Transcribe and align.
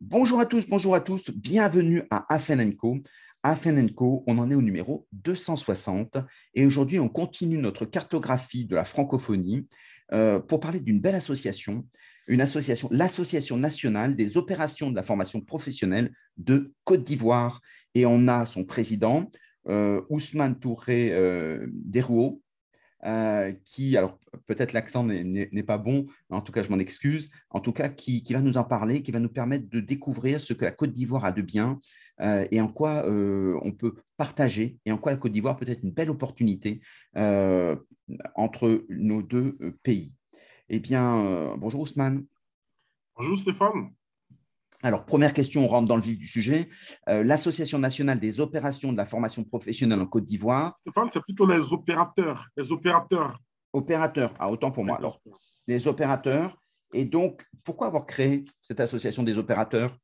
Bonjour 0.00 0.40
à 0.40 0.46
tous, 0.46 0.68
bonjour 0.68 0.94
à 0.94 1.00
tous, 1.00 1.30
bienvenue 1.30 2.02
à 2.10 2.32
Afenenco. 2.32 2.98
Afenenco, 3.42 4.22
on 4.26 4.38
en 4.38 4.50
est 4.50 4.54
au 4.54 4.62
numéro 4.62 5.06
260 5.12 6.18
et 6.54 6.66
aujourd'hui 6.66 6.98
on 7.00 7.08
continue 7.08 7.58
notre 7.58 7.86
cartographie 7.86 8.66
de 8.66 8.74
la 8.74 8.84
francophonie 8.84 9.66
euh, 10.12 10.38
pour 10.38 10.60
parler 10.60 10.80
d'une 10.80 11.00
belle 11.00 11.14
association, 11.14 11.86
une 12.28 12.40
association, 12.40 12.88
l'association 12.92 13.56
nationale 13.56 14.14
des 14.14 14.36
opérations 14.36 14.90
de 14.90 14.96
la 14.96 15.02
formation 15.02 15.40
professionnelle 15.40 16.12
de 16.36 16.72
Côte 16.84 17.02
d'Ivoire. 17.02 17.62
Et 17.94 18.06
on 18.06 18.28
a 18.28 18.46
son 18.46 18.64
président, 18.64 19.30
euh, 19.68 20.02
Ousmane 20.10 20.58
Touré 20.58 21.12
euh, 21.12 21.66
Derouot, 21.72 22.42
euh, 23.04 23.52
qui, 23.64 23.96
alors 23.96 24.18
peut-être 24.46 24.72
l'accent 24.72 25.04
n'est 25.04 25.62
pas 25.62 25.78
bon, 25.78 26.06
en 26.30 26.40
tout 26.40 26.52
cas 26.52 26.62
je 26.62 26.68
m'en 26.68 26.78
excuse, 26.78 27.30
en 27.50 27.60
tout 27.60 27.72
cas 27.72 27.88
qui, 27.88 28.22
va 28.32 28.40
nous 28.40 28.56
en 28.56 28.64
parler, 28.64 29.02
qui 29.02 29.12
va 29.12 29.20
nous 29.20 29.28
permettre 29.28 29.68
de 29.68 29.80
découvrir 29.80 30.40
ce 30.40 30.52
que 30.52 30.64
la 30.64 30.72
Côte 30.72 30.92
d'Ivoire 30.92 31.24
a 31.24 31.32
de 31.32 31.42
bien 31.42 31.78
euh, 32.20 32.46
et 32.50 32.60
en 32.60 32.68
quoi 32.68 33.06
euh, 33.06 33.58
on 33.62 33.72
peut 33.72 33.94
partager 34.16 34.78
et 34.84 34.92
en 34.92 34.98
quoi 34.98 35.12
la 35.12 35.18
Côte 35.18 35.32
d'Ivoire 35.32 35.56
peut 35.56 35.68
être 35.68 35.82
une 35.82 35.92
belle 35.92 36.10
opportunité 36.10 36.80
entre 38.34 38.84
nos 38.88 39.22
deux 39.22 39.56
pays. 39.82 40.16
Eh 40.68 40.80
bien, 40.80 41.54
bonjour 41.56 41.82
Ousmane. 41.82 42.24
Bonjour 43.16 43.38
Stéphane. 43.38 43.92
Alors, 44.84 45.04
première 45.04 45.32
question, 45.32 45.64
on 45.64 45.68
rentre 45.68 45.86
dans 45.86 45.96
le 45.96 46.02
vif 46.02 46.18
du 46.18 46.26
sujet. 46.26 46.68
Euh, 47.08 47.22
L'Association 47.22 47.78
nationale 47.78 48.18
des 48.18 48.40
opérations 48.40 48.92
de 48.92 48.96
la 48.96 49.06
formation 49.06 49.44
professionnelle 49.44 50.00
en 50.00 50.06
Côte 50.06 50.24
d'Ivoire. 50.24 50.76
Stéphane, 50.80 51.08
c'est 51.10 51.22
plutôt 51.22 51.46
les 51.46 51.72
opérateurs. 51.72 52.48
Les 52.56 52.72
opérateurs. 52.72 53.38
Opérateurs, 53.72 54.34
ah, 54.38 54.50
autant 54.50 54.70
pour 54.70 54.84
moi. 54.84 54.96
Alors, 54.96 55.20
les 55.66 55.88
opérateurs. 55.88 56.58
Et 56.92 57.04
donc, 57.04 57.46
pourquoi 57.64 57.86
avoir 57.86 58.06
créé 58.06 58.44
cette 58.60 58.80
association 58.80 59.22
des 59.22 59.38
opérateurs? 59.38 59.96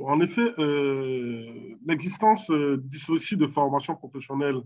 En 0.00 0.20
effet, 0.20 0.54
euh, 0.58 1.76
l'existence 1.86 2.50
euh, 2.50 2.76
d'ici 2.84 3.36
de 3.36 3.46
formation 3.46 3.96
professionnelle 3.96 4.56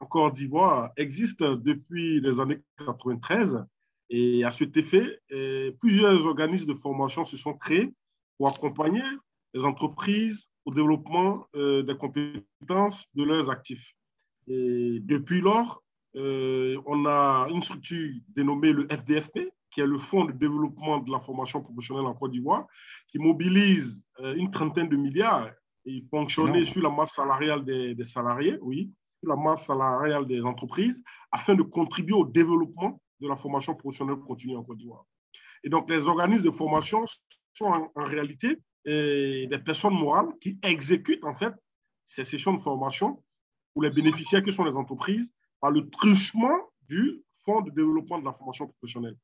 en 0.00 0.06
Côte 0.06 0.34
d'Ivoire 0.34 0.90
existe 0.96 1.42
depuis 1.42 2.20
les 2.20 2.40
années 2.40 2.60
93. 2.78 3.64
Et 4.10 4.44
à 4.44 4.50
cet 4.50 4.76
effet, 4.76 5.20
plusieurs 5.80 6.26
organismes 6.26 6.66
de 6.66 6.74
formation 6.74 7.24
se 7.24 7.36
sont 7.36 7.54
créés 7.54 7.94
pour 8.36 8.48
accompagner 8.48 9.02
les 9.54 9.64
entreprises 9.64 10.48
au 10.64 10.72
développement 10.72 11.46
euh, 11.54 11.82
des 11.82 11.96
compétences 11.96 13.06
de 13.14 13.24
leurs 13.24 13.50
actifs. 13.50 13.94
Et 14.48 14.98
depuis 15.00 15.40
lors, 15.40 15.81
euh, 16.16 16.80
on 16.86 17.06
a 17.06 17.46
une 17.50 17.62
structure 17.62 18.10
dénommée 18.28 18.72
le 18.72 18.86
FDFP, 18.90 19.52
qui 19.70 19.80
est 19.80 19.86
le 19.86 19.98
Fonds 19.98 20.26
de 20.26 20.32
développement 20.32 20.98
de 20.98 21.10
la 21.10 21.20
formation 21.20 21.62
professionnelle 21.62 22.04
en 22.04 22.14
Côte 22.14 22.32
d'Ivoire, 22.32 22.66
qui 23.08 23.18
mobilise 23.18 24.04
euh, 24.20 24.34
une 24.34 24.50
trentaine 24.50 24.88
de 24.88 24.96
milliards 24.96 25.50
et 25.86 26.04
ponctionné 26.10 26.64
sur 26.64 26.82
la 26.82 26.90
masse 26.90 27.14
salariale 27.14 27.64
des, 27.64 27.94
des, 27.94 28.04
salariés, 28.04 28.58
oui, 28.60 28.92
sur 29.20 29.30
la 29.30 29.36
masse 29.36 29.66
salariale 29.66 30.26
des 30.26 30.44
entreprises, 30.44 31.02
afin 31.30 31.54
de 31.54 31.62
contribuer 31.62 32.14
au 32.14 32.26
développement 32.26 33.00
de 33.20 33.28
la 33.28 33.36
formation 33.36 33.74
professionnelle 33.74 34.16
continue 34.16 34.56
en 34.56 34.62
Côte 34.62 34.78
d'Ivoire. 34.78 35.06
Et 35.64 35.68
donc, 35.68 35.88
les 35.88 36.06
organismes 36.06 36.44
de 36.44 36.50
formation 36.50 37.04
sont 37.52 37.90
en, 37.94 38.04
réalité 38.04 38.58
euh, 38.86 39.46
des 39.46 39.58
personnes 39.58 39.94
morales 39.94 40.28
qui 40.40 40.58
exécutent 40.62 41.24
en 41.24 41.34
fait 41.34 41.54
ces 42.04 42.24
sessions 42.24 42.52
de 42.52 42.60
formation 42.60 43.22
pour 43.72 43.82
les 43.82 43.90
bénéficiaires 43.90 44.42
que 44.42 44.50
sont 44.50 44.64
les 44.64 44.76
entreprises 44.76 45.32
par 45.62 45.70
le 45.70 45.88
truchement 45.88 46.68
du 46.86 47.22
Fonds 47.44 47.62
de 47.62 47.70
développement 47.70 48.20
de 48.20 48.24
la 48.24 48.32
formation 48.32 48.68
professionnelle. 48.68 49.16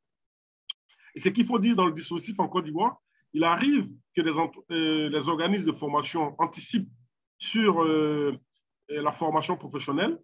Et 1.14 1.20
ce 1.20 1.28
qu'il 1.28 1.46
faut 1.46 1.58
dire 1.58 1.76
dans 1.76 1.86
le 1.86 1.92
dispositif 1.92 2.40
en 2.40 2.48
Côte 2.48 2.64
d'Ivoire, 2.64 3.00
il 3.32 3.44
arrive 3.44 3.88
que 4.16 4.22
les, 4.22 4.32
euh, 4.72 5.08
les, 5.08 5.28
organismes 5.28 5.66
de 5.66 5.72
formation 5.72 6.34
anticipent 6.38 6.90
sur 7.38 7.82
euh, 7.82 8.36
la 8.88 9.12
formation 9.12 9.56
professionnelle 9.56 10.18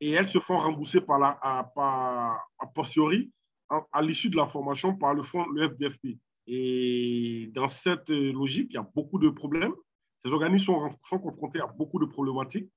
et 0.00 0.12
elles 0.12 0.28
se 0.28 0.38
font 0.38 0.56
rembourser 0.56 1.02
par 1.02 1.18
la, 1.18 1.38
à, 1.42 1.64
par, 1.64 2.48
a 2.58 2.66
posteriori 2.68 3.30
à, 3.68 4.02
l'issue 4.02 4.30
de 4.30 4.36
la 4.36 4.46
formation 4.46 4.96
par 4.96 5.14
le 5.14 5.22
fonds, 5.22 5.46
le 5.48 5.68
FDFP. 5.68 6.18
Et 6.46 7.50
dans 7.54 7.68
cette 7.68 8.08
logique, 8.08 8.68
il 8.70 8.74
y 8.74 8.78
a 8.78 8.88
beaucoup 8.94 9.18
de 9.18 9.28
problèmes. 9.28 9.74
Ces 10.16 10.32
organismes 10.32 10.64
sont, 10.64 10.90
sont 11.04 11.18
confrontés 11.18 11.60
à 11.60 11.66
beaucoup 11.66 11.98
de 11.98 12.06
problématiques. 12.06 12.70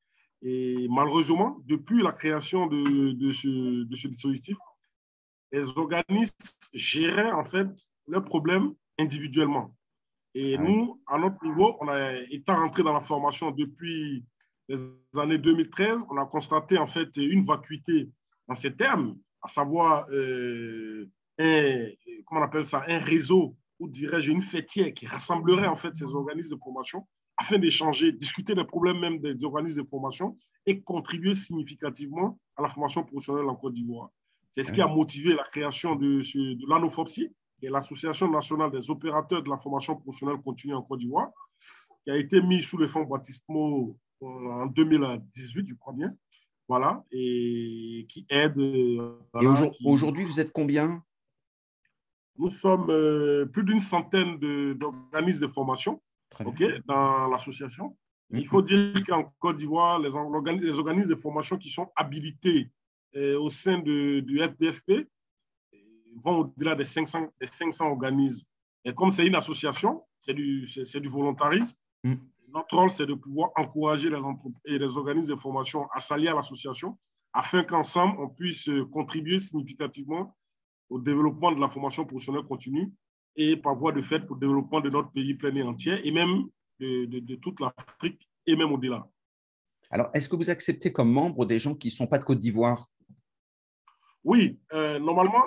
Et 0.47 0.87
malheureusement, 0.91 1.57
depuis 1.65 2.03
la 2.03 2.11
création 2.11 2.67
de, 2.67 3.13
de, 3.13 3.31
ce, 3.31 3.83
de 3.83 3.95
ce, 3.95 4.07
dispositif, 4.07 4.55
les 5.51 5.75
organismes 5.75 6.35
géraient 6.71 7.31
en 7.31 7.43
fait 7.43 7.67
leurs 8.07 8.23
problèmes 8.23 8.75
individuellement. 8.99 9.75
Et 10.35 10.55
ah 10.55 10.61
nous, 10.61 11.01
à 11.07 11.17
notre 11.17 11.43
niveau, 11.43 11.75
on 11.79 11.87
a 11.87 12.13
été 12.29 12.51
rentré 12.51 12.83
dans 12.83 12.93
la 12.93 13.01
formation 13.01 13.49
depuis 13.49 14.23
les 14.67 14.77
années 15.17 15.39
2013. 15.39 16.05
On 16.11 16.17
a 16.17 16.25
constaté 16.27 16.77
en 16.77 16.85
fait 16.85 17.09
une 17.17 17.43
vacuité 17.43 18.11
en 18.47 18.53
ces 18.53 18.75
termes, 18.75 19.17
à 19.41 19.47
savoir 19.47 20.05
euh, 20.11 21.09
un, 21.39 21.87
comment 22.27 22.41
on 22.41 22.43
appelle 22.43 22.67
ça, 22.67 22.83
un 22.87 22.99
réseau, 22.99 23.55
ou 23.79 23.89
dirais-je 23.89 24.31
une 24.31 24.43
fêtière 24.43 24.93
qui 24.93 25.07
rassemblerait 25.07 25.67
en 25.67 25.75
fait 25.75 25.95
ces 25.95 26.05
organismes 26.05 26.53
de 26.53 26.59
formation 26.61 27.07
afin 27.37 27.57
d'échanger, 27.57 28.11
discuter 28.11 28.55
des 28.55 28.63
problèmes 28.63 28.99
même 28.99 29.19
des 29.19 29.43
organismes 29.43 29.81
de 29.83 29.87
formation 29.87 30.37
et 30.65 30.81
contribuer 30.81 31.33
significativement 31.33 32.39
à 32.55 32.61
la 32.61 32.69
formation 32.69 33.03
professionnelle 33.03 33.45
en 33.45 33.55
Côte 33.55 33.73
d'Ivoire. 33.73 34.09
C'est 34.51 34.63
ce 34.63 34.71
qui 34.71 34.81
a 34.81 34.87
motivé 34.87 35.35
la 35.35 35.43
création 35.43 35.95
de, 35.95 36.21
de 36.21 36.69
l'ANOFOPSI, 36.69 37.29
qui 37.59 37.65
est 37.65 37.69
l'Association 37.69 38.31
nationale 38.31 38.71
des 38.71 38.89
opérateurs 38.89 39.43
de 39.43 39.49
la 39.49 39.57
formation 39.57 39.95
professionnelle 39.97 40.41
continue 40.41 40.73
en 40.73 40.81
Côte 40.81 40.99
d'Ivoire, 40.99 41.29
qui 42.03 42.11
a 42.11 42.17
été 42.17 42.41
mis 42.41 42.61
sous 42.61 42.77
le 42.77 42.87
fonds 42.87 43.03
baptismaux 43.03 43.97
en 44.21 44.65
2018, 44.67 45.67
je 45.67 45.73
crois 45.75 45.93
bien. 45.93 46.13
Voilà, 46.67 47.03
et 47.11 48.07
qui 48.09 48.25
aide. 48.29 48.57
et 48.57 48.99
aujourd'hui, 49.83 50.23
vous 50.23 50.39
êtes 50.39 50.51
combien? 50.51 51.03
Nous 52.37 52.49
sommes 52.49 52.89
euh, 52.89 53.45
plus 53.45 53.63
d'une 53.63 53.79
centaine 53.79 54.39
d'organismes 54.73 55.45
de, 55.45 55.51
formation 55.51 56.01
dans 56.85 57.27
l'association. 57.27 57.97
Il 58.31 58.47
faut 58.47 58.61
dire 58.61 58.93
qu'en 59.05 59.31
Côte 59.39 59.57
d'Ivoire, 59.57 59.99
les, 59.99 60.09
les, 60.09 60.79
organismes 60.79 61.09
de 61.09 61.15
formation 61.15 61.57
qui 61.57 61.69
sont 61.69 61.91
habilités 61.95 62.71
euh, 63.15 63.39
au 63.39 63.49
sein 63.49 63.79
de, 63.79 64.19
du 64.21 64.41
FDFP 64.41 64.89
euh, 64.89 65.05
vont 66.23 66.39
au-delà 66.39 66.75
des 66.75 66.83
500, 66.83 67.27
des 67.39 67.47
500 67.47 67.85
organismes. 67.85 68.45
Et 68.83 68.93
comme 68.93 69.11
c'est 69.11 69.25
une 69.25 69.35
association, 69.35 70.03
c'est 70.17 70.33
du, 70.33 70.65
du 70.65 71.09
volontarisme, 71.09 71.77
mhm. 72.03 72.19
notre 72.53 72.77
rôle, 72.77 72.89
c'est 72.89 73.05
de 73.05 73.13
pouvoir 73.13 73.51
encourager 73.55 74.09
les 74.09 74.17
entreprises 74.17 74.59
et 74.65 74.79
les 74.79 74.97
organismes 74.97 75.35
de 75.35 75.39
formation 75.39 75.87
à 75.93 75.99
s'allier 75.99 76.29
à 76.29 76.35
l'association 76.35 76.97
afin 77.35 77.63
qu'ensemble, 77.63 78.15
on 78.19 78.29
puisse 78.29 78.69
contribuer 78.93 79.39
significativement 79.39 80.35
au 80.89 80.99
développement 80.99 81.51
de 81.51 81.59
la 81.59 81.67
formation 81.67 82.05
professionnelle 82.05 82.45
continue 82.45 82.93
et 83.35 83.57
par 83.57 83.75
voie 83.75 83.91
de 83.91 84.01
fait 84.01 84.23
au 84.29 84.35
développement 84.35 84.81
de 84.81 84.89
notre 84.89 85.11
pays 85.11 85.33
plein 85.33 85.55
et 85.55 85.63
entier 85.63 86.05
et 86.07 86.11
même 86.11 86.45
de, 86.79 87.05
de, 87.05 87.35
toute 87.35 87.59
l'Afrique 87.59 88.29
et 88.45 88.55
même 88.55 88.71
au-delà. 88.71 89.07
Alors, 89.89 90.09
est-ce 90.13 90.27
que 90.27 90.35
vous 90.35 90.49
acceptez 90.49 90.91
comme 90.91 91.11
membre 91.11 91.45
des 91.45 91.59
gens 91.59 91.75
qui 91.75 91.87
ne 91.87 91.93
sont 91.93 92.07
pas 92.07 92.17
de 92.17 92.23
Côte 92.23 92.39
d'Ivoire? 92.39 92.87
Oui, 94.23 94.59
euh, 94.73 94.99
normalement, 94.99 95.43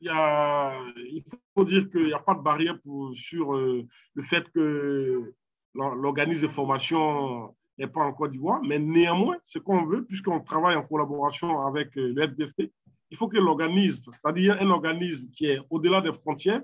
il, 0.00 0.06
y 0.06 0.10
a, 0.10 0.78
il 0.96 1.22
faut 1.56 1.64
dire 1.64 1.90
qu'il 1.90 2.06
n'y 2.06 2.12
a 2.12 2.18
pas 2.18 2.34
de 2.34 2.40
barrière 2.40 2.80
pour, 2.82 3.14
sur 3.14 3.54
euh, 3.54 3.86
le 4.14 4.22
fait 4.22 4.48
que 4.50 5.34
l'organisme 5.74 6.46
de 6.46 6.52
formation 6.52 7.54
n'est 7.78 7.88
pas 7.88 8.04
en 8.04 8.12
Côte 8.12 8.30
d'Ivoire, 8.30 8.62
mais 8.62 8.78
néanmoins, 8.78 9.36
ce 9.44 9.58
qu'on 9.58 9.84
veut, 9.84 10.04
puisqu'on 10.04 10.40
travaille 10.40 10.76
en 10.76 10.82
collaboration 10.82 11.66
avec 11.66 11.96
euh, 11.98 12.12
le 12.14 12.28
FDFP, 12.28 12.72
il 13.10 13.16
faut 13.16 13.28
que 13.28 13.36
l'organisme, 13.36 14.10
c'est-à-dire 14.10 14.56
un 14.60 14.70
organisme 14.70 15.30
qui 15.30 15.46
est 15.46 15.60
au-delà 15.70 16.00
des 16.00 16.12
frontières, 16.12 16.62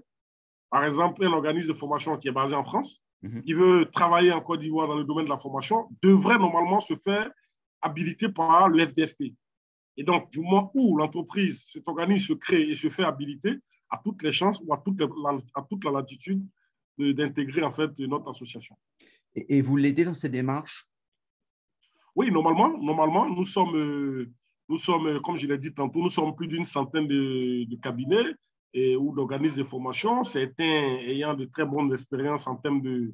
par 0.71 0.85
exemple 0.85 1.25
un 1.25 1.33
organisme 1.33 1.69
de 1.69 1.75
formation 1.75 2.17
qui 2.17 2.29
est 2.29 2.33
basé 2.33 2.55
en 2.55 2.65
France, 2.65 3.03
mhm. 3.23 3.43
qui 3.43 3.53
veut 3.53 3.87
travailler 3.93 4.33
en 4.33 4.41
Côte 4.41 4.61
d'Ivoire 4.61 4.89
dans 4.89 4.97
le 4.97 5.05
domaine 5.05 5.27
de 5.27 5.31
la 5.31 5.39
formation, 5.39 5.89
devrait 6.03 6.39
normalement 6.39 6.81
se 6.81 6.95
faire 6.95 7.31
habiliter 7.83 8.29
par 8.29 8.69
le 8.69 8.87
FDFP. 8.87 9.35
Et 9.97 10.05
donc, 10.05 10.31
du 10.31 10.41
moment 10.41 10.71
où 10.75 10.97
l'entreprise, 10.97 11.69
cet 11.73 11.87
organisme 11.89 12.29
se 12.29 12.33
crée 12.35 12.63
et 12.63 12.75
se 12.75 12.89
fait 12.89 13.05
habiliter, 13.05 13.59
à 13.91 14.01
toutes 14.03 14.23
les 14.23 14.33
chances 14.33 14.63
ou 14.65 14.73
à 14.73 14.79
toute 14.79 15.01
la, 15.01 15.09
à 15.55 15.63
toute 15.69 15.85
la 15.85 15.91
latitude 15.91 16.47
d'intégrer 16.97 17.63
en 17.63 17.73
fait 17.73 17.99
notre 17.99 18.29
association. 18.31 18.77
Et, 19.35 19.63
vous 19.63 19.77
l'aidez 19.77 20.05
dans 20.05 20.15
ces 20.15 20.29
démarches? 20.29 20.87
Oui, 22.15 22.31
normalement, 22.31 22.77
normalement, 22.79 23.29
nous 23.29 23.45
sommes 23.45 23.77
euh, 23.77 24.31
nous 24.71 24.79
sommes, 24.79 25.07
euh, 25.09 25.21
comme 25.21 25.37
je 25.37 25.47
l'ai 25.49 25.59
dit 25.59 25.75
tantôt, 25.75 26.01
nous 26.01 26.11
sommes 26.11 26.35
plus 26.35 26.47
d'une 26.47 26.65
centaine 26.65 27.09
de, 27.09 27.77
cabinets 27.83 28.35
et, 28.73 28.97
ou 28.97 29.15
d'organismes 29.15 29.59
de 29.59 29.65
formation, 29.65 30.25
certains 30.25 30.99
ayant 31.07 31.35
de 31.35 31.45
très 31.45 31.65
bonnes 31.65 31.93
expériences 31.93 32.47
en 32.47 32.57
termes 32.57 32.83
de... 32.83 33.13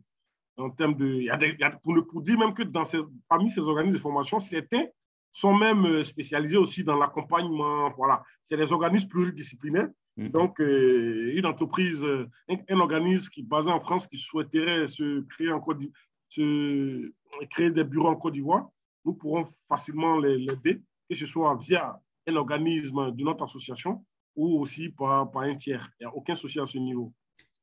En 0.59 0.71
termes 0.71 0.97
de 0.97 1.07
il 1.07 1.25
y 1.25 1.31
a 1.31 1.37
des, 1.37 1.55
pour, 1.83 1.95
ne, 1.95 2.01
pour 2.01 2.23
dire 2.23 2.39
même 2.39 2.55
que 2.55 2.63
dans 2.63 2.87
ces, 2.87 2.99
parmi 3.29 3.51
ces 3.51 3.61
organismes 3.61 3.99
de 3.99 4.03
formation, 4.03 4.41
certains 4.41 4.87
sont 5.31 5.55
même 5.55 5.85
euh, 5.85 6.03
spécialisés 6.03 6.57
aussi 6.57 6.83
dans 6.83 6.97
l'accompagnement. 6.97 7.91
Voilà. 7.95 8.23
C'est 8.43 8.57
des 8.57 8.73
organismes 8.73 9.09
pluridisciplinaires 9.09 9.91
Mm. 10.17 10.29
Donc, 10.29 10.61
euh, 10.61 11.33
une 11.35 11.47
entreprise, 11.47 12.05
un, 12.49 12.81
organisme 12.81 13.31
qui 13.31 13.43
basé 13.43 13.71
en 13.71 13.81
France 13.81 14.07
qui 14.07 14.17
souhaiterait 14.17 14.89
se 14.89 15.21
créer, 15.29 15.53
en 15.53 15.61
Côte 15.61 15.83
se 16.29 17.13
créer 17.51 17.71
des 17.71 17.85
bureaux 17.85 18.09
en 18.09 18.17
Côte 18.17 18.35
d'Ivoire, 18.35 18.69
nous 19.05 19.15
pourrons 19.15 19.45
facilement 19.69 20.19
l'aider, 20.19 20.83
que 21.09 21.15
ce 21.15 21.27
soit 21.27 21.57
via 21.57 22.01
un 22.27 22.37
organisme 22.37 23.13
de 23.13 23.23
notre 23.23 23.45
association 23.45 24.05
ou 24.37 24.61
aussi 24.61 24.91
par, 24.91 25.31
par 25.31 25.43
un 25.43 25.57
tiers. 25.57 25.91
Il 25.99 26.05
n'y 26.05 26.13
a 26.13 26.15
aucun 26.15 26.35
souci 26.35 26.61
à 26.61 26.67
ce 26.67 26.79
niveau. 26.79 27.13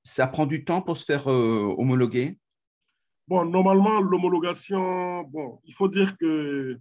Ça 0.04 0.28
prend 0.28 0.46
du 0.46 0.66
temps 0.66 0.82
pour 0.82 0.98
se 0.98 1.06
faire 1.06 1.32
euh, 1.32 1.74
homologuer? 1.78 2.38
Bon, 3.28 3.46
normalement, 3.46 4.02
l'homologation, 4.02 5.24
bon, 5.24 5.62
il 5.64 5.74
faut 5.74 5.88
dire 5.88 6.18
que 6.18 6.78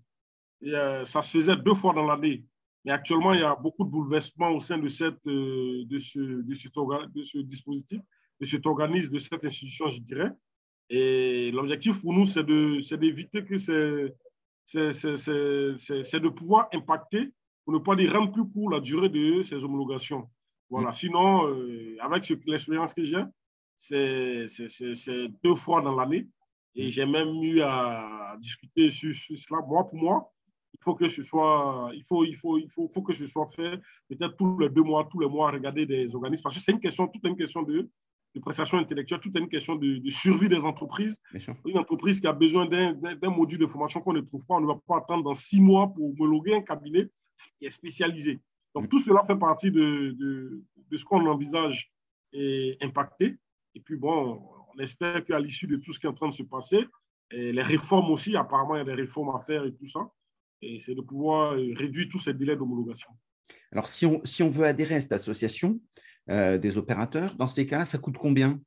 ça 1.04 1.22
se 1.22 1.30
faisait 1.30 1.56
deux 1.56 1.74
fois 1.74 1.92
dans 1.92 2.04
l'année. 2.04 2.44
Mais 2.84 2.90
actuellement, 2.90 3.32
il 3.32 3.40
y 3.40 3.44
a 3.44 3.54
beaucoup 3.54 3.84
de 3.84 3.90
bouleversements 3.90 4.50
au 4.50 4.58
sein 4.60 4.78
de, 4.78 4.88
cette, 4.88 5.24
euh, 5.26 5.84
de, 5.86 6.00
ce, 6.00 6.18
de, 6.18 7.24
ce 7.24 7.38
dispositif, 7.38 8.00
de 8.40 8.46
cet 8.46 8.66
organisme, 8.66 9.12
de 9.12 9.18
cette 9.20 9.44
institution, 9.44 9.88
je 9.88 10.00
dirais. 10.00 10.32
Et 10.90 11.52
l'objectif 11.52 12.00
pour 12.00 12.12
nous, 12.12 12.26
c'est 12.26 12.44
d'éviter 12.44 13.44
que 13.44 13.56
c'est 13.56 14.12
de 14.66 16.28
pouvoir 16.28 16.68
impacter, 16.72 17.32
pour 17.64 17.74
ne 17.74 17.78
pas 17.78 17.96
dire 17.96 18.12
rendre 18.12 18.32
plus 18.32 18.48
court 18.48 18.70
la 18.70 18.80
durée 18.80 19.08
de 19.08 19.42
ces 19.42 19.64
homologations. 19.64 20.28
Voilà. 20.70 20.88
Mm. 20.88 20.92
Sinon, 20.92 21.48
euh, 21.48 21.96
avec 22.00 22.28
l'expérience 22.46 22.94
que 22.94 23.04
j'ai, 23.04 23.22
c'est 23.76 25.28
deux 25.44 25.54
fois 25.54 25.80
dans 25.80 25.94
l'année. 25.94 26.28
Et 26.74 26.86
mm. 26.86 26.88
j'ai 26.88 27.06
même 27.06 27.42
eu 27.42 27.60
à 27.60 28.36
discuter 28.40 28.90
sur, 28.90 29.14
cela. 29.14 29.60
Moi, 29.66 29.88
pour 29.88 29.98
moi, 29.98 30.32
il 30.74 30.80
faut 30.82 30.94
que 30.94 31.08
ce 31.08 31.22
soit, 31.22 31.90
il 31.94 32.02
faut, 32.04 32.24
il 32.24 32.34
faut, 32.36 32.58
il 32.58 32.70
faut, 32.70 32.88
faut 32.88 33.02
que 33.02 33.12
ce 33.12 33.26
soit 33.26 33.48
fait 33.54 33.78
peut-être 34.08 34.36
tous 34.36 34.58
les 34.58 34.70
deux 34.70 34.82
mois, 34.82 35.06
tous 35.10 35.20
les 35.20 35.28
mois, 35.28 35.50
regarder 35.50 35.86
des 35.86 36.14
organismes. 36.14 36.42
Parce 36.42 36.56
que 36.56 36.62
c'est 36.62 36.72
une 36.72 36.80
question, 36.80 37.06
toute 37.06 37.26
une 37.26 37.36
question 37.36 37.62
de, 37.62 37.88
de 38.34 38.40
prestation 38.40 38.78
intellectuelle, 38.78 39.20
toute 39.20 39.36
une 39.38 39.48
question 39.48 39.76
de, 39.76 39.98
de 39.98 40.10
survie 40.10 40.48
des 40.48 40.64
entreprises. 40.64 41.20
Une 41.66 41.78
entreprise 41.78 42.20
qui 42.20 42.26
a 42.26 42.32
besoin 42.32 42.66
d'un 42.66 43.30
module 43.30 43.58
de 43.58 43.66
formation 43.66 44.00
qu'on 44.00 44.14
ne 44.14 44.22
trouve 44.22 44.46
pas, 44.46 44.54
on 44.54 44.60
ne 44.62 44.66
va 44.66 44.78
pas 44.86 44.96
attendre 44.96 45.24
dans 45.24 45.34
six 45.34 45.60
mois 45.60 45.88
pour 45.88 46.10
homologuer 46.10 46.54
un 46.54 46.62
cabinet 46.62 47.10
qui 47.58 47.66
est 47.66 47.70
spécialisé. 47.70 48.40
Donc, 48.74 48.84
mm. 48.84 48.88
tout 48.88 48.98
cela 49.00 49.24
fait 49.24 49.36
partie 49.36 49.70
de, 49.70 50.14
de, 50.18 50.62
de 50.90 50.96
ce 50.96 51.04
qu'on 51.04 51.26
envisage 51.26 51.92
et 52.32 52.76
impacter. 52.80 53.38
Et 53.74 53.80
puis, 53.80 53.96
bon, 53.96 54.42
on 54.74 54.78
espère 54.78 55.24
qu'à 55.24 55.38
l'issue 55.38 55.66
de 55.66 55.76
tout 55.76 55.92
ce 55.92 55.98
qui 55.98 56.06
est 56.06 56.10
en 56.10 56.14
train 56.14 56.28
de 56.28 56.34
se 56.34 56.42
passer, 56.42 56.86
et 57.30 57.52
les 57.52 57.62
réformes 57.62 58.10
aussi, 58.10 58.36
apparemment, 58.36 58.76
il 58.76 58.78
y 58.78 58.82
a 58.82 58.84
des 58.84 58.94
réformes 58.94 59.34
à 59.34 59.40
faire 59.40 59.64
et 59.64 59.74
tout 59.74 59.86
ça, 59.86 60.00
et 60.60 60.78
c'est 60.78 60.94
de 60.94 61.00
pouvoir 61.00 61.54
euh, 61.54 61.72
réduire 61.74 62.08
tous 62.10 62.18
ces 62.18 62.34
délais 62.34 62.56
d'homologation. 62.56 63.10
Alors, 63.70 63.88
si 63.88 64.04
on, 64.04 64.22
si 64.24 64.42
on 64.42 64.50
veut 64.50 64.64
adhérer 64.64 64.96
à 64.96 65.00
cette 65.00 65.12
association 65.12 65.80
euh, 66.28 66.58
des 66.58 66.76
opérateurs, 66.76 67.34
dans 67.36 67.48
ces 67.48 67.66
cas-là, 67.66 67.86
ça 67.86 67.98
coûte 67.98 68.18
combien? 68.18 68.60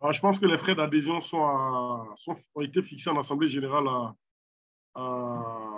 Alors, 0.00 0.12
Je 0.12 0.20
pense 0.20 0.38
que 0.40 0.46
les 0.46 0.58
frais 0.58 0.74
d'adhésion 0.74 1.20
sont, 1.20 2.14
sont, 2.16 2.36
ont 2.54 2.60
été 2.60 2.82
fixés 2.82 3.10
en 3.10 3.18
Assemblée 3.18 3.48
générale 3.48 3.86
à, 3.86 4.16
à 4.94 5.69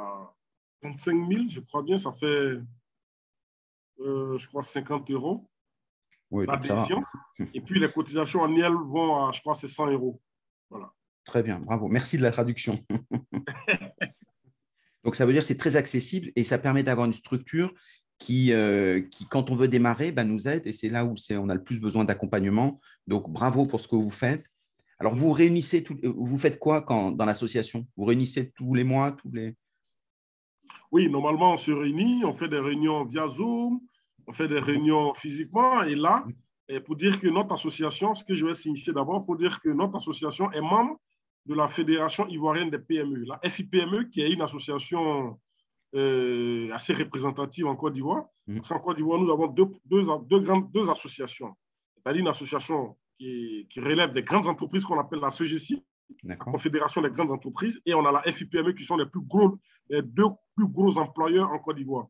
25 0.83 1.33
000, 1.33 1.45
je 1.49 1.61
crois 1.61 1.83
bien, 1.83 1.99
ça 1.99 2.13
fait, 2.13 2.59
euh, 4.01 4.39
je 4.39 4.49
crois, 4.49 4.63
50 4.63 5.11
euros. 5.11 5.49
Oui, 6.31 6.47
l'adhésion. 6.47 7.03
Et 7.55 7.61
puis 7.61 7.79
les 7.79 7.91
cotisations 7.91 8.45
annuelles 8.45 8.73
vont 8.73 9.27
à, 9.27 9.33
je 9.33 9.41
crois, 9.41 9.55
c'est 9.55 9.69
100 9.69 9.93
euros. 9.93 10.21
Voilà. 10.71 10.93
Très 11.25 11.43
bien, 11.43 11.61
bravo. 11.61 11.89
Merci 11.89 12.17
de 12.17 12.23
la 12.23 12.31
traduction. 12.31 12.79
Donc 15.05 15.17
ça 15.17 15.27
veut 15.27 15.33
dire 15.33 15.43
que 15.43 15.49
c'est 15.49 15.57
très 15.57 15.77
accessible 15.77 16.31
et 16.37 16.45
ça 16.45 16.59
permet 16.59 16.83
d'avoir 16.83 17.07
une 17.07 17.13
structure 17.13 17.75
qui, 18.19 18.53
euh, 18.53 19.01
qui, 19.01 19.27
quand 19.27 19.51
on 19.51 19.57
veut 19.57 19.69
démarrer, 19.69 20.13
bah, 20.13 20.25
nous 20.25 20.49
aide 20.49 20.67
et 20.67 20.73
c'est 20.73 20.89
là 20.89 21.05
où 21.05 21.15
on 21.33 21.49
a 21.49 21.55
le 21.55 21.63
plus 21.63 21.81
besoin 21.81 22.05
d'accompagnement. 22.05 22.81
Donc 23.07 23.31
bravo 23.31 23.67
pour 23.67 23.81
ce 23.81 23.89
que 23.89 23.97
vous 23.97 24.11
faites. 24.11 24.47
Alors 24.99 25.17
vous 25.17 25.33
réunissez, 25.33 25.83
tout, 25.83 25.99
vous 26.03 26.39
faites 26.39 26.61
quoi 26.61 26.83
quand, 26.83 27.11
dans 27.11 27.25
l'association? 27.25 27.87
Vous 27.97 28.05
réunissez 28.05 28.53
tous 28.53 28.75
les 28.75 28.85
mois, 28.85 29.13
tous 29.13 29.31
les... 29.33 29.57
Oui, 30.93 31.09
normalement 31.09 31.55
on 31.55 31.57
se 31.57 31.71
réunit, 31.71 32.25
on 32.25 32.35
fait 32.35 32.49
des 32.49 32.59
réunions 32.59 33.05
via 33.05 33.27
Zoom, 33.27 33.81
on 34.27 34.33
fait 34.33 34.49
des 34.49 34.59
réunions 34.59 35.15
physiquement. 35.15 35.83
Et 35.83 35.95
là, 35.95 36.25
pour 36.85 36.97
dire 36.97 37.19
que 37.19 37.29
notre 37.29 37.53
association, 37.53 38.15
ce 38.15 38.25
que 38.25 38.35
je 38.35 38.47
vais 38.47 38.55
signifier 38.55 38.93
d'abord, 38.93 39.21
il 39.23 39.27
faut 39.27 39.37
dire 39.37 39.61
que 39.61 39.71
notre 39.71 39.97
association 39.97 40.51
est 40.53 40.61
membre 40.61 40.99
de 41.47 41.55
la 41.55 41.67
Fédération 41.67 42.29
ivoirienne 42.29 42.71
des 42.71 42.79
PME, 42.79 43.25
la 43.25 43.41
FIPME, 43.49 44.09
qui 44.11 44.21
est 44.21 44.31
une 44.31 44.43
association 44.43 45.39
euh, 45.95 46.71
assez 46.73 46.95
représentative 46.95 47.67
en 47.67 47.75
Côte 47.75 47.95
d'Ivoire. 47.95 48.25
Mm. 48.47 48.57
Parce 48.57 48.69
qu'en 48.69 48.79
Côte 48.79 48.97
d'Ivoire, 48.97 49.21
nous 49.21 49.31
avons 49.31 49.49
deux, 49.49 49.67
deux, 49.85 50.05
deux, 50.29 50.41
grandes, 50.41 50.71
deux 50.73 50.89
associations. 50.89 51.55
C'est-à-dire 51.97 52.23
une 52.23 52.29
association 52.29 52.97
qui, 53.19 53.67
qui, 53.69 53.81
relève 53.81 54.13
des 54.13 54.23
grandes 54.23 54.47
entreprises 54.47 54.85
qu'on 54.85 55.01
appelle 55.01 55.21
la 55.21 55.31
CGC, 55.31 55.83
la 56.25 56.37
Confédération 56.37 57.03
des 57.03 57.11
grandes 57.11 57.31
entreprises, 57.31 57.81
et 57.87 57.95
on 57.95 58.05
a 58.05 58.13
la 58.13 58.23
FIPME 58.31 58.75
qui 58.75 58.85
sont 58.85 58.97
les, 58.97 59.07
plus 59.07 59.21
gros, 59.21 59.59
les 59.93 60.03
deux 60.03 60.29
plus 60.57 60.67
gros 60.67 60.99
employeurs 60.99 61.51
en 61.51 61.59
Côte 61.59 61.77
d'Ivoire. 61.77 62.07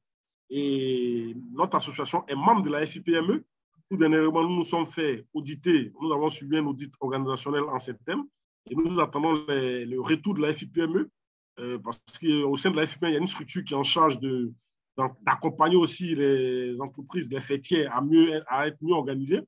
Et 0.48 1.34
notre 1.52 1.76
association 1.76 2.24
est 2.28 2.34
membre 2.34 2.62
de 2.62 2.70
la 2.70 2.86
FIPME. 2.86 3.42
Tout 3.90 3.96
dernièrement, 3.96 4.44
nous 4.44 4.56
nous 4.56 4.64
sommes 4.64 4.86
fait 4.86 5.26
auditer. 5.34 5.92
Nous 6.00 6.12
avons 6.12 6.30
subi 6.30 6.58
un 6.58 6.66
audit 6.66 6.92
organisationnel 7.00 7.64
en 7.64 7.78
septembre. 7.78 8.24
Et 8.70 8.76
nous 8.76 9.00
attendons 9.00 9.44
le 9.48 9.98
retour 9.98 10.34
de 10.34 10.42
la 10.42 10.52
FIPME 10.52 11.08
euh, 11.58 11.78
parce 11.78 11.98
qu'au 12.20 12.56
sein 12.56 12.70
de 12.70 12.76
la 12.76 12.86
FIPME, 12.86 13.08
il 13.08 13.12
y 13.12 13.16
a 13.16 13.18
une 13.18 13.26
structure 13.26 13.64
qui 13.64 13.74
est 13.74 13.76
en 13.76 13.82
charge 13.82 14.18
d'accompagner 15.26 15.76
aussi 15.76 16.14
les 16.14 16.80
entreprises, 16.80 17.30
les 17.30 17.40
fêtières 17.40 17.94
à, 17.94 18.00
mieux, 18.00 18.42
à 18.46 18.68
être 18.68 18.78
mieux 18.80 18.94
organisées. 18.94 19.40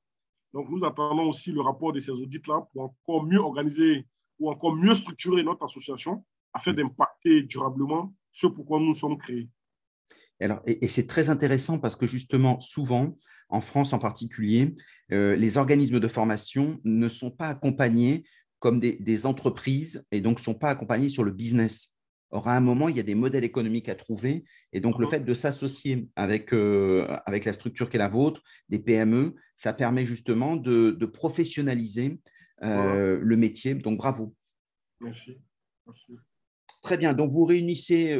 Donc, 0.53 0.69
nous 0.69 0.83
attendons 0.83 1.29
aussi 1.29 1.51
le 1.51 1.61
rapport 1.61 1.93
de 1.93 1.99
ces 1.99 2.11
audits-là 2.11 2.67
pour 2.73 2.83
encore 2.83 3.25
mieux 3.25 3.39
organiser 3.39 4.05
ou 4.39 4.49
encore 4.49 4.75
mieux 4.75 4.93
structurer 4.93 5.43
notre 5.43 5.63
association 5.63 6.25
afin 6.53 6.73
d'impacter 6.73 7.43
durablement 7.43 8.13
ce 8.35 8.47
pourquoi 8.47 8.81
nous 8.81 8.93
sommes 8.93 9.17
créés 9.17 9.47
et, 10.41 10.89
c'est 10.89 11.07
très 11.07 11.29
intéressant 11.29 11.79
parce 11.79 11.95
que 11.95 12.05
justement, 12.05 12.59
souvent, 12.59 13.17
en 13.47 13.61
France 13.61 13.93
en 13.93 13.99
particulier, 13.99 14.75
euh, 15.13 15.37
les 15.37 15.55
organismes 15.55 16.01
de 16.01 16.07
formation 16.09 16.81
ne 16.83 17.07
sont 17.07 17.31
pas 17.31 17.47
accompagnés 17.47 18.25
comme 18.59 18.81
des, 18.81 19.25
entreprises 19.25 20.03
et 20.11 20.19
donc 20.19 20.39
ne 20.39 20.43
sont 20.43 20.55
pas 20.55 20.69
accompagnés 20.69 21.07
sur 21.07 21.23
le 21.23 21.31
business. 21.31 21.93
Or, 22.31 22.49
à 22.49 22.57
un 22.57 22.59
moment, 22.59 22.89
il 22.89 22.97
y 22.97 22.99
a 22.99 23.03
des 23.03 23.15
modèles 23.15 23.45
économiques 23.45 23.87
à 23.87 23.95
trouver. 23.95 24.43
Et 24.73 24.81
donc, 24.81 24.99
le 24.99 25.07
fait 25.07 25.21
de 25.21 25.33
s'associer 25.33 26.09
avec, 26.17 26.53
euh, 26.53 27.07
avec 27.25 27.45
la 27.45 27.53
structure 27.53 27.89
qui 27.89 27.95
est 27.95 27.99
la 27.99 28.09
vôtre, 28.09 28.41
des 28.67 28.79
PME, 28.79 29.35
ça 29.55 29.71
permet 29.71 30.05
justement 30.05 30.57
de, 30.57 31.05
professionnaliser 31.05 32.19
euh, 32.61 33.19
le 33.21 33.37
métier. 33.37 33.73
Donc, 33.75 33.99
bravo. 33.99 34.35
Merci. 34.99 35.39
Merci. 35.85 36.17
Très 36.85 36.97
bien. 36.97 37.13
Donc, 37.13 37.31
vous 37.31 37.45
réunissez 37.45 38.15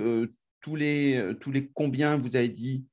tous 0.65 0.75
les, 0.75 1.15
euh, 1.15 1.36
tous 1.36 1.51
les 1.51 1.67
combien 1.67 2.17
vous 2.17 2.36
avez 2.36 2.50
dit? 2.50 2.84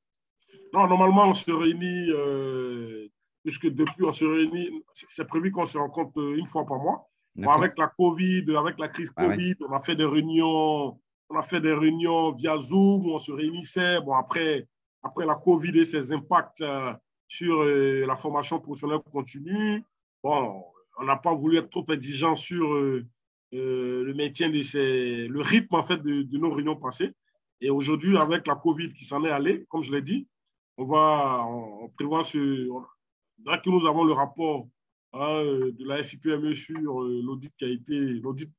Non, 0.74 0.86
normalement, 0.86 1.28
on 1.28 1.32
se 1.32 1.50
réunit, 1.50 2.10
euh, 2.10 3.08
puisque 3.42 3.66
depuis, 3.66 4.04
on 4.04 4.12
se 4.12 4.26
réunit, 4.26 4.84
c'est 5.08 5.24
prévu 5.26 5.50
qu'on 5.50 5.64
se 5.64 5.78
rencontre 5.78 6.20
euh, 6.20 6.36
une 6.36 6.46
fois 6.46 6.66
par 6.66 6.78
mois. 6.78 7.08
avec 7.48 7.78
la 7.78 7.86
Covid, 7.86 8.44
avec 8.58 8.78
la 8.78 8.88
crise 8.88 9.10
ah 9.16 9.26
Covid, 9.26 9.54
on 9.66 9.72
a 9.72 9.80
fait 9.80 9.96
des 9.96 10.04
réunions, 10.04 11.00
on 11.30 11.36
a 11.38 11.42
fait 11.42 11.62
des 11.62 11.72
réunions 11.72 12.32
via 12.32 12.58
Zoom, 12.58 13.06
on 13.06 13.18
se 13.18 13.32
réunissait. 13.32 14.02
Bon, 14.02 14.12
après, 14.12 14.68
après 15.02 15.24
la 15.24 15.36
Covid 15.36 15.78
et 15.78 15.86
ses 15.86 16.12
impacts 16.12 16.62
sur 17.28 17.64
la 17.64 18.16
formation 18.16 18.60
professionnelle 18.60 19.00
continue, 19.10 19.82
bon, 20.22 20.62
on 20.98 21.04
n'a 21.04 21.16
pas 21.16 21.34
voulu 21.34 21.56
être 21.56 21.70
trop 21.70 21.86
exigeant 21.90 22.36
sur 22.36 22.66
le 23.52 24.12
maintien 24.14 24.50
de 24.50 24.62
ces, 24.62 25.28
le 25.28 25.40
rythme 25.40 25.74
en 25.74 25.84
fait 25.84 26.02
de, 26.02 26.38
nos 26.38 26.50
réunions 26.50 26.76
passées. 26.76 27.12
Et 27.60 27.70
aujourd'hui, 27.70 28.16
avec 28.16 28.46
la 28.46 28.56
Covid 28.56 28.92
qui 28.92 29.04
s'en 29.04 29.24
est 29.24 29.30
allée, 29.30 29.66
comme 29.68 29.82
je 29.82 29.92
l'ai 29.92 30.02
dit, 30.02 30.26
on 30.76 30.84
va, 30.84 31.46
on, 31.46 31.88
prévoit 31.90 32.24
ce. 32.24 32.68
Là 33.44 33.58
que 33.58 33.70
nous 33.70 33.86
avons 33.86 34.04
le 34.04 34.12
rapport 34.12 34.68
hein, 35.12 35.44
de 35.44 35.84
la 35.84 36.02
FIPME 36.02 36.54
sur 36.54 37.02
euh, 37.02 37.20
l'audit 37.24 37.52
qui 37.58 37.64
a 37.64 37.68
été, 37.68 37.94
l'audit, 37.94 38.50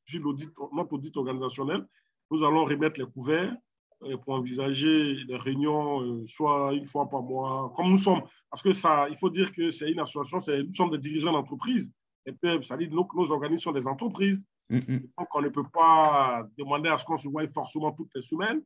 notre 0.74 0.94
audit 0.94 1.16
organisationnel, 1.18 1.86
nous 2.32 2.44
allons 2.44 2.66
remettre 2.66 3.00
les 3.00 3.06
couverts 3.06 3.56
euh, 4.04 4.18
pour 4.18 4.34
envisager 4.34 5.24
des 5.26 5.36
réunions, 5.36 6.02
euh, 6.02 6.28
soit 6.28 6.74
une 6.74 6.86
fois 6.86 7.10
par 7.10 7.24
mois, 7.24 7.74
comme 7.76 7.90
nous 7.90 7.98
sommes. 7.98 8.24
Parce 8.50 8.62
que 8.62 8.72
ça, 8.72 9.08
il 9.10 9.18
faut 9.18 9.30
dire 9.30 9.52
que 9.52 9.72
c'est 9.72 9.92
une 9.92 10.00
association, 10.00 10.40
nous 10.64 10.74
sommes 10.74 10.92
des 10.92 10.98
dirigeants 10.98 11.32
d'entreprise. 11.32 11.92
Et 12.26 12.32
puis, 12.32 12.66
ça 12.66 12.78
dit 12.78 12.88
nos, 12.88 13.08
nos 13.16 13.32
organismes 13.32 13.64
sont 13.64 13.72
des 13.72 13.88
entreprises. 13.88 14.46
Mm, 14.70 14.78
mm. 14.78 15.00
Donc, 15.18 15.28
on 15.36 15.42
ne 15.42 15.50
peut 15.50 15.68
pas 15.72 16.48
demander 16.58 16.90
à 16.90 16.98
ce 16.98 17.06
qu'on 17.06 17.18
se 17.18 17.28
voie 17.28 17.48
forcément 17.54 17.92
toutes 17.92 18.12
les 18.16 18.22
semaines. 18.22 18.62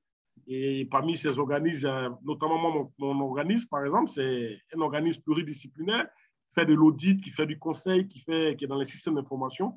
Et 0.48 0.86
parmi 0.86 1.18
ces 1.18 1.40
organismes, 1.40 2.16
notamment 2.24 2.92
mon, 3.00 3.22
organisme, 3.22 3.68
par 3.70 3.84
exemple, 3.84 4.10
c'est 4.10 4.60
un 4.76 4.82
organisme 4.82 5.22
pluridisciplinaire 5.24 6.08
qui 6.48 6.54
fait 6.54 6.66
de 6.66 6.76
l'audit, 6.76 7.22
qui 7.22 7.32
fait 7.32 7.48
du 7.48 7.58
conseil, 7.58 8.08
qui, 8.08 8.20
fait, 8.22 8.56
qui 8.56 8.66
est 8.66 8.68
dans 8.68 8.78
les 8.78 8.86
systèmes 8.86 9.16
d'information 9.16 9.76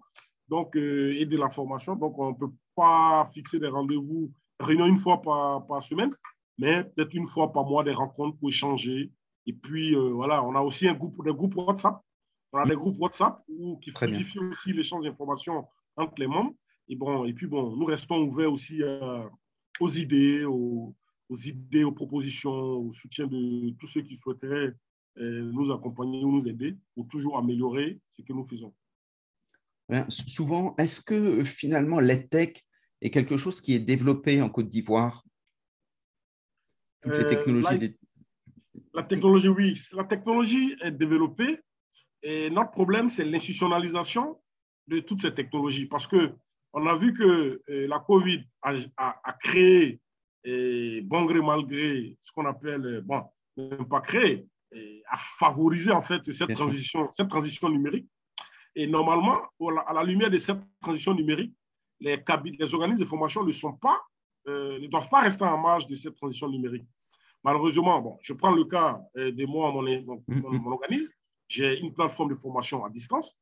donc, 0.48 0.76
euh, 0.76 1.14
et 1.16 1.26
de 1.26 1.36
la 1.38 1.48
formation. 1.48 1.96
Donc, 1.96 2.18
on 2.18 2.30
ne 2.30 2.36
peut 2.36 2.52
pas 2.74 3.30
fixer 3.32 3.58
des 3.58 3.68
rendez-vous, 3.68 4.32
réunions 4.58 4.86
une 4.86 4.98
fois 4.98 5.22
par, 5.22 5.66
par 5.66 5.82
semaine, 5.82 6.10
mais 6.58 6.84
peut-être 6.84 7.14
une 7.14 7.26
fois 7.26 7.52
par 7.52 7.64
mois, 7.64 7.82
des 7.82 7.92
rencontres 7.92 8.36
pour 8.38 8.48
échanger 8.48 9.10
Et 9.46 9.52
puis, 9.52 9.94
voilà, 9.94 10.44
on 10.44 10.54
a 10.54 10.60
aussi 10.60 10.86
un 10.86 10.94
groupe, 10.94 11.24
des 11.24 11.32
groupes 11.32 11.56
WhatsApp. 11.56 12.00
On 12.52 12.58
a 12.58 12.66
des 12.66 12.76
groupes 12.76 12.98
WhatsApp 12.98 13.40
qui 13.80 13.92
fluidifient 13.92 14.40
aussi 14.40 14.72
l'échange 14.72 15.04
d'informations 15.04 15.66
entre 15.96 16.14
les 16.18 16.26
membres. 16.26 16.54
Et, 16.88 16.96
bon, 16.96 17.24
et 17.24 17.32
puis, 17.32 17.46
bon, 17.46 17.76
nous 17.76 17.84
restons 17.84 18.22
ouverts 18.22 18.52
aussi 18.52 18.82
aux 19.78 19.88
idées, 19.88 20.44
aux, 20.44 20.94
aux, 21.28 21.36
idées, 21.36 21.84
aux 21.84 21.92
propositions, 21.92 22.50
au 22.50 22.92
soutien 22.92 23.26
de 23.26 23.70
tous 23.78 23.86
ceux 23.86 24.02
qui 24.02 24.16
souhaiteraient 24.16 24.74
nous 25.16 25.72
accompagner 25.72 26.24
ou 26.24 26.32
nous 26.32 26.48
aider 26.48 26.76
pour 26.94 27.06
toujours 27.08 27.38
améliorer 27.38 28.00
ce 28.16 28.22
que 28.22 28.32
nous 28.32 28.44
faisons. 28.44 28.72
Souvent, 30.08 30.74
est-ce 30.78 31.00
que 31.00 31.42
finalement 31.44 31.98
l'EdTech 31.98 32.64
est 33.00 33.10
quelque 33.10 33.36
chose 33.36 33.60
qui 33.60 33.74
est 33.74 33.80
développé 33.80 34.40
en 34.40 34.48
Côte 34.48 34.68
d'Ivoire? 34.68 35.24
Toutes 37.02 37.12
les 37.12 37.24
euh, 37.24 37.28
technologies. 37.28 37.96
La, 38.94 39.02
technologie, 39.02 39.48
oui. 39.48 39.74
La 39.94 40.04
technologie 40.04 40.76
est 40.82 40.92
développée 40.92 41.58
et 42.22 42.50
notre 42.50 42.70
problème, 42.70 43.08
c'est 43.08 43.24
l'institutionnalisation 43.24 44.40
de 44.90 45.00
toutes 45.00 45.22
ces 45.22 45.32
technologies 45.32 45.86
parce 45.86 46.06
que 46.06 46.32
on 46.72 46.86
a 46.86 46.96
vu 46.96 47.14
que 47.14 47.62
euh, 47.68 47.86
la 47.88 47.98
COVID 48.00 48.44
a, 48.62 49.32
créé, 49.40 50.00
et 50.44 51.00
bon 51.02 51.24
gré 51.24 51.40
mal 51.40 51.64
gré, 51.66 52.16
ce 52.20 52.30
qu'on 52.32 52.46
appelle, 52.46 52.84
euh, 52.86 53.00
bon, 53.00 53.22
même 53.56 53.88
pas 53.88 54.00
créé, 54.00 54.46
a 55.08 55.16
favorisé 55.16 55.90
en 55.90 56.00
fait 56.00 56.22
cette 56.32 56.54
transition, 56.54 57.08
cette 57.12 57.28
transition 57.28 57.68
numérique. 57.68 58.08
Et 58.76 58.86
normalement, 58.86 59.40
à 59.86 59.92
la 59.92 60.04
lumière 60.04 60.30
de 60.30 60.38
cette 60.38 60.60
transition 60.80 61.12
numérique, 61.12 61.52
les, 61.98 62.22
les 62.58 62.74
organismes 62.74 63.00
de 63.00 63.08
formation 63.08 63.44
ne, 63.44 63.52
sont 63.52 63.72
pas, 63.72 64.00
euh, 64.46 64.78
ne 64.78 64.86
doivent 64.86 65.08
pas 65.08 65.22
rester 65.22 65.44
en 65.44 65.58
marge 65.58 65.86
de 65.86 65.96
cette 65.96 66.16
transition 66.16 66.48
numérique. 66.48 66.86
Malheureusement, 67.42 68.00
bon, 68.00 68.18
je 68.22 68.32
prends 68.32 68.52
le 68.52 68.64
cas 68.64 69.00
euh, 69.16 69.32
de 69.32 69.44
moi, 69.44 69.72
mon, 69.72 69.82
mon, 69.82 70.22
mm-hmm. 70.28 70.60
mon 70.62 70.72
organisme. 70.72 71.12
J'ai 71.48 71.80
une 71.80 71.92
plateforme 71.92 72.30
de 72.30 72.36
formation 72.36 72.84
à 72.84 72.90
distance. 72.90 73.36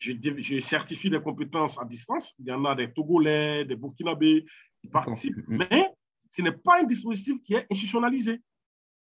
Je, 0.00 0.12
je, 0.38 0.58
certifie 0.58 1.10
des 1.10 1.20
compétences 1.20 1.78
à 1.78 1.84
distance. 1.84 2.34
Il 2.38 2.46
y 2.46 2.52
en 2.52 2.64
a 2.64 2.74
des 2.74 2.92
Togolais, 2.92 3.64
des 3.64 3.76
Burkinabés 3.76 4.44
qui 4.80 4.88
participent. 4.88 5.36
Mm-hmm. 5.48 5.66
Mais 5.70 5.86
ce 6.28 6.42
n'est 6.42 6.52
pas 6.52 6.80
un 6.80 6.84
dispositif 6.84 7.42
qui 7.42 7.54
est 7.54 7.66
institutionnalisé. 7.70 8.40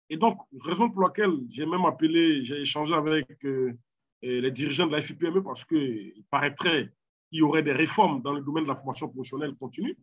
Et 0.08 0.16
donc, 0.16 0.38
raison 0.60 0.88
pour 0.88 1.02
laquelle 1.02 1.34
j'ai 1.50 1.66
même 1.66 1.84
appelé, 1.84 2.44
j'ai 2.44 2.60
échangé 2.60 2.94
avec 2.94 3.26
euh, 3.44 3.76
les 4.22 4.50
dirigeants 4.50 4.86
de 4.86 4.92
la 4.92 5.02
FIPME 5.02 5.42
parce 5.42 5.64
qu'il 5.64 6.24
paraîtrait 6.30 6.92
qu'il 7.28 7.40
y 7.40 7.42
aurait 7.42 7.62
des 7.62 7.72
réformes 7.72 8.22
dans 8.22 8.32
le 8.32 8.40
domaine 8.40 8.64
de 8.64 8.68
la 8.68 8.76
formation 8.76 9.08
professionnelle 9.08 9.54
continue. 9.54 9.96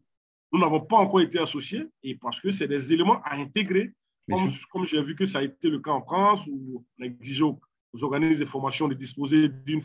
Nous 0.51 0.59
n'avons 0.59 0.81
pas 0.81 0.97
encore 0.97 1.21
été 1.21 1.39
associés 1.39 1.87
et 2.03 2.15
parce 2.15 2.39
que 2.39 2.51
c'est 2.51 2.67
des 2.67 2.93
éléments 2.93 3.21
à 3.23 3.37
intégrer, 3.37 3.93
comme, 4.29 4.49
comme 4.71 4.85
j'ai 4.85 5.01
vu 5.01 5.15
que 5.15 5.25
ça 5.25 5.39
a 5.39 5.43
été 5.43 5.69
le 5.69 5.79
cas 5.79 5.91
en 5.91 6.03
France 6.03 6.45
où 6.47 6.85
on 6.99 7.05
aux, 7.41 7.59
organismes 8.01 8.39
de 8.41 8.45
formation 8.45 8.87
de 8.87 8.95
disposer 8.95 9.49
d'une 9.49 9.79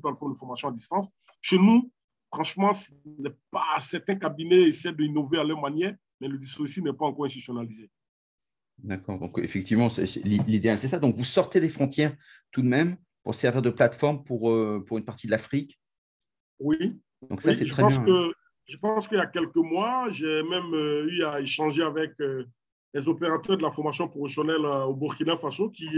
plateforme 0.00 0.32
de 0.32 0.38
formation 0.38 0.68
à 0.68 0.72
distance. 0.72 1.08
Chez 1.40 1.58
nous, 1.58 1.90
franchement, 2.32 2.70
pas, 3.50 3.80
certains 3.80 4.16
cabinets 4.16 4.62
essaient 4.62 4.92
d'innover 4.92 5.38
à 5.38 5.44
leur 5.44 5.60
manière, 5.60 5.94
mais 6.20 6.28
le 6.28 6.38
dispositif 6.38 6.84
n'est 6.84 6.92
pas 6.92 7.06
encore 7.06 7.24
institutionnalisé. 7.24 7.90
D'accord. 8.78 9.18
Donc, 9.18 9.38
effectivement, 9.38 9.88
l'idéal, 10.24 10.78
c'est 10.78 10.88
ça. 10.88 10.98
Donc, 10.98 11.16
vous 11.16 11.24
sortez 11.24 11.60
des 11.60 11.68
frontières 11.68 12.16
tout 12.50 12.62
de 12.62 12.68
même 12.68 12.96
pour 13.22 13.34
servir 13.34 13.62
de 13.62 13.70
plateforme 13.70 14.22
pour, 14.24 14.50
euh, 14.50 14.84
pour 14.86 14.98
une 14.98 15.04
partie 15.04 15.26
de 15.26 15.32
l'Afrique? 15.32 15.78
Oui. 16.58 17.00
Donc, 17.28 17.40
ça, 17.40 17.54
c'est 17.54 17.66
très 17.66 17.86
bien. 17.86 18.04
Que, 18.04 18.32
je 18.66 18.76
pense 18.76 19.08
qu'il 19.08 19.18
y 19.18 19.20
a 19.20 19.26
quelques 19.26 19.56
mois, 19.56 20.08
j'ai 20.10 20.42
même 20.42 20.74
euh, 20.74 21.06
eu 21.08 21.24
à 21.24 21.40
échanger 21.40 21.82
avec 21.82 22.12
euh, 22.20 22.44
les 22.94 23.06
opérateurs 23.06 23.56
de 23.56 23.62
la 23.62 23.70
formation 23.70 24.08
professionnelle 24.08 24.64
au 24.64 24.94
Burkina 24.94 25.36
Faso 25.36 25.70
qui, 25.70 25.88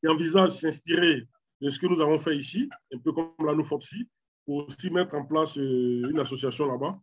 qui 0.00 0.08
envisagent 0.08 0.50
de 0.50 0.54
s'inspirer 0.54 1.26
de 1.60 1.70
ce 1.70 1.78
que 1.78 1.86
nous 1.86 2.00
avons 2.00 2.18
fait 2.18 2.36
ici, 2.36 2.68
un 2.92 2.98
peu 2.98 3.12
comme 3.12 3.32
la 3.44 3.54
NUFOPSI, 3.54 4.06
pour 4.44 4.66
aussi 4.66 4.90
mettre 4.90 5.14
en 5.14 5.24
place 5.24 5.56
une 5.56 6.18
association 6.18 6.66
là-bas. 6.66 6.98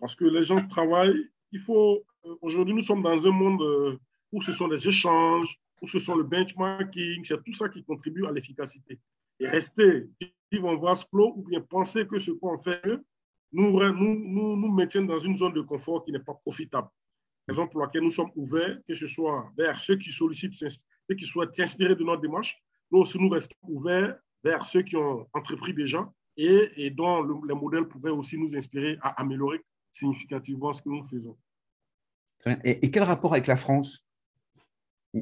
Parce 0.00 0.14
que 0.14 0.24
les 0.24 0.42
gens 0.42 0.66
travaillent. 0.66 1.30
Il 1.52 1.60
faut. 1.60 2.02
Aujourd'hui, 2.42 2.74
nous 2.74 2.82
sommes 2.82 3.02
dans 3.02 3.26
un 3.26 3.30
monde 3.30 3.98
où 4.32 4.42
ce 4.42 4.52
sont 4.52 4.66
les 4.66 4.88
échanges, 4.88 5.58
où 5.80 5.86
ce 5.86 5.98
sont 5.98 6.16
le 6.16 6.24
benchmarking, 6.24 7.24
c'est 7.24 7.42
tout 7.44 7.52
ça 7.52 7.68
qui 7.68 7.84
contribue 7.84 8.26
à 8.26 8.32
l'efficacité. 8.32 8.98
Et 9.38 9.46
rester 9.46 10.08
vivre 10.50 10.68
en 10.68 10.76
vase 10.76 11.04
clos 11.04 11.34
ou 11.36 11.42
bien 11.48 11.60
penser 11.60 12.06
que 12.06 12.18
ce 12.18 12.30
qu'on 12.30 12.58
fait 12.58 12.82
nous, 13.52 13.70
nous, 13.92 14.56
nous, 14.56 14.72
maintient 14.72 15.02
dans 15.02 15.18
une 15.18 15.36
zone 15.36 15.52
de 15.52 15.60
confort 15.60 16.04
qui 16.04 16.12
n'est 16.12 16.18
pas 16.18 16.34
profitable. 16.34 16.88
Raison 17.48 17.68
pour 17.68 17.80
laquelle 17.80 18.02
nous 18.02 18.10
sommes 18.10 18.32
ouverts, 18.34 18.78
que 18.88 18.94
ce 18.94 19.06
soit 19.06 19.50
vers 19.56 19.78
ceux 19.78 19.96
qui 19.96 20.10
sollicitent, 20.10 20.54
ceux 21.08 21.16
qui 21.16 21.24
souhaitent 21.24 21.54
s'inspirer 21.54 21.94
de 21.94 22.04
notre 22.04 22.22
démarche, 22.22 22.60
nous 22.90 23.00
aussi 23.00 23.18
nous 23.18 23.28
restons 23.28 23.56
ouverts 23.62 24.16
vers 24.44 24.62
ceux 24.62 24.82
qui 24.82 24.96
ont 24.96 25.26
entrepris 25.32 25.74
déjà 25.74 26.10
et, 26.36 26.70
et 26.76 26.90
dont 26.90 27.22
les 27.44 27.54
modèles 27.54 27.88
pourraient 27.88 28.10
aussi 28.10 28.38
nous 28.38 28.54
inspirer 28.54 28.98
à 29.00 29.20
améliorer 29.20 29.60
significativement 29.90 30.72
ce 30.72 30.82
que 30.82 30.88
nous 30.88 31.02
faisons. 31.02 31.36
Et, 32.64 32.84
et 32.84 32.90
quel 32.90 33.02
rapport 33.02 33.32
avec 33.32 33.46
la 33.46 33.56
France? 33.56 34.06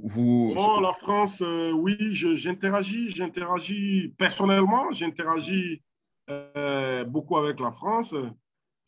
Vous... 0.02 0.54
la 0.82 0.92
France, 0.92 1.40
euh, 1.40 1.70
oui, 1.70 1.96
j'interagis, 2.12 3.10
j'interagis 3.10 4.12
personnellement, 4.18 4.90
j'interagis 4.90 5.82
euh, 6.28 7.04
beaucoup 7.04 7.36
avec 7.36 7.60
la 7.60 7.70
France. 7.70 8.14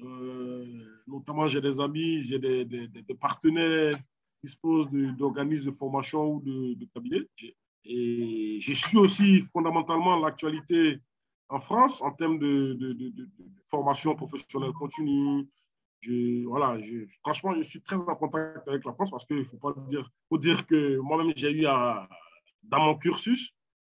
Euh, 0.02 0.64
notamment, 1.06 1.46
j'ai 1.46 1.60
des 1.60 1.80
amis, 1.80 2.22
j'ai 2.22 2.38
des, 2.40 2.64
des, 2.64 3.14
partenaires 3.14 3.96
qui 4.40 4.48
disposent 4.48 4.88
d'organismes 5.18 5.70
de, 5.70 5.76
formation 5.76 6.34
ou 6.34 6.40
de, 6.40 6.74
de 6.74 6.86
cabinets. 6.94 7.26
Et 7.84 8.58
je 8.60 8.72
suis 8.72 8.98
aussi 8.98 9.42
fondamentalement 9.52 10.18
l'actualité 10.18 11.00
en 11.48 11.60
France 11.60 12.02
en 12.02 12.10
termes 12.12 12.38
de, 12.38 12.76
formation 13.68 14.14
professionnelle 14.14 14.72
continue, 14.72 15.46
voilà, 16.46 16.78
franchement, 17.22 17.54
je 17.54 17.62
suis 17.62 17.80
très 17.80 17.96
en 17.96 18.14
contact 18.14 18.68
avec 18.68 18.84
la 18.84 18.92
France 18.92 19.10
parce 19.10 19.24
qu'il 19.24 19.38
ne 19.38 19.44
faut 19.44 19.56
pas 19.56 19.74
dire, 19.88 20.08
faut 20.28 20.38
dire 20.38 20.66
que 20.66 20.98
moi-même, 20.98 21.32
j'ai 21.34 21.50
eu 21.50 21.66
à, 21.66 22.08
dans 22.62 22.80
mon 22.80 22.94
cursus, 22.96 23.52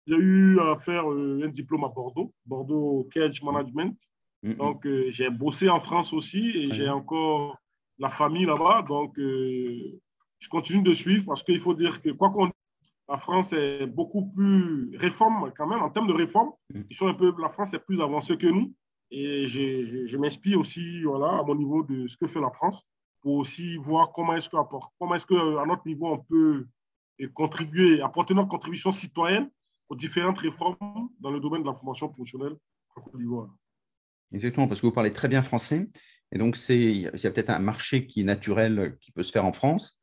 j'ai 0.06 0.16
eu 0.16 0.58
à 0.58 0.78
faire 0.78 1.10
euh, 1.10 1.42
un 1.44 1.48
diplôme 1.48 1.84
à 1.84 1.88
Bordeaux, 1.88 2.32
Bordeaux 2.46 3.08
Cage 3.12 3.42
Management. 3.42 3.96
Donc, 4.42 4.86
euh, 4.86 5.10
j'ai 5.10 5.30
bossé 5.30 5.68
en 5.68 5.80
France 5.80 6.12
aussi 6.12 6.50
et 6.54 6.72
j'ai 6.72 6.88
encore 6.88 7.58
la 7.98 8.08
famille 8.08 8.46
là-bas. 8.46 8.82
Donc, 8.82 9.18
euh, 9.18 10.00
je 10.38 10.48
continue 10.48 10.82
de 10.82 10.94
suivre 10.94 11.24
parce 11.26 11.42
qu'il 11.42 11.60
faut 11.60 11.74
dire 11.74 12.00
que, 12.00 12.10
quoi 12.10 12.30
qu'on 12.30 12.50
la 13.08 13.18
France 13.18 13.52
est 13.54 13.86
beaucoup 13.86 14.26
plus 14.26 14.96
réforme 14.98 15.50
quand 15.56 15.66
même, 15.66 15.80
en 15.80 15.90
termes 15.90 16.08
de 16.08 16.12
réforme. 16.12 16.50
Mm. 16.72 16.82
Ils 16.90 16.96
sont 16.96 17.06
un 17.06 17.14
peu, 17.14 17.32
la 17.40 17.48
France 17.48 17.72
est 17.74 17.78
plus 17.78 18.00
avancée 18.00 18.36
que 18.36 18.46
nous. 18.46 18.74
Et 19.10 19.46
je, 19.46 20.16
m'inspire 20.18 20.60
aussi 20.60 21.02
voilà, 21.02 21.38
à 21.38 21.42
mon 21.42 21.54
niveau 21.54 21.82
de 21.82 22.06
ce 22.06 22.16
que 22.18 22.26
fait 22.26 22.40
la 22.40 22.50
France 22.50 22.86
pour 23.22 23.36
aussi 23.36 23.76
voir 23.78 24.12
comment 24.12 24.34
est-ce 24.34 24.50
qu'à 24.50 24.58
est 24.60 25.26
que, 25.26 25.66
notre 25.66 25.86
niveau, 25.86 26.12
on 26.12 26.18
peut 26.18 26.66
contribuer, 27.32 28.02
apporter 28.02 28.34
notre 28.34 28.48
contribution 28.48 28.92
citoyenne 28.92 29.50
aux 29.88 29.96
différentes 29.96 30.38
réformes 30.38 30.76
dans 31.18 31.30
le 31.30 31.40
domaine 31.40 31.62
de 31.62 31.66
la 31.66 31.74
formation 31.74 32.08
professionnelle 32.08 32.56
en 32.94 33.00
Côte 33.00 33.16
d'Ivoire. 33.16 33.48
Exactement, 34.30 34.68
parce 34.68 34.82
que 34.82 34.86
vous 34.86 34.92
parlez 34.92 35.12
très 35.12 35.28
bien 35.28 35.40
français. 35.40 35.88
Et 36.30 36.36
donc, 36.36 36.58
il 36.68 37.00
y 37.00 37.06
a 37.06 37.30
peut-être 37.30 37.48
un 37.48 37.58
marché 37.58 38.06
qui 38.06 38.20
est 38.20 38.24
naturel, 38.24 38.98
qui 39.00 39.10
peut 39.10 39.22
se 39.22 39.32
faire 39.32 39.46
en 39.46 39.52
France. 39.52 39.97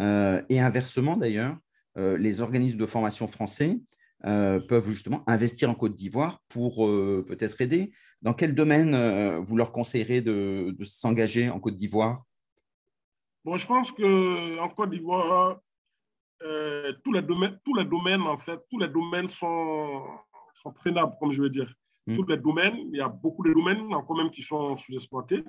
Euh, 0.00 0.42
et 0.48 0.60
inversement, 0.60 1.16
d'ailleurs, 1.16 1.56
euh, 1.98 2.16
les 2.16 2.40
organismes 2.40 2.78
de 2.78 2.86
formation 2.86 3.26
français 3.26 3.78
euh, 4.24 4.60
peuvent 4.60 4.88
justement 4.88 5.22
investir 5.26 5.68
en 5.70 5.74
Côte 5.74 5.94
d'Ivoire 5.94 6.42
pour 6.48 6.86
peut-être 7.26 7.60
aider 7.60 7.92
dans 8.22 8.34
quel 8.34 8.54
domaine 8.54 8.96
vous 9.38 9.56
leur 9.56 9.72
conseillerez 9.72 10.20
de, 10.20 10.76
s'engager 10.84 11.50
en 11.50 11.58
Côte 11.58 11.76
d'Ivoire? 11.76 12.22
Bon, 13.44 13.56
je 13.56 13.66
pense 13.66 13.90
qu'en 13.90 14.68
Côte 14.68 14.90
d'Ivoire, 14.90 15.60
euh, 16.44 16.92
tous, 17.04 17.12
les 17.12 17.22
domaines, 17.22 17.58
tous 17.64 17.74
les 17.74 17.84
domaines, 17.84 18.22
en 18.22 18.36
fait, 18.36 18.58
tous 18.68 18.78
les 18.78 18.88
domaines 18.88 19.28
sont, 19.28 20.02
sont 20.52 20.72
prenables, 20.72 21.14
comme 21.20 21.32
je 21.32 21.42
veux 21.42 21.50
dire. 21.50 21.72
Hmm. 22.06 22.16
Tous 22.16 22.26
les 22.26 22.36
domaines, 22.36 22.76
il 22.92 22.96
y 22.96 23.00
a 23.00 23.08
beaucoup 23.08 23.44
de 23.44 23.52
domaines 23.52 23.88
quand 24.06 24.14
même 24.16 24.30
qui 24.30 24.42
sont 24.42 24.76
sous-exploités. 24.76 25.44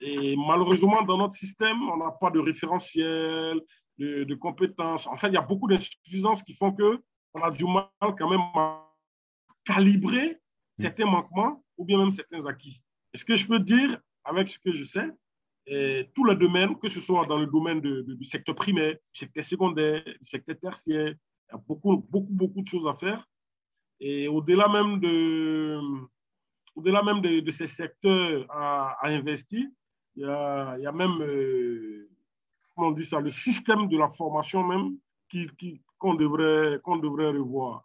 Et 0.00 0.36
malheureusement, 0.36 1.02
dans 1.02 1.18
notre 1.18 1.34
système, 1.34 1.82
on 1.88 1.96
n'a 1.96 2.10
pas 2.10 2.30
de 2.30 2.38
référentiel, 2.38 3.60
de, 3.98 4.34
compétences. 4.34 5.06
En 5.06 5.16
fait, 5.16 5.28
il 5.28 5.34
y 5.34 5.38
a 5.38 5.42
beaucoup 5.42 5.68
d'insuffisances 5.68 6.42
qui 6.42 6.54
font 6.54 6.72
qu'on 6.72 7.42
a 7.42 7.50
du 7.50 7.64
mal 7.64 7.88
quand 8.00 8.28
même 8.28 8.40
à 8.54 8.86
calibrer 9.64 10.38
certains 10.78 11.06
manquements 11.06 11.64
ou 11.78 11.84
bien 11.84 11.98
même 11.98 12.12
certains 12.12 12.44
acquis. 12.46 12.82
est 13.12 13.18
ce 13.18 13.24
que 13.24 13.36
je 13.36 13.46
peux 13.46 13.58
dire, 13.58 13.98
avec 14.24 14.48
ce 14.48 14.58
que 14.58 14.72
je 14.72 14.84
sais, 14.84 15.08
et 15.66 16.10
tous 16.14 16.24
les 16.24 16.36
domaines, 16.36 16.78
que 16.78 16.88
ce 16.88 17.00
soit 17.00 17.26
dans 17.26 17.38
le 17.38 17.46
domaine 17.46 17.80
du 17.80 18.24
secteur 18.24 18.54
primaire, 18.54 18.92
du 18.92 19.18
secteur 19.18 19.42
secondaire, 19.42 20.02
du 20.04 20.28
secteur 20.28 20.56
tertiaire, 20.58 21.14
il 21.48 21.52
y 21.52 21.54
a 21.54 21.58
beaucoup, 21.58 21.96
beaucoup, 21.96 22.32
beaucoup 22.32 22.62
de 22.62 22.68
choses 22.68 22.86
à 22.86 22.94
faire. 22.94 23.26
Et 23.98 24.28
au-delà 24.28 24.68
même 24.68 25.00
de, 25.00 25.80
au-delà 26.76 27.02
même 27.02 27.20
de, 27.20 27.50
ces 27.50 27.66
secteurs 27.66 28.46
à, 28.50 29.08
investir, 29.08 29.66
il 30.16 30.22
y 30.22 30.26
a, 30.26 30.76
il 30.78 30.82
y 30.82 30.86
a 30.86 30.92
même, 30.92 31.20
euh, 31.20 32.08
comment 32.74 32.88
on 32.88 32.92
dit 32.92 33.04
ça, 33.04 33.20
le 33.20 33.30
système 33.30 33.88
de 33.88 33.98
la 33.98 34.08
formation 34.10 34.64
même 34.64 34.96
qui, 35.28 35.48
qu'on 35.98 36.14
devrait, 36.14 36.80
qu'on 36.82 36.96
devrait 36.96 37.30
revoir. 37.30 37.84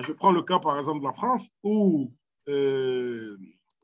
Je 0.00 0.12
prends 0.12 0.30
le 0.30 0.42
cas, 0.42 0.58
par 0.58 0.76
exemple, 0.76 1.00
de 1.00 1.06
la 1.06 1.12
France, 1.12 1.48
où 1.64 2.12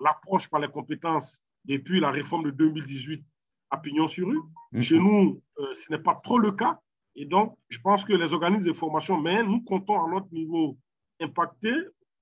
l'approche 0.00 0.48
par 0.48 0.60
les 0.60 0.68
compétences 0.68 1.42
depuis 1.64 2.00
la 2.00 2.10
réforme 2.10 2.44
de 2.44 2.50
2018 2.50 3.24
à 3.70 3.78
pignon 3.78 4.06
sur 4.06 4.28
rue. 4.28 4.40
Mm-hmm. 4.72 4.80
Chez 4.82 4.98
nous, 4.98 5.42
ce 5.74 5.90
n'est 5.90 5.98
pas 5.98 6.20
trop 6.22 6.38
le 6.38 6.52
cas. 6.52 6.80
Et 7.16 7.24
donc, 7.24 7.56
je 7.68 7.78
pense 7.80 8.04
que 8.04 8.12
les 8.12 8.32
organismes 8.32 8.66
de 8.66 8.72
formation, 8.72 9.20
mais 9.20 9.42
nous 9.42 9.62
comptons 9.62 10.04
à 10.04 10.08
notre 10.08 10.32
niveau 10.32 10.78
impacter, 11.20 11.74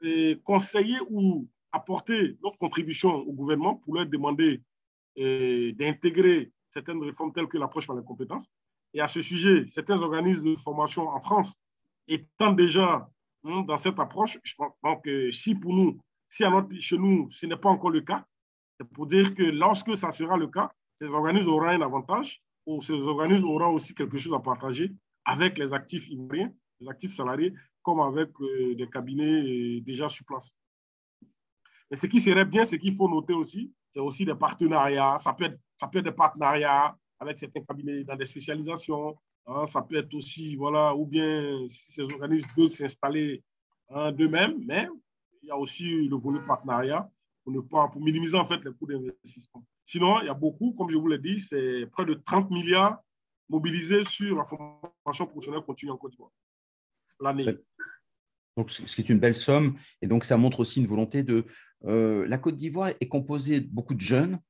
et 0.04 0.40
conseiller 0.44 0.98
ou 1.10 1.48
apporter 1.72 2.36
notre 2.42 2.58
contribution 2.58 3.14
au 3.14 3.32
gouvernement 3.32 3.76
pour 3.76 3.94
leur 3.94 4.06
demander 4.06 4.62
d'intégrer 5.16 6.52
certaines 6.70 7.02
réformes 7.02 7.32
telles 7.32 7.46
que 7.46 7.58
l'approche 7.58 7.86
par 7.86 7.96
les 7.96 8.04
compétences. 8.04 8.46
Et 8.92 9.00
à 9.00 9.08
ce 9.08 9.22
sujet, 9.22 9.66
certains 9.68 10.00
organismes 10.00 10.44
de 10.44 10.56
formation 10.56 11.08
en 11.08 11.20
France 11.20 11.60
étant 12.06 12.52
déjà 12.52 13.08
hein, 13.44 13.62
dans 13.62 13.76
cette 13.76 13.98
approche, 13.98 14.38
je 14.42 14.54
pense 14.56 14.98
que 15.02 15.30
si 15.30 15.54
pour 15.54 15.72
nous, 15.72 15.98
si 16.28 16.44
à 16.44 16.50
notre, 16.50 16.74
chez 16.80 16.98
nous, 16.98 17.28
ce 17.30 17.46
n'est 17.46 17.56
pas 17.56 17.70
encore 17.70 17.90
le 17.90 18.00
cas, 18.00 18.24
c'est 18.78 18.88
pour 18.88 19.06
dire 19.06 19.34
que 19.34 19.42
lorsque 19.42 19.96
ça 19.96 20.10
sera 20.12 20.36
le 20.36 20.48
cas, 20.48 20.70
ces 20.94 21.06
organismes 21.06 21.48
auront 21.48 21.68
un 21.68 21.80
avantage 21.80 22.42
ou 22.66 22.80
ces 22.82 22.94
organismes 22.94 23.46
auront 23.46 23.74
aussi 23.74 23.94
quelque 23.94 24.16
chose 24.16 24.34
à 24.34 24.40
partager 24.40 24.92
avec 25.24 25.58
les 25.58 25.72
actifs 25.72 26.08
ivoiriens, 26.08 26.52
les 26.80 26.88
actifs 26.88 27.14
salariés, 27.14 27.54
comme 27.82 28.00
avec 28.00 28.30
euh, 28.40 28.74
des 28.74 28.88
cabinets 28.88 29.42
euh, 29.42 29.80
déjà 29.80 30.08
sur 30.08 30.24
place. 30.24 30.56
Mais 31.90 31.96
ce 31.96 32.06
qui 32.06 32.20
serait 32.20 32.44
bien, 32.44 32.64
c'est 32.64 32.78
qu'il 32.78 32.96
faut 32.96 33.08
noter 33.08 33.34
aussi, 33.34 33.72
c'est 33.94 34.00
aussi 34.00 34.24
des 34.24 34.34
partenariats. 34.34 35.18
Ça 35.18 35.32
peut, 35.32 35.44
être, 35.44 35.58
ça 35.76 35.86
peut 35.86 35.98
être 35.98 36.06
des 36.06 36.12
partenariats 36.12 36.96
avec 37.20 37.38
certains 37.38 37.62
cabinets 37.62 38.02
dans 38.02 38.16
des 38.16 38.24
spécialisations. 38.24 39.16
Hein. 39.46 39.66
ça 39.66 39.82
peut 39.82 39.96
être 39.96 40.12
aussi, 40.14 40.56
voilà, 40.56 40.94
ou 40.94 41.06
bien 41.06 41.66
si 41.68 41.92
ces 41.92 42.02
organismes 42.02 42.48
veulent 42.56 42.70
s'installer 42.70 43.42
hein, 43.90 44.10
d'eux-mêmes, 44.10 44.56
mais 44.66 44.88
il 45.42 45.48
y 45.48 45.50
a 45.50 45.56
aussi 45.56 46.08
le 46.08 46.16
volet 46.16 46.40
partenariat 46.46 47.08
pour, 47.44 47.52
ne 47.52 47.60
pas, 47.60 47.88
pour 47.88 48.00
minimiser 48.00 48.36
en 48.36 48.46
fait 48.46 48.64
les 48.64 48.72
coûts 48.72 48.86
d'investissement. 48.86 49.64
Sinon, 49.84 50.20
il 50.22 50.26
y 50.26 50.30
a 50.30 50.34
beaucoup, 50.34 50.72
comme 50.72 50.88
je 50.88 50.96
vous 50.96 51.08
l'ai 51.08 51.18
dit, 51.18 51.38
c'est 51.38 51.86
près 51.92 52.06
de 52.06 52.14
30 52.14 52.50
milliards 52.50 52.98
mobilisés 53.48 54.04
sur 54.04 54.38
la 54.38 54.44
formation 54.44 55.26
professionnelle 55.26 55.62
continue 55.62 55.92
en 55.92 55.98
Côte 55.98 56.12
d'Ivoire 56.12 56.30
l'année. 57.20 57.58
Donc, 58.56 58.70
ce 58.70 58.82
qui 58.82 59.02
est 59.02 59.08
une 59.08 59.18
belle 59.18 59.34
somme. 59.34 59.76
Et 60.00 60.06
donc, 60.06 60.24
ça 60.24 60.36
montre 60.36 60.60
aussi 60.60 60.80
une 60.80 60.86
volonté 60.86 61.22
de. 61.22 61.44
Euh, 61.86 62.26
la 62.26 62.38
Côte 62.38 62.56
d'Ivoire 62.56 62.90
est 63.00 63.08
composée 63.08 63.60
de 63.60 63.68
beaucoup 63.68 63.94
de 63.94 64.00
jeunes. 64.00 64.40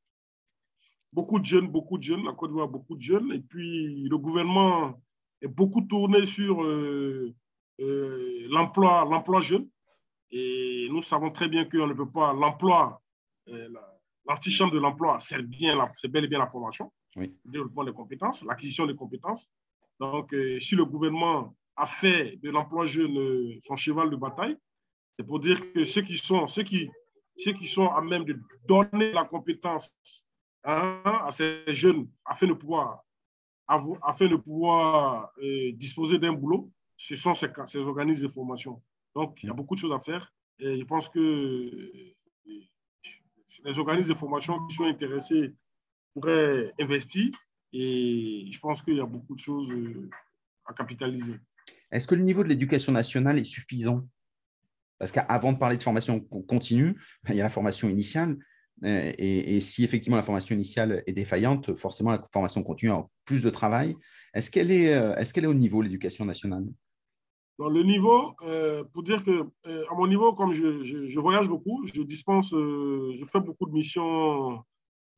Beaucoup 1.13 1.39
de 1.39 1.45
jeunes, 1.45 1.69
beaucoup 1.69 1.99
de 1.99 2.03
jeunes. 2.03 2.25
La 2.25 2.33
Côte 2.33 2.51
d'Ivoire, 2.51 2.69
beaucoup 2.69 2.97
de 2.97 3.03
jeunes. 3.03 3.33
Et 3.33 3.41
puis, 3.41 4.09
le 4.09 4.19
gouvernement 4.19 5.01
est 5.41 5.49
beaucoup 5.49 5.83
tourné 5.83 6.27
sur 6.27 6.63
euh, 6.63 7.35
euh, 7.81 8.47
l'emploi, 8.51 9.07
l'emploi 9.11 9.41
jeune. 9.41 9.69
Et 10.31 10.89
nous 10.91 11.03
savons 11.03 11.31
très 11.31 11.49
bien 11.49 11.65
qu'on 11.65 11.87
ne 11.87 11.93
peut 11.93 12.11
pas. 12.11 12.33
L'emploi, 12.33 13.01
l'antichambre 14.27 14.73
de 14.73 14.79
l'emploi, 14.79 15.19
c'est 15.21 15.43
bien, 15.43 15.89
c'est 15.97 16.09
bel 16.09 16.25
et 16.25 16.29
bien 16.29 16.41
la 16.41 16.49
formation, 16.49 16.93
le 17.15 17.29
développement 17.45 17.85
des 17.85 17.93
compétences, 17.93 18.45
l'acquisition 18.45 18.87
des 18.87 18.97
compétences. 18.97 19.53
Donc, 20.01 20.35
si 20.59 20.75
le 20.75 20.85
gouvernement 20.87 21.55
a 21.77 21.87
fait 21.87 22.37
de 22.43 22.51
l'emploi 22.51 22.87
jeune 22.87 23.61
son 23.63 23.77
cheval 23.77 24.11
de 24.11 24.17
bataille, 24.17 24.57
c'est 25.17 25.25
pour 25.25 25.39
dire 25.39 25.73
que 25.73 25.85
ceux 25.85 26.03
qui 26.03 26.19
sont, 26.19 26.49
ceux 26.49 26.65
qui, 26.65 26.91
ceux 27.37 27.53
qui 27.53 27.67
sont 27.67 27.89
à 27.89 28.01
même 28.01 28.25
de 28.25 28.41
donner 28.67 29.13
la 29.13 29.25
compétence 29.25 29.95
hein, 30.65 31.01
à 31.05 31.31
ces 31.33 31.63
jeunes 31.69 32.09
afin 32.25 32.47
de 32.47 32.53
pouvoir, 32.53 33.05
afin 33.67 34.29
de 34.29 34.37
pouvoir 34.37 35.33
euh, 35.43 35.73
disposer 35.73 36.19
d'un 36.19 36.33
boulot, 36.33 36.71
ce 36.97 37.17
sont 37.17 37.35
ces, 37.35 37.49
ces, 37.67 37.79
organismes 37.79 38.27
de 38.27 38.33
formation. 38.33 38.83
Donc, 39.15 39.43
il 39.43 39.47
y 39.47 39.51
a 39.51 39.55
beaucoup 39.55 39.75
de 39.75 39.81
choses 39.81 39.93
à 39.93 40.01
faire. 40.01 40.33
Et 40.59 40.79
je 40.79 40.85
pense 40.85 41.09
que 41.09 41.19
euh, 41.19 42.15
les 43.65 43.79
organismes 43.79 44.13
de 44.13 44.19
formation 44.19 44.65
qui 44.67 44.77
sont 44.77 44.85
intéressés 44.85 45.55
pourraient 46.13 46.73
investir. 46.81 47.31
Et 47.73 48.47
je 48.51 48.59
pense 48.61 48.83
qu'il 48.83 48.97
y 48.97 49.01
a 49.01 49.07
beaucoup 49.07 49.35
de 49.35 49.41
choses 49.41 49.73
à 50.65 50.73
capitaliser. 50.73 51.35
Est-ce 51.91 52.07
que 52.07 52.15
le 52.15 52.23
niveau 52.23 52.45
de 52.45 52.49
l'éducation 52.49 52.93
nationale 52.93 53.39
est 53.39 53.45
suffisant? 53.45 54.07
Parce 55.05 55.13
qu'avant 55.13 55.53
de 55.53 55.59
parler 55.59 55.77
de 55.77 55.83
formation 55.83 56.19
continue, 56.19 56.99
il 57.29 57.35
y 57.35 57.41
a 57.41 57.43
la 57.43 57.51
formation 57.51 57.91
initiale. 57.91 58.39
Euh, 58.85 59.13
et, 59.19 59.61
si 59.61 59.85
effectivement 59.85 60.17
la 60.17 60.23
formation 60.23 60.55
initiale 60.55 61.03
est 61.07 61.13
défaillante, 61.13 61.75
forcément 61.75 62.13
la 62.13 62.27
formation 62.33 62.63
continue 62.63 62.91
a 62.91 63.07
plus 63.27 63.43
de 63.43 63.51
travail. 63.51 63.97
Est-ce 64.33 64.51
qu'elle 64.51 64.71
est, 64.71 64.95
euh, 64.95 65.15
est, 65.17 65.37
est 65.37 65.47
au 65.47 65.53
niveau, 65.53 65.83
l'éducation 65.83 66.25
nationale? 66.25 66.65
Le 67.59 67.83
niveau, 67.83 68.35
euh, 68.45 68.83
pour 68.95 69.03
dire 69.03 69.23
que 69.23 69.43
à 69.67 69.95
mon 69.95 70.07
niveau, 70.07 70.33
comme 70.33 70.55
je, 70.55 71.21
voyage 71.21 71.49
beaucoup, 71.51 71.87
je 71.87 72.01
dispense, 72.01 72.49
je 72.53 73.25
fais 73.31 73.41
beaucoup 73.41 73.67
de 73.67 73.73
missions 73.73 74.65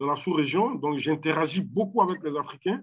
dans 0.01 0.07
la 0.09 0.17
sous-région, 0.17 0.75
donc 0.75 0.99
j'interagis 0.99 1.63
beaucoup 1.63 2.03
avec 2.03 2.25
les 2.25 2.37
Africains. 2.37 2.83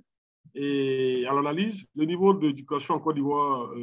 Et 0.56 1.26
à 1.28 1.34
l'analyse, 1.34 1.86
le 1.96 2.06
niveau 2.06 2.34
d'éducation 2.34 2.94
en 2.94 3.00
Côte 3.02 3.16
d'Ivoire 3.16 3.74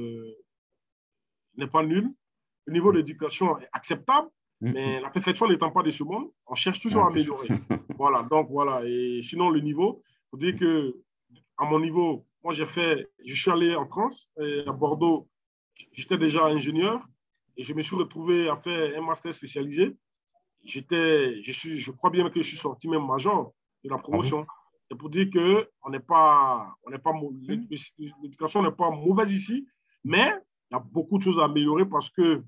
n'est 1.59 1.67
pas 1.67 1.85
nul. 1.85 2.11
Le 2.71 2.75
niveau 2.75 2.93
d'éducation 2.93 3.59
est 3.59 3.69
acceptable, 3.73 4.29
mm-hmm. 4.63 4.73
mais 4.73 5.01
la 5.01 5.11
perfection 5.11 5.49
n'étant 5.49 5.73
pas 5.73 5.83
de 5.83 5.91
ce 5.91 6.05
monde, 6.05 6.29
on 6.47 6.55
cherche 6.55 6.79
toujours 6.79 7.03
à 7.03 7.09
améliorer. 7.09 7.49
voilà, 7.99 8.23
donc 8.23 8.49
voilà. 8.49 8.83
Et 8.85 9.23
sinon, 9.23 9.51
le 9.51 9.59
niveau, 9.59 10.05
vous 10.31 10.39
dire 10.39 10.57
que 10.57 10.95
à 11.59 11.65
mon 11.65 11.81
niveau, 11.81 12.23
moi 12.45 12.53
j'ai 12.53 12.67
fait, 12.67 13.09
je 13.27 13.35
suis 13.35 13.51
allé 13.51 13.75
en 13.75 13.87
France, 13.87 14.33
à 14.39 14.73
Bordeaux, 14.73 15.29
j'étais 15.91 16.17
déjà 16.17 16.45
ingénieur 16.45 17.03
et 17.57 17.65
je 17.65 17.75
me 17.75 17.83
suis 17.83 17.97
retrouvé 17.97 18.49
à 18.49 18.57
faire 18.57 18.97
un 18.97 19.05
master 19.05 19.35
spécialisé. 19.35 19.97
J'étais, 20.63 21.43
je, 21.43 21.51
suis, 21.51 21.81
je 21.81 21.91
crois 21.91 22.11
bien 22.11 22.31
que 22.31 22.41
je 22.41 22.47
suis 22.47 22.57
sorti 22.57 22.89
même 22.89 23.05
major 23.05 23.53
de 23.83 23.91
la 23.91 23.99
promotion. 23.99 24.47
Ah 24.49 24.53
c'est 24.89 24.97
pour 24.97 25.11
dire 25.11 25.29
que 25.29 25.69
on 25.83 25.91
n'est 25.91 26.07
pas, 26.15 26.73
on 26.85 26.91
n'est 26.91 26.99
pas, 26.99 27.13
l'éducation 28.23 28.63
n'est 28.63 28.71
pas 28.71 28.91
mauvaise 28.91 29.33
ici, 29.33 29.67
mais 30.05 30.33
il 30.71 30.75
y 30.75 30.77
a 30.77 30.81
beaucoup 30.81 31.19
de 31.19 31.25
choses 31.25 31.41
à 31.41 31.45
améliorer 31.45 31.85
parce 31.85 32.11
que 32.11 32.45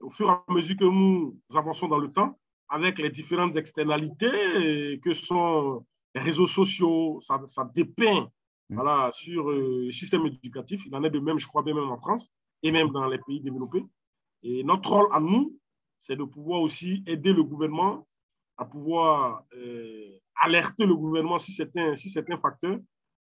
au 0.00 0.10
fur 0.10 0.28
et 0.28 0.32
à 0.32 0.44
mesure 0.48 0.76
que 0.76 0.84
nous 0.84 1.38
avançons 1.54 1.88
dans 1.88 1.98
le 1.98 2.10
temps, 2.12 2.38
avec 2.68 2.98
les 2.98 3.10
différentes 3.10 3.56
externalités 3.56 5.00
que 5.04 5.12
sont 5.12 5.84
les 6.14 6.20
réseaux 6.20 6.46
sociaux, 6.46 7.20
ça, 7.20 7.40
ça 7.46 7.70
dépeint 7.74 8.30
mm. 8.68 8.74
voilà, 8.74 9.10
sur 9.12 9.50
euh, 9.50 9.84
le 9.86 9.92
système 9.92 10.26
éducatif. 10.26 10.84
Il 10.86 10.94
en 10.94 11.04
est 11.04 11.10
de 11.10 11.20
même, 11.20 11.38
je 11.38 11.46
crois 11.46 11.62
bien 11.62 11.74
même 11.74 11.90
en 11.90 11.98
France 11.98 12.28
et 12.62 12.70
même 12.70 12.90
dans 12.90 13.06
les 13.06 13.18
pays 13.18 13.40
développés. 13.40 13.84
Et 14.42 14.64
notre 14.64 14.90
rôle 14.90 15.08
à 15.12 15.20
nous, 15.20 15.56
c'est 15.98 16.16
de 16.16 16.24
pouvoir 16.24 16.60
aussi 16.62 17.02
aider 17.06 17.32
le 17.32 17.44
gouvernement 17.44 18.06
à 18.56 18.64
pouvoir 18.64 19.44
euh, 19.54 20.18
alerter 20.36 20.86
le 20.86 20.94
gouvernement 20.94 21.38
si 21.38 21.52
c'est 21.52 21.74
un, 21.76 21.96
si 21.96 22.12
un 22.16 22.36
facteur 22.38 22.78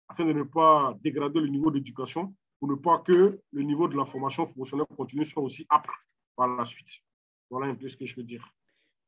afin 0.08 0.26
de 0.26 0.34
ne 0.34 0.44
pas 0.44 0.96
dégrader 1.02 1.40
le 1.40 1.48
niveau 1.48 1.72
d'éducation 1.72 2.34
pour 2.60 2.70
ne 2.70 2.76
pas 2.76 3.00
que 3.00 3.40
le 3.52 3.62
niveau 3.64 3.88
de 3.88 3.96
la 3.96 4.06
formation 4.06 4.46
professionnelle 4.46 4.88
continue 4.98 5.24
soit 5.24 5.44
aussi 5.44 5.66
âpre 5.70 5.94
la 6.48 6.66
suite. 6.66 6.90
Voilà 7.50 7.68
un 7.68 7.76
peu 7.76 7.88
ce 7.88 7.98
que 7.98 8.06
je 8.06 8.16
veux 8.16 8.24
dire. 8.24 8.54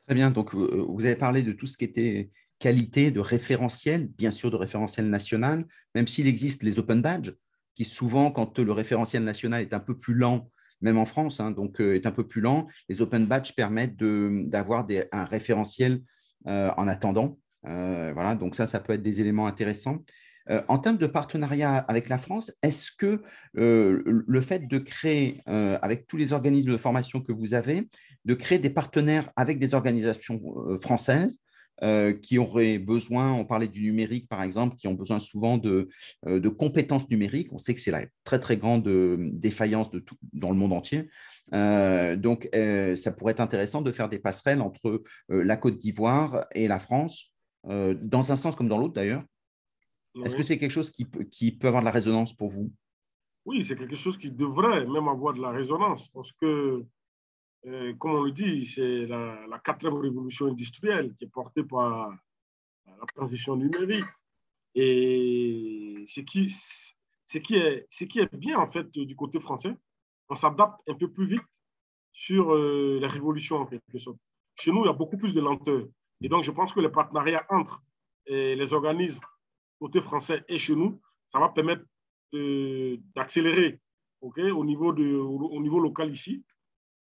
Très 0.06 0.16
bien. 0.16 0.32
Donc, 0.32 0.54
euh, 0.56 0.86
vous 0.88 1.06
avez 1.06 1.16
parlé 1.16 1.44
de 1.44 1.52
tout 1.52 1.68
ce 1.68 1.78
qui 1.78 1.86
était 1.86 2.32
qualité 2.60 3.12
de 3.12 3.20
référentiel, 3.20 4.08
bien 4.08 4.32
sûr 4.32 4.52
de 4.52 4.56
référentiel 4.56 5.10
national, 5.10 5.66
même 5.96 6.08
s'il 6.08 6.28
existe 6.28 6.64
les 6.64 6.80
open 6.80 7.02
badges, 7.02 7.34
qui 7.76 7.86
souvent, 7.86 8.32
quand 8.32 8.60
le 8.60 8.72
référentiel 8.72 9.24
national 9.24 9.62
est 9.62 9.74
un 9.74 9.80
peu 9.80 9.98
plus 9.98 10.14
lent, 10.14 10.50
même 10.82 10.98
en 10.98 11.06
France, 11.06 11.40
hein, 11.40 11.52
donc 11.52 11.80
euh, 11.82 11.96
est 11.96 12.06
un 12.06 12.12
peu 12.12 12.28
plus 12.28 12.42
lent, 12.42 12.68
les 12.90 13.02
open 13.02 13.26
badges 13.26 13.54
permettent 13.56 13.98
d'avoir 13.98 14.88
un 15.12 15.26
référentiel 15.26 16.02
euh, 16.48 16.72
en 16.78 16.88
attendant. 16.88 17.38
Euh, 17.68 18.12
voilà, 18.14 18.36
donc 18.36 18.56
ça, 18.56 18.68
ça 18.68 18.80
peut 18.80 18.94
être 18.94 19.04
des 19.04 19.22
éléments 19.22 19.48
intéressants. 19.48 20.04
Euh, 20.50 20.62
en 20.68 20.80
termes 20.80 20.98
de 20.98 21.08
partenariat 21.08 21.78
avec 21.78 22.10
la 22.10 22.18
France, 22.18 22.54
est-ce 22.64 22.92
que 22.92 23.22
le 23.54 24.42
fait 24.42 24.68
de 24.68 24.78
créer, 24.78 25.42
avec 25.46 26.08
tous 26.08 26.18
les 26.18 26.34
organismes 26.34 26.72
de 26.72 26.78
formation 26.78 27.22
que 27.22 27.32
vous 27.32 27.54
avez, 27.54 27.88
de 28.26 28.34
créer 28.34 28.60
des 28.60 28.70
partenaires 28.70 29.30
avec 29.36 29.60
des 29.60 29.74
organisations 29.74 30.42
françaises 30.82 31.40
qui 32.22 32.38
auraient 32.38 32.78
besoin, 32.78 33.34
on 33.34 33.44
parlait 33.44 33.68
du 33.68 33.82
numérique 33.82 34.28
par 34.30 34.44
exemple, 34.44 34.76
qui 34.76 34.88
ont 34.88 34.94
besoin 34.94 35.20
souvent 35.20 35.58
de, 35.58 35.90
compétences 36.50 37.10
numériques. 37.10 37.52
On 37.52 37.58
sait 37.58 37.74
que 37.74 37.80
c'est 37.80 37.92
la 37.92 38.06
très 38.24 38.40
très 38.40 38.58
grande 38.58 38.88
défaillance 39.34 39.90
dans 40.34 40.50
le 40.50 40.56
monde 40.56 40.74
entier. 40.74 41.10
Euh, 41.54 42.16
donc, 42.16 42.50
euh, 42.56 42.96
ça 42.96 43.12
pourrait 43.12 43.32
être 43.32 43.42
intéressant 43.42 43.82
de 43.82 43.92
faire 43.92 44.10
des 44.10 44.20
passerelles 44.20 44.62
entre 44.62 45.04
euh, 45.32 45.44
la 45.44 45.58
Côte 45.58 45.78
d'Ivoire 45.78 46.46
et 46.54 46.68
la 46.68 46.80
France, 46.80 47.32
dans 47.64 48.32
un 48.32 48.36
sens 48.36 48.56
comme 48.56 48.68
dans 48.68 48.80
l'autre 48.80 48.96
d'ailleurs. 48.96 49.24
Est-ce 50.24 50.36
que 50.36 50.44
c'est 50.44 50.58
quelque 50.58 50.72
chose 50.72 50.92
qui, 50.92 51.08
qui, 51.32 51.52
peut 51.52 51.68
avoir 51.68 51.82
de 51.82 51.86
la 51.86 51.92
résonance 51.92 52.34
pour 52.34 52.50
vous? 52.50 52.72
Oui, 53.46 53.64
c'est 53.64 53.78
quelque 53.78 53.96
chose 53.96 54.18
qui 54.18 54.32
devrait 54.32 54.86
même 54.86 55.08
avoir 55.08 55.34
de 55.34 55.42
la 55.42 55.52
résonance 55.52 56.10
parce 56.10 56.32
que, 56.34 56.84
comme 57.98 58.12
on 58.12 58.24
le 58.24 58.32
dit, 58.32 58.66
c'est 58.66 59.06
la, 59.06 59.48
la, 59.48 59.60
quatrième 59.60 59.98
révolution 59.98 60.48
industrielle 60.48 61.16
qui 61.16 61.26
est 61.26 61.30
portée 61.30 61.64
par 61.64 62.14
la 62.86 63.06
transition 63.16 63.56
numérique. 63.56 64.06
Et 64.76 66.04
ce 66.08 66.22
qui, 66.22 66.50
ce 66.50 67.38
qui 67.38 67.56
est, 67.56 67.88
ce 67.90 68.06
qui 68.06 68.20
est 68.20 68.36
bien, 68.36 68.58
en 68.60 68.70
fait, 68.70 68.90
du 68.92 69.16
côté 69.16 69.40
français, 69.40 69.76
on 70.30 70.36
s'adapte 70.36 70.80
un 70.88 70.96
peu 70.96 71.10
plus 71.10 71.28
vite 71.28 71.44
sur 72.14 72.54
euh, 72.54 73.00
les 73.00 73.08
révolutions, 73.08 73.58
en 73.58 73.66
quelque 73.66 74.00
sorte. 74.00 74.18
Chez 74.56 74.72
nous, 74.72 74.84
il 74.84 74.88
y 74.88 74.90
a 74.90 74.94
beaucoup 74.94 75.18
plus 75.18 75.34
de 75.34 75.42
lenteur. 75.42 75.86
Et 76.22 76.30
donc, 76.30 76.44
je 76.44 76.52
pense 76.52 76.74
que 76.74 76.80
le 76.80 76.92
partenariat 76.92 77.46
entre 77.50 77.82
euh, 78.30 78.56
les 78.56 78.74
organismes 78.74 79.24
côté 79.82 80.00
français 80.00 80.44
et 80.48 80.58
chez 80.58 80.76
nous, 80.76 81.02
ça 81.28 81.40
va 81.40 81.50
permettre 81.50 81.84
d'accélérer 83.16 83.80
au, 84.22 84.64
niveau 84.64 84.94
au, 84.94 85.62
niveau 85.62 85.80
local 85.80 86.12
ici 86.12 86.46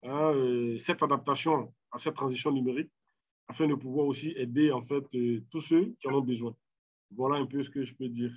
hein, 0.02 0.32
euh, 0.34 0.78
cette 0.78 1.02
adaptation 1.02 1.72
à 1.92 1.98
cette 1.98 2.14
transition 2.14 2.50
numérique 2.50 2.90
afin 3.46 3.66
de 3.68 3.74
pouvoir 3.74 4.06
aussi 4.06 4.32
aider 4.36 4.72
en 4.72 4.84
fait 4.84 5.04
tous 5.50 5.60
ceux 5.60 5.94
qui 6.00 6.08
en 6.08 6.14
ont 6.14 6.22
besoin. 6.22 6.56
Voilà 7.14 7.36
un 7.36 7.46
peu 7.46 7.62
ce 7.62 7.70
que 7.70 7.84
je 7.84 7.94
peux 7.94 8.08
dire. 8.08 8.32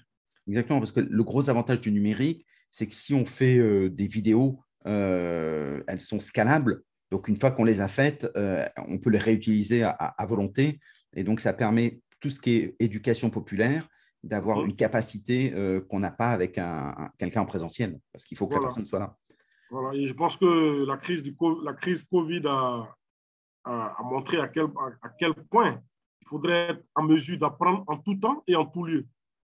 Exactement, 0.48 0.80
parce 0.80 0.92
que 0.92 1.00
le 1.00 1.24
gros 1.24 1.50
avantage 1.50 1.82
du 1.82 1.92
numérique, 1.92 2.46
c'est 2.70 2.88
que 2.88 2.94
si 2.94 3.14
on 3.14 3.26
fait 3.26 3.58
euh, 3.58 3.90
des 3.90 4.08
vidéos, 4.08 4.60
euh, 4.88 5.82
elles 5.88 6.02
sont 6.02 6.20
scalables. 6.20 6.84
Donc, 7.12 7.28
une 7.28 7.40
fois 7.40 7.52
qu'on 7.52 7.64
les 7.64 7.80
a 7.80 7.88
faites, 7.88 8.28
euh, 8.36 8.68
on 8.88 8.98
peut 8.98 9.12
les 9.12 9.20
réutiliser 9.20 9.84
à, 9.84 10.26
volonté. 10.28 10.80
Et 11.16 11.24
donc, 11.24 11.40
ça 11.40 11.54
permet 11.54 12.02
tout 12.20 12.32
ce 12.32 12.40
qui 12.40 12.56
est 12.56 12.76
éducation 12.80 13.30
populaire 13.30 13.88
d'avoir 14.24 14.64
une 14.64 14.76
capacité 14.76 15.54
qu'on 15.90 16.00
n'a 16.00 16.12
pas 16.12 16.30
avec 16.30 16.58
un, 16.58 17.12
quelqu'un 17.18 17.42
en 17.42 17.46
présentiel, 17.46 18.00
parce 18.12 18.24
qu'il 18.24 18.38
faut 18.38 18.48
que 18.48 18.56
la 18.56 18.62
personne 18.62 18.86
soit 18.86 19.00
là. 19.00 19.18
Voilà, 19.70 19.98
et 19.98 20.06
je 20.06 20.14
pense 20.14 20.38
que 20.38 20.86
la 20.86 20.98
crise, 20.98 21.24
du, 21.24 21.36
la 21.64 21.74
crise 21.74 22.04
Covid 22.04 22.44
a, 22.46 22.96
a, 23.64 24.04
montré 24.04 24.40
à 24.40 24.48
quel, 24.48 24.68
à 25.02 25.10
quel 25.18 25.34
point 25.34 25.82
il 26.22 26.28
faudrait 26.28 26.72
être 26.72 26.84
en 26.96 27.04
mesure 27.04 27.38
d'apprendre 27.38 27.84
en 27.88 27.98
tout 27.98 28.16
temps 28.16 28.44
et 28.48 28.56
en 28.56 28.66
tout 28.66 28.84
lieu. 28.84 29.06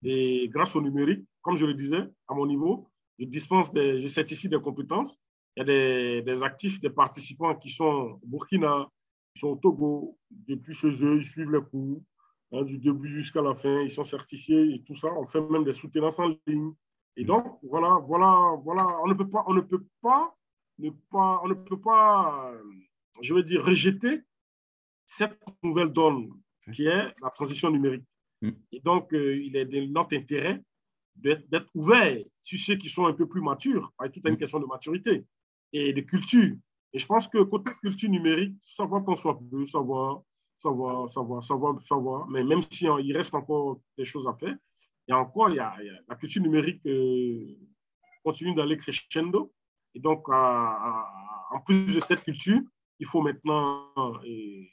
Et 0.03 0.49
grâce 0.49 0.77
au 0.77 0.83
numérique, 0.83 1.25
comme 1.41 1.57
je 1.57 1.67
le 1.67 1.75
disais, 1.75 2.05
à 2.29 2.35
mon 2.35 2.47
niveau, 2.47 2.89
je 3.19 3.27
dispense 3.27 3.73
des, 3.73 4.01
je 4.01 4.07
certifie 4.07 4.49
des 4.49 4.61
compétences. 4.61 5.19
Il 5.57 5.61
y 5.61 5.63
a 5.63 5.65
des, 5.65 6.23
des, 6.23 6.43
actifs, 6.43 6.81
des 6.81 6.91
participants 6.91 7.55
qui 7.55 7.71
sont 7.71 8.19
au 8.23 8.27
Burkina, 8.27 8.89
qui 9.35 9.41
sont 9.41 9.49
au 9.49 9.57
Togo, 9.57 10.19
depuis 10.31 10.75
chez 10.75 10.89
eux, 10.89 11.17
ils 11.19 11.25
suivent 11.25 11.51
les 11.51 11.63
cours, 11.63 12.03
hein, 12.53 12.63
du 12.63 12.79
début 12.79 13.09
jusqu'à 13.09 13.43
la 13.43 13.55
fin, 13.55 13.81
ils 13.83 13.91
sont 13.91 14.05
certifiés 14.05 14.75
et 14.75 14.83
tout 14.83 14.95
ça. 14.95 15.09
On 15.17 15.27
fait 15.27 15.41
même 15.41 15.65
des 15.65 15.73
soutenances 15.73 16.19
en 16.19 16.35
ligne. 16.47 16.73
Et 17.17 17.25
donc, 17.25 17.59
voilà, 17.63 17.99
voilà, 18.07 18.57
voilà, 18.63 18.87
on 19.03 19.09
ne 19.09 19.15
peut 19.15 19.29
pas, 19.29 19.45
on 19.47 19.55
ne 19.55 19.61
peut 19.61 19.85
pas, 20.01 20.37
ne 20.79 20.91
pas, 21.11 21.41
on 21.43 21.49
ne 21.49 21.55
peut 21.55 21.81
pas, 21.81 22.53
je 23.21 23.35
veux 23.35 23.43
dire, 23.43 23.65
rejeter 23.65 24.23
cette 25.05 25.39
nouvelle 25.63 25.89
donne 25.89 26.31
qui 26.73 26.87
est 26.87 27.15
la 27.23 27.31
transition 27.31 27.71
numérique. 27.71 28.05
Mm. 28.43 28.51
Et 28.73 28.81
donc, 28.81 29.13
euh, 29.13 29.37
il 29.37 29.57
est 29.57 29.65
de 29.65 29.81
notre 29.87 30.17
intérêt 30.17 30.63
d'être 31.17 31.69
ouvert 31.75 32.23
sur 32.43 32.59
ceux 32.59 32.77
qui 32.77 32.89
sont 32.89 33.07
un 33.07 33.13
peu 33.13 33.27
plus 33.27 33.41
matures, 33.41 33.93
avec 33.99 34.13
toute 34.13 34.27
une 34.27 34.35
mm. 34.35 34.39
question 34.39 34.61
de 34.61 34.67
maturité 34.67 35.25
et 35.73 35.93
de 35.93 36.01
culture. 36.03 36.55
Et 36.93 36.99
je 36.99 37.07
pense 37.07 37.29
que 37.29 37.43
côté 37.43 37.73
culture 37.83 38.09
numérique, 38.09 38.57
savoir 38.63 39.05
qu'on 39.05 39.17
soit 39.17 39.39
peu, 39.51 39.67
savoir, 39.67 40.23
savoir, 40.59 41.11
savoir, 41.11 41.43
savoir, 41.43 41.83
savoir, 41.87 42.29
mais 42.29 42.45
même 42.45 42.63
s'il 42.71 42.91
il 43.01 43.17
reste 43.17 43.35
encore 43.35 43.81
des 43.97 44.05
choses 44.05 44.27
à 44.27 44.35
faire, 44.35 44.57
il 45.07 45.13
y 45.13 45.15
a 45.15 45.19
encore, 45.19 45.51
il 45.51 45.57
y 45.57 45.61
a, 45.61 45.75
la 46.09 46.17
culture 46.17 46.43
numérique 46.43 46.85
euh, 46.87 47.57
continue 48.23 48.55
d'aller 48.55 48.77
crescendo. 48.77 49.53
Et 49.95 50.01
donc, 50.01 50.29
en 50.29 51.61
plus 51.65 51.95
de 51.95 52.01
cette 52.01 52.23
culture, 52.23 52.61
il 52.99 53.07
faut 53.07 53.23
maintenant 53.23 53.91
euh, 53.97 54.19
les 54.25 54.69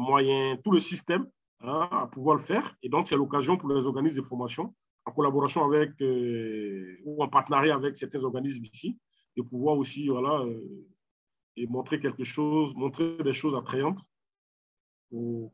moyens, 0.00 0.58
tout 0.64 0.72
le 0.72 0.80
système 0.80 1.26
Hein, 1.66 1.88
à 1.90 2.06
pouvoir 2.06 2.36
le 2.36 2.42
faire. 2.42 2.76
Et 2.82 2.90
donc, 2.90 3.08
c'est 3.08 3.16
l'occasion 3.16 3.56
pour 3.56 3.72
les 3.72 3.86
organismes 3.86 4.20
de 4.20 4.26
formation, 4.26 4.74
en 5.06 5.12
collaboration 5.12 5.64
avec 5.64 5.92
euh, 6.02 6.98
ou 7.04 7.22
en 7.22 7.28
partenariat 7.28 7.74
avec 7.74 7.96
certains 7.96 8.22
organismes 8.22 8.64
ici, 8.64 8.98
de 9.36 9.42
pouvoir 9.42 9.78
aussi 9.78 10.08
voilà, 10.08 10.40
euh, 10.40 10.86
et 11.56 11.66
montrer 11.66 12.00
quelque 12.00 12.24
chose, 12.24 12.74
montrer 12.74 13.16
des 13.16 13.32
choses 13.32 13.54
attrayantes 13.54 14.00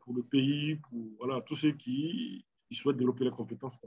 pour, 0.01 0.15
le 0.15 0.23
pays, 0.23 0.77
pour 0.77 1.45
tous 1.47 1.57
ceux 1.57 1.73
qui, 1.73 2.45
souhaitent 2.73 2.97
développer 2.97 3.25
les 3.25 3.31
compétences. 3.31 3.79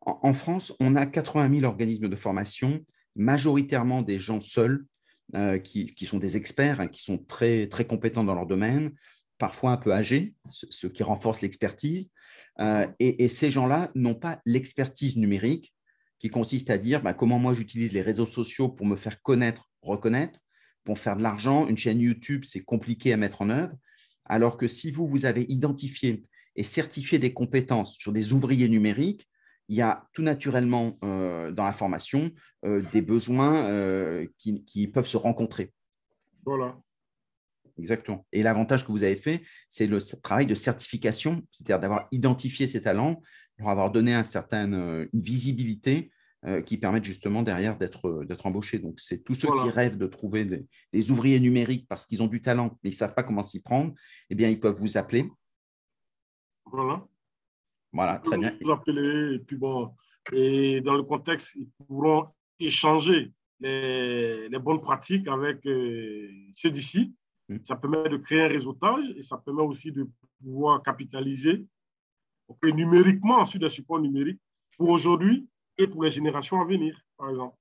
En, 0.00 0.32
France, 0.32 0.72
on 0.78 0.94
a 0.94 1.06
80 1.06 1.58
000 1.58 1.64
organismes 1.64 2.08
de 2.08 2.16
formation, 2.16 2.84
majoritairement 3.16 4.02
des 4.02 4.18
gens 4.18 4.40
seuls, 4.40 4.86
euh, 5.34 5.58
qui, 5.58 5.94
qui, 5.94 6.06
sont 6.06 6.18
des 6.18 6.36
experts, 6.36 6.80
hein, 6.80 6.88
qui 6.88 7.02
sont 7.02 7.18
très, 7.18 7.66
très 7.66 7.86
compétents 7.86 8.22
dans 8.22 8.34
leur 8.34 8.46
domaine, 8.46 8.92
parfois 9.38 9.72
un 9.72 9.76
peu 9.76 9.92
âgés, 9.92 10.34
ce 10.50 10.86
qui 10.86 11.02
renforce 11.02 11.40
l'expertise. 11.40 12.12
Euh, 12.60 12.86
et, 12.98 13.28
ces 13.28 13.50
gens-là 13.50 13.90
n'ont 13.94 14.14
pas 14.14 14.40
l'expertise 14.44 15.16
numérique 15.16 15.74
qui 16.18 16.28
consiste 16.28 16.70
à 16.70 16.78
dire 16.78 17.02
bah, 17.02 17.14
comment 17.14 17.38
moi 17.38 17.54
j'utilise 17.54 17.92
les 17.92 18.02
réseaux 18.02 18.26
sociaux 18.26 18.68
pour 18.68 18.86
me 18.86 18.94
faire 18.94 19.20
connaître, 19.22 19.68
reconnaître, 19.80 20.38
pour 20.84 20.98
faire 20.98 21.16
de 21.16 21.22
l'argent. 21.22 21.66
Une 21.66 21.78
chaîne 21.78 22.00
YouTube, 22.00 22.44
c'est 22.44 22.62
compliqué 22.62 23.12
à 23.12 23.16
mettre 23.16 23.42
en 23.42 23.50
œuvre. 23.50 23.74
Alors 24.24 24.56
que 24.56 24.68
si 24.68 24.90
vous, 24.90 25.06
vous 25.06 25.24
avez 25.24 25.42
identifié 25.48 26.24
et 26.56 26.64
certifié 26.64 27.18
des 27.18 27.32
compétences 27.32 27.96
sur 27.96 28.12
des 28.12 28.32
ouvriers 28.32 28.68
numériques, 28.68 29.28
il 29.68 29.76
y 29.76 29.80
a 29.80 30.08
tout 30.12 30.22
naturellement 30.22 30.98
euh, 31.02 31.50
dans 31.50 31.64
la 31.64 31.72
formation 31.72 32.30
euh, 32.64 32.82
des 32.92 33.00
besoins 33.00 34.26
qui, 34.38 34.64
qui, 34.64 34.86
peuvent 34.88 35.06
se 35.06 35.16
rencontrer. 35.16 35.72
Voilà 36.44 36.76
exactement. 37.78 38.26
Et 38.32 38.42
l'avantage 38.42 38.86
que 38.86 38.92
vous 38.92 39.02
avez 39.02 39.16
fait, 39.16 39.42
c'est 39.68 39.86
le 39.86 39.98
travail 40.22 40.46
de 40.46 40.54
certification, 40.54 41.42
c'est-à-dire 41.50 41.80
d'avoir 41.80 42.08
identifié 42.12 42.66
ces 42.66 42.82
talents, 42.82 43.20
leur 43.58 43.68
avoir 43.68 43.90
donné 43.90 44.14
un 44.14 44.22
certain, 44.22 44.72
euh, 44.72 45.06
une 45.12 45.20
visibilité 45.20 46.10
euh, 46.10 46.21
qui 46.62 46.78
permettent 46.78 47.04
justement 47.04 47.42
derrière 47.42 47.76
d'être 47.78 48.08
euh, 48.08 48.36
embauchés. 48.44 48.78
Donc, 48.78 49.00
c'est 49.00 49.22
tous 49.22 49.34
ceux 49.34 49.48
qui 49.48 49.70
rêvent 49.70 49.98
de 49.98 50.06
trouver 50.06 50.66
des, 50.92 51.10
ouvriers 51.10 51.40
numériques 51.40 51.86
parce 51.88 52.06
qu'ils 52.06 52.22
ont 52.22 52.26
du 52.26 52.40
talent, 52.40 52.78
mais 52.82 52.90
ils 52.90 52.94
ne 52.94 52.96
savent 52.96 53.14
pas 53.14 53.22
comment 53.22 53.42
s'y 53.42 53.60
prendre, 53.60 53.94
eh 54.30 54.34
bien, 54.34 54.48
ils 54.48 54.60
peuvent 54.60 54.78
vous 54.78 54.96
appeler. 54.96 55.30
Voilà. 56.66 57.06
Voilà, 57.92 58.18
très 58.18 58.38
bien. 58.38 58.52
Vous 58.62 58.70
appeler, 58.70 59.34
et 59.34 59.38
puis 59.38 59.56
bon, 59.56 59.94
et 60.32 60.80
dans 60.80 60.94
le 60.94 61.02
contexte, 61.02 61.54
ils 61.56 61.68
pourront 61.86 62.24
échanger 62.58 63.32
les, 63.60 64.48
bonnes 64.58 64.80
pratiques 64.80 65.28
avec 65.28 65.60
ceux 65.62 66.70
d'ici 66.70 67.14
Mm. 67.52 67.58
Ça 67.64 67.76
permet 67.76 68.08
de 68.08 68.16
créer 68.16 68.42
un 68.42 68.48
réseautage 68.48 69.10
et 69.16 69.22
ça 69.22 69.38
permet 69.38 69.62
aussi 69.62 69.92
de 69.92 70.08
pouvoir 70.42 70.82
capitaliser 70.82 71.66
numériquement 72.64 73.44
sur 73.46 73.60
des 73.60 73.68
supports 73.68 74.00
numériques 74.00 74.40
pour 74.76 74.90
aujourd'hui 74.90 75.48
et 75.82 75.86
pour 75.86 76.04
les 76.04 76.10
générations 76.10 76.60
à 76.60 76.64
venir, 76.64 77.00
par 77.16 77.30
exemple. 77.30 77.56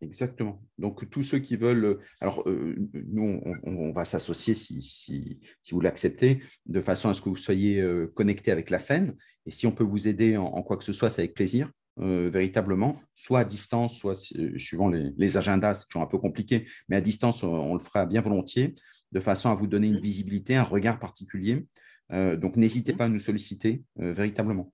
Exactement. 0.00 0.60
Donc, 0.78 1.08
tous 1.10 1.22
ceux 1.22 1.38
qui 1.38 1.54
veulent. 1.54 2.00
Alors, 2.20 2.42
euh, 2.48 2.74
nous, 2.92 3.40
on, 3.62 3.92
va 3.92 4.04
s'associer 4.04 4.54
si, 4.54 4.82
si, 4.82 5.38
si, 5.60 5.74
vous 5.74 5.80
l'acceptez, 5.80 6.42
de 6.66 6.80
façon 6.80 7.08
à 7.08 7.14
ce 7.14 7.22
que 7.22 7.28
vous 7.28 7.36
soyez 7.36 7.80
euh, 7.80 8.08
connecté 8.08 8.50
avec 8.50 8.70
la 8.70 8.80
FEN. 8.80 9.14
Et 9.46 9.52
si 9.52 9.66
on 9.66 9.72
peut 9.72 9.84
vous 9.84 10.08
aider 10.08 10.36
en, 10.36 10.62
quoi 10.62 10.76
que 10.76 10.82
ce 10.82 10.92
soit, 10.92 11.08
c'est 11.08 11.22
avec 11.22 11.34
plaisir, 11.34 11.70
euh, 12.00 12.30
véritablement, 12.32 13.00
soit 13.14 13.40
à 13.40 13.44
distance, 13.44 13.96
soit 13.96 14.16
suivant 14.56 14.88
les, 14.88 15.12
les 15.16 15.36
agendas, 15.36 15.76
c'est 15.76 15.86
toujours 15.86 16.02
un 16.02 16.06
peu 16.06 16.18
compliqué, 16.18 16.66
mais 16.88 16.96
à 16.96 17.00
distance, 17.00 17.44
on 17.44 17.74
le 17.74 17.80
fera 17.80 18.04
bien 18.06 18.22
volontiers 18.22 18.74
de 19.12 19.20
façon 19.20 19.50
à 19.50 19.54
vous 19.54 19.66
donner 19.66 19.86
une 19.86 20.00
visibilité, 20.00 20.56
un 20.56 20.62
regard 20.62 20.98
particulier. 20.98 21.66
Euh, 22.12 22.36
donc, 22.36 22.56
n'hésitez 22.56 22.92
pas 22.92 23.04
à 23.04 23.08
nous 23.08 23.18
solliciter 23.18 23.82
euh, 24.00 24.12
véritablement. 24.12 24.72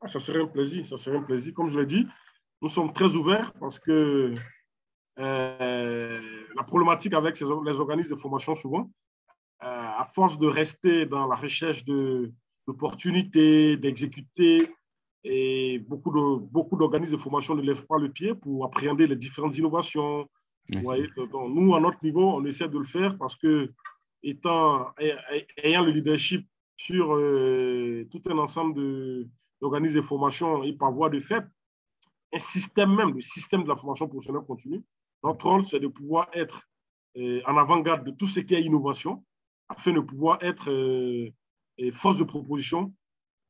Ah, 0.00 0.08
ça 0.08 0.20
serait 0.20 0.42
un 0.42 0.46
plaisir, 0.46 0.86
ça 0.86 0.96
serait 0.96 1.16
un 1.16 1.22
plaisir. 1.22 1.52
Comme 1.54 1.68
je 1.68 1.78
l'ai 1.78 1.86
dit, 1.86 2.06
nous 2.62 2.68
sommes 2.68 2.92
très 2.92 3.14
ouverts 3.14 3.52
parce 3.60 3.78
que 3.78 4.34
euh, 5.18 6.20
la 6.56 6.62
problématique 6.64 7.14
avec 7.14 7.36
ces, 7.36 7.44
les 7.44 7.78
organismes 7.78 8.14
de 8.14 8.20
formation, 8.20 8.54
souvent, 8.54 8.90
à 9.60 10.08
force 10.14 10.38
de 10.38 10.46
rester 10.46 11.04
dans 11.04 11.26
la 11.26 11.36
recherche 11.36 11.84
d'opportunités, 11.84 13.76
d'exécuter, 13.76 14.74
et 15.22 15.78
beaucoup 15.80 16.10
d'organismes 16.10 16.46
de, 16.46 16.50
beaucoup 16.50 16.76
de 16.76 17.16
formation 17.22 17.54
ne 17.54 17.60
lèvent 17.60 17.86
pas 17.86 17.98
le 17.98 18.08
pied 18.08 18.34
pour 18.34 18.64
appréhender 18.64 19.06
les 19.06 19.16
différentes 19.16 19.58
innovations, 19.58 20.26
nous, 20.72 21.74
à 21.74 21.80
notre 21.80 22.02
niveau, 22.02 22.28
on 22.28 22.44
essaie 22.44 22.68
de 22.68 22.78
le 22.78 22.84
faire 22.84 23.16
parce 23.18 23.36
que, 23.36 23.72
étant, 24.22 24.92
ayant 25.62 25.84
le 25.84 25.90
leadership 25.90 26.46
sur 26.76 27.14
euh, 27.14 28.06
tout 28.10 28.22
un 28.30 28.38
ensemble 28.38 29.28
d'organismes 29.60 29.96
de, 29.96 30.02
formation 30.02 30.62
et 30.62 30.72
par 30.72 30.92
voie 30.92 31.10
de 31.10 31.20
fait, 31.20 31.44
un 32.32 32.38
système 32.38 32.94
même, 32.94 33.14
le 33.14 33.20
système 33.20 33.64
de 33.64 33.68
la 33.68 33.76
formation 33.76 34.08
professionnelle 34.08 34.44
continue, 34.46 34.82
notre 35.22 35.46
rôle, 35.46 35.64
c'est 35.64 35.80
de 35.80 35.88
pouvoir 35.88 36.28
être 36.32 36.62
euh, 37.16 37.42
en 37.46 37.56
avant-garde 37.56 38.04
de 38.04 38.10
tout 38.10 38.26
ce 38.26 38.40
qui 38.40 38.54
est 38.54 38.62
innovation 38.62 39.24
afin 39.68 39.92
de 39.92 40.00
pouvoir 40.00 40.38
être 40.42 40.70
euh, 40.70 41.30
force 41.92 42.18
de 42.18 42.24
proposition, 42.24 42.94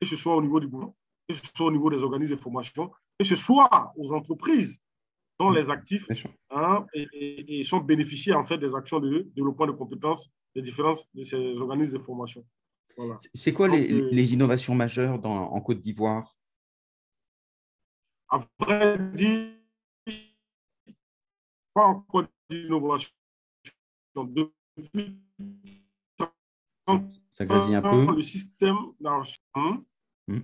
que 0.00 0.06
ce 0.06 0.16
soit 0.16 0.34
au 0.34 0.42
niveau 0.42 0.60
du 0.60 0.68
gouvernement, 0.68 0.96
que 1.28 1.34
ce 1.34 1.42
soit 1.54 1.66
au 1.66 1.72
niveau 1.72 1.90
des 1.90 2.02
organismes 2.02 2.36
de 2.36 2.40
formation, 2.40 2.90
que 3.18 3.24
ce 3.24 3.36
soit 3.36 3.92
aux 3.96 4.12
entreprises 4.12 4.80
dont 5.38 5.50
les 5.50 5.70
actifs 5.70 6.06
hein, 6.50 6.86
et, 6.92 7.62
sont 7.64 7.78
bénéficiaires 7.78 8.38
en 8.38 8.44
fait 8.44 8.58
des 8.58 8.74
actions 8.74 9.00
de 9.00 9.26
développement 9.34 9.66
de 9.66 9.72
compétences 9.72 10.30
des 10.54 10.62
différences 10.62 11.08
de 11.14 11.22
ces 11.22 11.56
organismes 11.56 11.98
de 11.98 12.02
formation. 12.02 12.44
C'est 13.34 13.52
quoi 13.52 13.68
les, 13.68 13.92
euh, 13.92 14.08
les, 14.12 14.32
innovations 14.32 14.74
majeures 14.74 15.18
dans, 15.18 15.52
en 15.52 15.60
Côte 15.60 15.80
d'Ivoire? 15.80 16.36
À 18.28 18.40
vrai 18.58 18.98
dire, 19.14 19.52
pas 21.74 21.86
encore 21.86 22.26
d'innovation. 22.48 23.10
Depuis 24.14 25.20
ça 27.30 27.44
grésille 27.44 27.74
un 27.74 27.82
peu. 27.82 28.14
Le 28.14 28.22
système. 28.22 28.76
Hmm. 29.54 30.40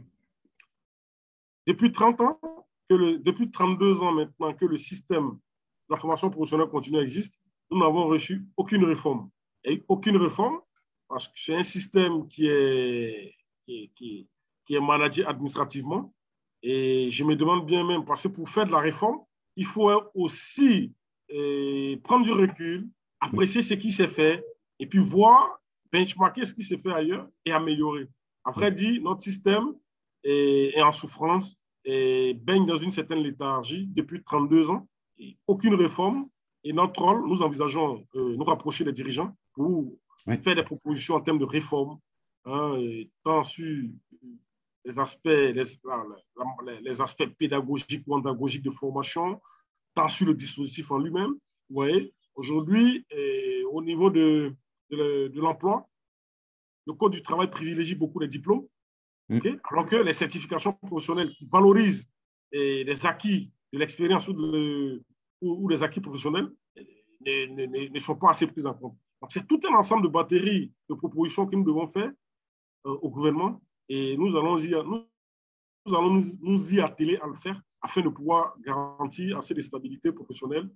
Depuis 1.67 1.93
30 1.93 2.21
ans, 2.21 2.41
que 2.89 2.95
le, 2.95 3.19
depuis 3.19 3.51
32 3.51 4.03
ans 4.03 4.13
maintenant 4.13 4.55
que 4.55 4.65
le 4.65 4.79
système 4.79 5.31
de 5.31 5.95
la 5.95 5.97
formation 5.97 6.31
professionnelle 6.31 6.69
continue 6.69 6.99
existe, 6.99 7.35
nous 7.71 7.79
n'avons 7.79 8.07
reçu 8.07 8.47
aucune 8.57 8.85
réforme. 8.85 9.29
Et 9.65 9.85
aucune 9.89 10.17
réforme 10.17 10.61
parce 11.09 11.29
que 11.29 11.35
c'est 11.37 11.55
un 11.55 11.63
système 11.63 12.27
qui 12.29 12.49
est, 12.49 13.35
qui, 13.65 13.91
qui, 13.95 14.29
qui 14.67 14.75
est 14.75 14.81
managé 14.81 15.25
administrativement. 15.25 16.13
Et 16.63 17.11
je 17.11 17.25
me 17.25 17.37
demande 17.37 17.67
bien 17.67 17.85
même, 17.85 18.05
parce 18.05 18.23
que 18.23 18.29
pour 18.29 18.49
faire 18.49 18.67
de 18.67 18.73
la 18.73 18.81
réforme, 18.81 19.21
il 19.57 19.65
faut 19.65 19.91
aussi 20.15 20.93
eh, 21.29 21.99
prendre 22.03 22.25
du 22.25 22.33
recul, 22.33 22.89
apprécier 23.21 23.63
ce 23.63 23.75
qui 23.75 23.93
s'est 23.93 24.09
fait, 24.09 24.45
et 24.79 24.87
puis 24.87 24.99
voir, 24.99 25.61
benchmarker 25.93 26.45
ce 26.45 26.55
qui 26.55 26.65
s'est 26.65 26.79
fait 26.79 26.93
ailleurs 26.93 27.29
et 27.45 27.53
améliorer. 27.53 28.09
Après 28.45 28.71
dit, 28.71 29.01
notre 29.01 29.23
système 29.23 29.75
est, 30.23 30.81
en 30.81 30.93
souffrance 30.93 31.61
et 31.85 32.35
baigne 32.35 32.67
dans 32.67 32.77
une 32.77 32.91
certaine 32.91 33.21
léthargie 33.21 33.87
depuis 33.95 34.23
32 34.23 34.71
ans. 34.71 34.87
Aucune 35.47 35.75
réforme. 35.75 36.29
Et 36.65 36.73
notre 36.73 37.01
rôle, 37.01 37.29
nous 37.29 37.43
envisageons 37.43 38.05
euh, 38.17 38.37
nous 38.37 38.45
rapprocher 38.45 38.85
des 38.85 38.93
dirigeants 38.93 39.33
pour 39.53 39.97
faire 40.41 40.57
des 40.57 40.63
propositions 40.63 41.15
en 41.15 41.21
termes 41.21 41.39
de 41.39 41.45
réforme, 41.45 41.99
hein, 42.45 42.79
tant 43.23 43.45
sur 43.45 43.89
les 44.85 44.99
aspects, 44.99 45.27
les, 45.27 45.65
les, 46.83 47.01
aspects 47.01 47.27
pédagogiques 47.39 48.05
ou 48.07 48.15
andragogiques 48.15 48.63
de 48.63 48.71
formation, 48.71 49.41
tant 49.95 50.09
sur 50.09 50.27
le 50.27 50.35
dispositif 50.35 50.91
en 50.91 50.99
lui-même. 50.99 51.33
Vous 51.69 51.75
voyez, 51.75 52.15
aujourd'hui, 52.35 53.07
au 53.71 53.83
niveau 53.83 54.11
de, 54.11 54.55
de, 54.91 55.41
l'emploi, 55.41 55.89
le 56.87 56.93
Code 56.93 57.13
du 57.13 57.23
travail 57.23 57.51
privilégie 57.51 57.95
beaucoup 57.97 58.21
les 58.21 58.29
diplômes, 58.29 58.67
mm. 59.29 59.41
alors 59.71 59.87
que 59.87 59.97
les 59.97 60.13
certifications 60.13 60.73
professionnelles 60.73 61.33
qui 61.33 61.47
valorisent 61.51 62.11
les 62.53 63.07
acquis 63.07 63.51
de 63.73 63.79
l'expérience 63.79 64.29
ou, 64.29 64.35
ou, 65.41 65.69
les 65.69 65.83
acquis 65.83 66.01
professionnels 66.01 66.51
ne, 67.27 67.89
ne, 67.89 67.99
sont 67.99 68.17
pas 68.17 68.31
assez 68.31 68.47
prises 68.47 68.67
en 68.67 68.75
compte. 68.75 68.97
C'est 69.29 69.47
tout 69.47 69.61
un 69.69 69.75
ensemble 69.75 70.05
de 70.05 70.09
batteries 70.09 70.73
de 70.89 70.95
propositions 70.95 71.47
que 71.47 71.57
nous 71.57 71.65
devons 71.65 71.89
faire 71.89 72.13
euh, 72.87 72.91
au 73.03 73.11
gouvernement 73.11 73.61
et 73.89 74.17
nous 74.17 74.37
allons, 74.37 74.59
y, 74.59 74.71
nous, 74.71 75.95
allons 75.95 76.21
nous, 76.41 76.75
y 76.75 76.81
atteler 76.81 77.17
à 77.19 77.27
le 77.27 77.35
faire 77.35 77.61
afin 77.81 78.03
de 78.03 78.09
pouvoir 78.09 78.57
garantir 78.61 79.39
assez 79.39 79.55
de 79.55 79.61
stabilité 79.61 80.13
professionnelle 80.13 80.69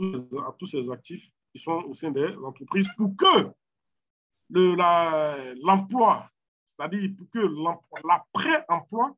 à 0.00 0.52
tous 0.58 0.66
ces 0.66 0.90
actifs 0.90 1.30
qui 1.52 1.60
sont 1.60 1.84
au 1.84 1.94
sein 1.94 2.10
des 2.10 2.34
entreprises 2.44 2.88
pour 2.96 3.14
que 3.16 3.52
l'emploi, 5.62 6.28
c'est-à-dire 6.66 7.10
pour 7.16 7.30
que 7.30 8.06
l'après-emploi 8.06 9.16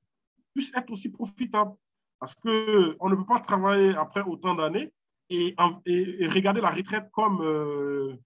puisse 0.53 0.73
être 0.75 0.91
aussi 0.91 1.09
profitable. 1.09 1.75
Parce 2.19 2.35
qu'on 2.35 2.49
ne 2.51 3.15
peut 3.15 3.27
pas 3.27 3.41
travailler 3.41 3.95
après 3.95 4.23
autant 4.23 4.55
d'années 4.55 4.93
et, 5.31 5.55
et, 5.87 6.27
regarder 6.29 6.61
la 6.61 6.71
retraite 6.71 7.11
comme 7.13 7.41
euh, 7.43 8.17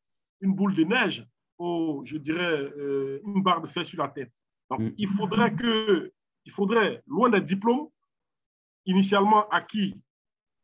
une 0.40 0.54
boule 0.54 0.74
de 0.74 0.84
neige 0.84 1.26
ou, 1.58 2.02
je 2.04 2.16
dirais, 2.16 2.60
euh, 2.78 3.20
une 3.24 3.42
barre 3.42 3.60
de 3.60 3.66
fer 3.66 3.84
sur 3.84 4.02
la 4.02 4.08
tête. 4.08 4.32
Donc, 4.70 4.80
mm. 4.80 4.94
il 4.98 5.08
faudrait 5.08 5.54
que, 5.54 6.12
il 6.44 6.52
faudrait, 6.52 7.02
loin 7.06 7.28
des 7.28 7.40
diplômes 7.40 7.88
initialement 8.86 9.48
acquis 9.48 9.94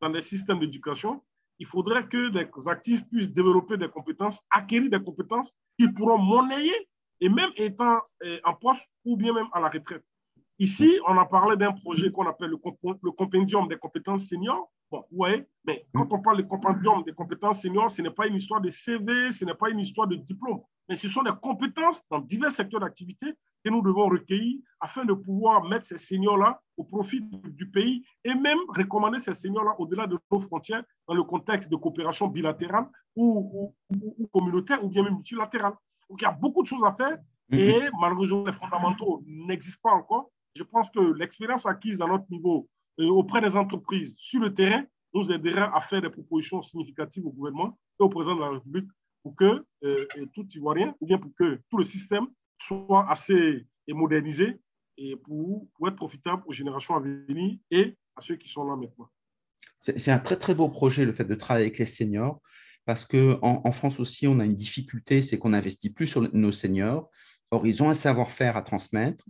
dans 0.00 0.08
les 0.08 0.22
systèmes 0.22 0.60
d'éducation, 0.60 1.22
il 1.58 1.66
faudrait 1.66 2.06
que 2.06 2.30
les 2.30 2.68
actifs 2.68 3.06
puissent 3.08 3.32
développer 3.32 3.76
des 3.76 3.88
compétences, 3.88 4.44
acquérir 4.50 4.90
des 4.90 5.02
compétences 5.02 5.52
qu'ils 5.78 5.92
pourront 5.92 6.18
monnayer 6.18 6.74
et 7.20 7.28
même 7.28 7.50
étant 7.56 8.00
eh, 8.22 8.40
en 8.44 8.54
poste 8.54 8.90
ou 9.04 9.16
bien 9.16 9.32
même 9.32 9.48
à 9.52 9.60
la 9.60 9.68
retraite. 9.68 10.04
Ici, 10.58 10.98
on 11.06 11.16
a 11.18 11.26
parlé 11.26 11.56
d'un 11.56 11.72
projet 11.72 12.10
qu'on 12.10 12.26
appelle 12.26 12.50
le, 12.50 12.58
le, 13.02 13.10
compendium 13.10 13.68
des 13.68 13.76
compétences 13.76 14.26
seniors. 14.26 14.70
Bon, 14.90 15.04
ouais, 15.10 15.48
mais 15.64 15.84
quand 15.92 16.12
on 16.12 16.20
parle 16.20 16.38
de 16.38 16.42
compendium 16.42 17.02
des 17.02 17.12
compétences 17.12 17.62
seniors, 17.62 17.90
ce 17.90 18.02
n'est 18.02 18.10
pas 18.10 18.28
une 18.28 18.36
histoire 18.36 18.60
de 18.60 18.70
CV, 18.70 19.32
ce 19.32 19.44
n'est 19.44 19.54
pas 19.54 19.70
une 19.70 19.80
histoire 19.80 20.06
de 20.06 20.14
diplôme, 20.14 20.60
mais 20.88 20.94
ce 20.94 21.08
sont 21.08 21.24
des 21.24 21.32
compétences 21.42 22.02
dans 22.08 22.20
divers 22.20 22.52
secteurs 22.52 22.80
d'activité 22.80 23.34
que 23.64 23.70
nous 23.70 23.82
devons 23.82 24.08
recueillir 24.08 24.60
afin 24.80 25.04
de 25.04 25.12
pouvoir 25.12 25.64
mettre 25.64 25.84
ces 25.84 25.98
seniors-là 25.98 26.62
au 26.76 26.84
profit 26.84 27.20
du 27.20 27.68
pays 27.68 28.04
et 28.22 28.32
même 28.32 28.58
recommander 28.68 29.18
ces 29.18 29.34
seniors-là 29.34 29.74
au-delà 29.80 30.06
de 30.06 30.16
nos 30.30 30.40
frontières 30.40 30.84
dans 31.08 31.14
le 31.14 31.24
contexte 31.24 31.68
de 31.68 31.74
coopération 31.74 32.28
bilatérale 32.28 32.86
ou, 33.16 33.74
communautaire 34.32 34.84
ou 34.84 34.88
bien 34.88 35.02
même 35.02 35.14
multilatérale. 35.14 35.74
Donc 36.08 36.20
il 36.20 36.22
y 36.22 36.28
a 36.28 36.32
beaucoup 36.32 36.62
de 36.62 36.68
choses 36.68 36.84
à 36.84 36.92
faire 36.92 37.18
mm-hmm. 37.50 37.58
et 37.58 37.90
malheureusement 38.00 38.44
les 38.44 38.52
fondamentaux 38.52 39.24
n'existent 39.26 39.90
pas 39.90 39.96
encore. 39.96 40.30
Je 40.54 40.62
pense 40.62 40.88
que 40.88 41.00
l'expérience 41.00 41.66
acquise 41.66 42.00
à 42.00 42.06
notre 42.06 42.30
niveau 42.30 42.68
auprès 42.98 43.40
des 43.40 43.54
entreprises 43.54 44.14
sur 44.18 44.40
le 44.40 44.54
terrain 44.54 44.84
nous 45.14 45.30
aidera 45.30 45.74
à 45.76 45.80
faire 45.80 46.02
des 46.02 46.10
propositions 46.10 46.62
significatives 46.62 47.26
au 47.26 47.30
gouvernement 47.30 47.78
et 48.00 48.02
au 48.02 48.08
président 48.08 48.36
de 48.36 48.40
la 48.40 48.50
République 48.50 48.88
pour 49.22 49.34
que 49.34 49.64
euh, 49.84 50.06
tout 50.34 50.46
Ivoirien, 50.54 50.94
ou 51.00 51.06
bien 51.06 51.18
pour 51.18 51.32
que 51.38 51.60
tout 51.68 51.78
le 51.78 51.84
système 51.84 52.26
soit 52.58 53.10
assez 53.10 53.66
modernisé 53.88 54.60
et 54.96 55.16
pour, 55.16 55.68
pour 55.74 55.88
être 55.88 55.96
profitable 55.96 56.42
aux 56.46 56.52
générations 56.52 56.94
à 56.96 57.00
venir 57.00 57.58
et 57.70 57.96
à 58.16 58.20
ceux 58.20 58.36
qui 58.36 58.48
sont 58.48 58.64
là 58.64 58.76
maintenant. 58.76 59.08
C'est 59.78 60.10
un 60.10 60.18
très 60.18 60.36
très 60.36 60.54
beau 60.54 60.68
projet 60.68 61.04
le 61.04 61.12
fait 61.12 61.24
de 61.24 61.34
travailler 61.34 61.66
avec 61.66 61.78
les 61.78 61.86
seniors 61.86 62.40
parce 62.84 63.04
qu'en 63.04 63.38
en, 63.42 63.72
France 63.72 63.98
aussi 64.00 64.26
on 64.26 64.38
a 64.38 64.44
une 64.44 64.54
difficulté, 64.54 65.22
c'est 65.22 65.38
qu'on 65.38 65.50
n'investit 65.50 65.90
plus 65.90 66.06
sur 66.06 66.22
nos 66.34 66.52
seniors. 66.52 67.10
Or, 67.50 67.66
ils 67.66 67.82
ont 67.82 67.90
un 67.90 67.94
savoir-faire 67.94 68.56
à 68.56 68.62
transmettre 68.62 69.24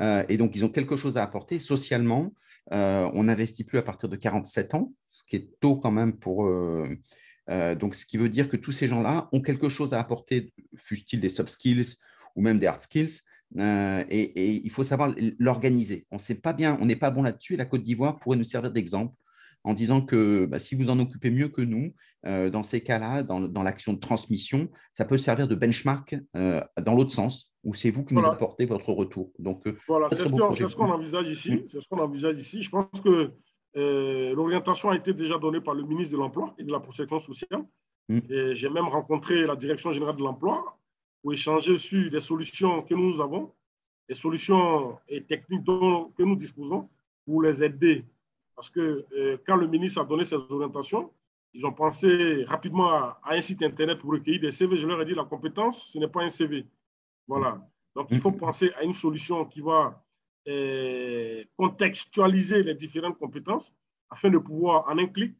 euh, 0.00 0.24
et 0.28 0.36
donc 0.36 0.56
ils 0.56 0.64
ont 0.64 0.68
quelque 0.68 0.96
chose 0.96 1.16
à 1.16 1.22
apporter 1.22 1.58
socialement. 1.58 2.32
Euh, 2.70 3.10
on 3.14 3.24
n'investit 3.24 3.64
plus 3.64 3.78
à 3.78 3.82
partir 3.82 4.08
de 4.08 4.16
47 4.16 4.74
ans, 4.74 4.92
ce 5.10 5.22
qui 5.24 5.36
est 5.36 5.50
tôt 5.60 5.76
quand 5.76 5.90
même 5.90 6.16
pour, 6.16 6.46
euh, 6.46 7.74
donc, 7.74 7.94
ce 7.94 8.06
qui 8.06 8.16
veut 8.16 8.28
dire 8.28 8.48
que 8.48 8.56
tous 8.56 8.72
ces 8.72 8.86
gens-là 8.86 9.28
ont 9.32 9.40
quelque 9.40 9.68
chose 9.68 9.94
à 9.94 9.98
apporter, 9.98 10.52
fût-il 10.76 11.20
des 11.20 11.28
soft 11.28 11.48
skills 11.48 11.96
ou 12.36 12.42
même 12.42 12.58
des 12.58 12.66
hard 12.66 12.82
skills. 12.82 13.20
Euh, 13.58 14.04
et, 14.08 14.62
il 14.64 14.70
faut 14.70 14.84
savoir 14.84 15.14
l'organiser. 15.38 16.06
On 16.10 16.18
sait 16.18 16.34
pas 16.36 16.52
bien, 16.52 16.78
on 16.80 16.86
n'est 16.86 16.96
pas 16.96 17.10
bon 17.10 17.22
là-dessus. 17.22 17.54
Et 17.54 17.56
la 17.56 17.64
Côte 17.64 17.82
d'Ivoire 17.82 18.18
pourrait 18.18 18.38
nous 18.38 18.44
servir 18.44 18.70
d'exemple 18.70 19.14
en 19.64 19.74
disant 19.74 20.00
que 20.00 20.46
bah, 20.46 20.58
si 20.58 20.74
vous 20.74 20.88
en 20.88 20.98
occupez 20.98 21.30
mieux 21.30 21.48
que 21.48 21.62
nous, 21.62 21.94
euh, 22.26 22.50
dans 22.50 22.62
ces 22.62 22.82
cas-là, 22.82 23.22
dans, 23.22 23.62
l'action 23.62 23.92
de 23.92 24.00
transmission, 24.00 24.68
ça 24.92 25.04
peut 25.04 25.18
servir 25.18 25.48
de 25.48 25.54
benchmark 25.54 26.16
euh, 26.36 26.60
dans 26.82 26.94
l'autre 26.94 27.12
sens, 27.12 27.52
où 27.64 27.74
c'est 27.74 27.90
vous 27.90 28.04
qui 28.04 28.14
nous 28.14 28.24
apportez 28.24 28.64
votre 28.64 28.92
retour. 28.92 29.32
Donc, 29.38 29.68
voilà, 29.86 30.08
c'est 30.10 30.26
ce 30.26 30.76
qu'on 30.76 30.90
envisage 30.90 31.28
ici. 31.28 31.52
Mm. 31.52 31.64
C'est 31.68 31.80
ce 31.80 31.88
qu'on 31.88 32.00
envisage 32.00 32.38
ici. 32.38 32.62
Je 32.62 32.70
pense 32.70 33.00
que 33.00 33.32
l'orientation 34.34 34.90
a 34.90 34.96
été 34.96 35.14
déjà 35.14 35.38
donnée 35.38 35.60
par 35.60 35.74
le 35.74 35.84
ministre 35.84 36.12
de 36.12 36.18
l'Emploi 36.18 36.54
et 36.58 36.64
de 36.64 36.72
la 36.72 36.80
Protection 36.80 37.20
sociale. 37.20 37.62
Mm. 38.08 38.52
J'ai 38.52 38.68
même 38.68 38.88
rencontré 38.88 39.46
la 39.46 39.56
Direction 39.56 39.92
générale 39.92 40.16
de 40.16 40.22
l'Emploi 40.22 40.76
pour 41.22 41.32
échanger 41.32 41.78
sur 41.78 42.10
des 42.10 42.20
solutions 42.20 42.82
que 42.82 42.94
nous 42.94 43.20
avons, 43.20 43.52
des 44.08 44.14
solutions 44.14 44.98
et 45.08 45.22
techniques 45.22 45.62
dont, 45.62 46.12
que 46.16 46.22
nous 46.24 46.36
disposons 46.36 46.88
pour 47.24 47.42
les 47.42 47.62
aider. 47.62 48.04
Parce 48.54 48.70
que 48.70 49.06
euh, 49.16 49.38
quand 49.46 49.56
le 49.56 49.66
ministre 49.66 50.00
a 50.00 50.04
donné 50.04 50.24
ses 50.24 50.36
orientations, 50.36 51.12
ils 51.54 51.66
ont 51.66 51.72
pensé 51.72 52.44
rapidement 52.44 52.90
à, 52.90 53.20
un 53.24 53.40
site 53.40 53.62
Internet 53.62 53.98
pour 53.98 54.10
recueillir 54.12 54.40
des 54.40 54.50
CV. 54.50 54.76
Je 54.76 54.86
leur 54.86 55.00
ai 55.00 55.04
dit, 55.04 55.14
la 55.14 55.24
compétence, 55.24 55.90
ce 55.92 55.98
n'est 55.98 56.08
pas 56.08 56.22
un 56.22 56.28
CV. 56.28 56.66
Voilà. 57.26 57.60
Donc, 57.94 58.08
il 58.10 58.20
faut 58.20 58.32
penser 58.32 58.72
à 58.76 58.84
une 58.84 58.94
solution 58.94 59.44
qui 59.44 59.60
va 59.60 60.02
euh, 60.48 61.44
contextualiser 61.56 62.62
les 62.62 62.74
différentes 62.74 63.18
compétences 63.18 63.74
afin 64.08 64.30
de 64.30 64.38
pouvoir, 64.38 64.88
en 64.88 64.98
un 64.98 65.06
clic, 65.06 65.34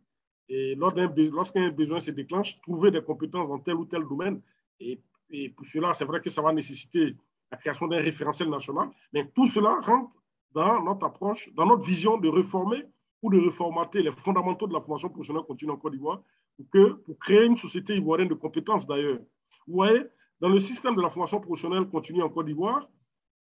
et 0.48 0.74
lorsqu'un 0.74 1.70
besoin 1.70 1.98
se 1.98 2.10
déclenche, 2.10 2.60
trouver 2.60 2.90
des 2.90 3.02
compétences 3.02 3.48
dans 3.48 3.58
tel 3.58 3.74
ou 3.74 3.86
tel 3.86 4.02
domaine 4.02 4.42
et 4.80 5.00
et 5.32 5.48
pour 5.48 5.66
cela, 5.66 5.94
c'est 5.94 6.04
vrai 6.04 6.20
que 6.20 6.30
ça 6.30 6.42
va 6.42 6.52
nécessiter 6.52 7.16
la 7.50 7.56
création 7.56 7.88
d'un 7.88 8.00
référentiel 8.00 8.48
national. 8.50 8.90
Mais 9.12 9.26
tout 9.34 9.48
cela 9.48 9.80
rentre 9.80 10.12
dans 10.52 10.82
notre 10.82 11.06
approche, 11.06 11.50
dans 11.54 11.66
notre 11.66 11.82
vision 11.82 12.18
de 12.18 12.28
réformer 12.28 12.84
ou 13.22 13.30
de 13.30 13.38
reformater 13.38 14.02
les 14.02 14.12
fondamentaux 14.12 14.66
de 14.66 14.74
la 14.74 14.80
formation 14.80 15.08
professionnelle 15.08 15.44
continue 15.44 15.70
en 15.70 15.76
Côte 15.76 15.92
d'Ivoire 15.92 16.22
pour, 16.56 17.02
pour 17.04 17.18
créer 17.18 17.46
une 17.46 17.56
société 17.56 17.96
ivoirienne 17.96 18.28
de 18.28 18.34
compétences 18.34 18.86
d'ailleurs. 18.86 19.20
Vous 19.66 19.74
voyez, 19.74 20.02
dans 20.40 20.48
le 20.48 20.58
système 20.58 20.96
de 20.96 21.00
la 21.00 21.08
formation 21.08 21.40
professionnelle 21.40 21.86
continue 21.86 22.22
en 22.22 22.28
Côte 22.28 22.46
d'Ivoire, 22.46 22.88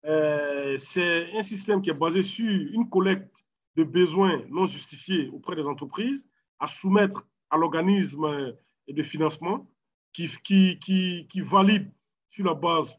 euh, 0.05 0.77
c'est 0.77 1.35
un 1.35 1.41
système 1.41 1.81
qui 1.81 1.89
est 1.89 1.93
basé 1.93 2.23
sur 2.23 2.49
une 2.49 2.89
collecte 2.89 3.43
de 3.75 3.83
besoins 3.83 4.41
non 4.49 4.65
justifiés 4.65 5.29
auprès 5.33 5.55
des 5.55 5.67
entreprises 5.67 6.27
à 6.59 6.67
soumettre 6.67 7.27
à 7.49 7.57
l'organisme 7.57 8.53
de 8.87 9.03
financement 9.03 9.67
qui, 10.13 10.29
qui, 10.43 10.79
qui, 11.27 11.41
valide 11.41 11.91
sur 12.27 12.45
la 12.45 12.53
base, 12.53 12.95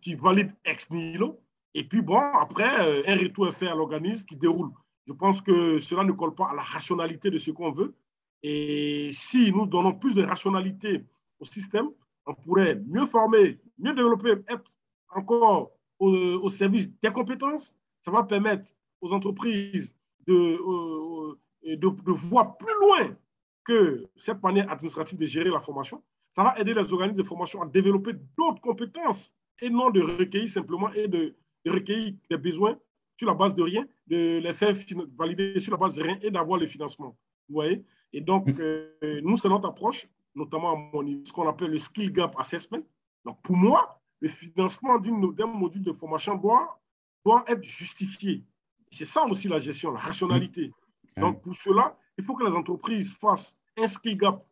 qui 0.00 0.14
valide 0.14 0.54
ex 0.64 0.90
nihilo. 0.90 1.40
Et 1.74 1.84
puis, 1.84 2.00
bon, 2.00 2.18
après, 2.18 2.86
euh, 2.86 3.02
un 3.06 3.16
retour 3.16 3.48
est 3.48 3.52
fait 3.52 3.68
à 3.68 3.74
l'organisme 3.74 4.24
qui 4.26 4.36
déroule. 4.36 4.70
Je 5.06 5.12
pense 5.12 5.40
que 5.40 5.78
cela 5.80 6.04
ne 6.04 6.12
colle 6.12 6.34
pas 6.34 6.50
à 6.50 6.54
la 6.54 6.62
rationalité 6.62 7.30
de 7.30 7.38
ce 7.38 7.50
qu'on 7.50 7.72
veut. 7.72 7.94
Et 8.42 9.10
si 9.12 9.52
nous 9.52 9.66
donnons 9.66 9.94
plus 9.94 10.14
de 10.14 10.22
rationalité 10.22 11.04
au 11.40 11.44
système, 11.44 11.90
on 12.26 12.34
pourrait 12.34 12.80
mieux 12.86 13.06
former, 13.06 13.60
mieux 13.78 13.94
développer, 13.94 14.34
être 14.48 14.78
encore 15.10 15.72
au, 15.98 16.48
service 16.48 16.88
des 17.00 17.10
compétences. 17.10 17.76
Ça 18.00 18.10
va 18.10 18.22
permettre 18.24 18.72
aux 19.00 19.12
entreprises 19.12 19.96
de, 20.26 20.34
euh, 20.34 21.38
de, 21.64 21.88
de 21.88 22.12
voir 22.12 22.56
plus 22.56 22.74
loin 22.82 23.16
que 23.64 24.08
cette 24.16 24.42
manière 24.42 24.70
administrative 24.70 25.18
de 25.18 25.26
gérer 25.26 25.50
la 25.50 25.60
formation. 25.60 26.02
Ça 26.32 26.42
va 26.42 26.58
aider 26.58 26.74
les 26.74 26.92
organismes 26.92 27.22
de 27.22 27.26
formation 27.26 27.62
à 27.62 27.66
développer 27.66 28.12
d'autres 28.36 28.60
compétences 28.60 29.32
et 29.60 29.70
non 29.70 29.90
de 29.90 30.00
recueillir 30.00 30.48
simplement 30.48 30.92
et 30.92 31.06
de, 31.06 31.34
recueillir 31.66 32.14
des 32.30 32.36
besoins 32.36 32.78
sur 33.16 33.28
la 33.28 33.34
base 33.34 33.54
de 33.54 33.62
rien, 33.62 33.86
de 34.12 34.40
les 34.40 34.52
faire 34.52 34.74
valider 35.18 35.58
sur 35.58 35.72
la 35.72 35.78
base 35.78 35.96
de 35.96 36.02
rien 36.02 36.18
et 36.20 36.30
d'avoir 36.30 36.60
le 36.60 36.66
financement. 36.66 37.16
Vous 37.48 37.54
voyez? 37.54 37.82
Et 38.12 38.20
donc, 38.20 38.46
mm. 38.46 38.60
euh, 38.60 39.20
nous, 39.22 39.38
c'est 39.38 39.48
notre 39.48 39.68
approche, 39.68 40.06
notamment 40.34 40.72
à 40.72 40.76
mon 40.92 41.02
niveau, 41.02 41.24
ce 41.24 41.32
qu'on 41.32 41.48
appelle 41.48 41.70
le 41.70 41.78
Skill 41.78 42.12
Gap 42.12 42.34
Assessment. 42.38 42.82
Donc, 43.24 43.40
pour 43.42 43.56
moi, 43.56 44.02
le 44.20 44.28
financement 44.28 44.98
d'un 44.98 45.46
module 45.46 45.82
de 45.82 45.92
formation 45.92 46.34
doit, 46.34 46.78
doit 47.24 47.42
être 47.48 47.62
justifié. 47.62 48.44
C'est 48.90 49.06
ça 49.06 49.24
aussi 49.24 49.48
la 49.48 49.58
gestion, 49.58 49.92
la 49.92 50.00
rationalité. 50.00 50.70
Mm. 51.16 51.20
Donc, 51.22 51.42
pour 51.42 51.56
cela, 51.56 51.96
il 52.18 52.24
faut 52.24 52.36
que 52.36 52.44
les 52.44 52.54
entreprises 52.54 53.14
fassent 53.14 53.58
un 53.78 53.86
Skill 53.86 54.18
Gap 54.18 54.44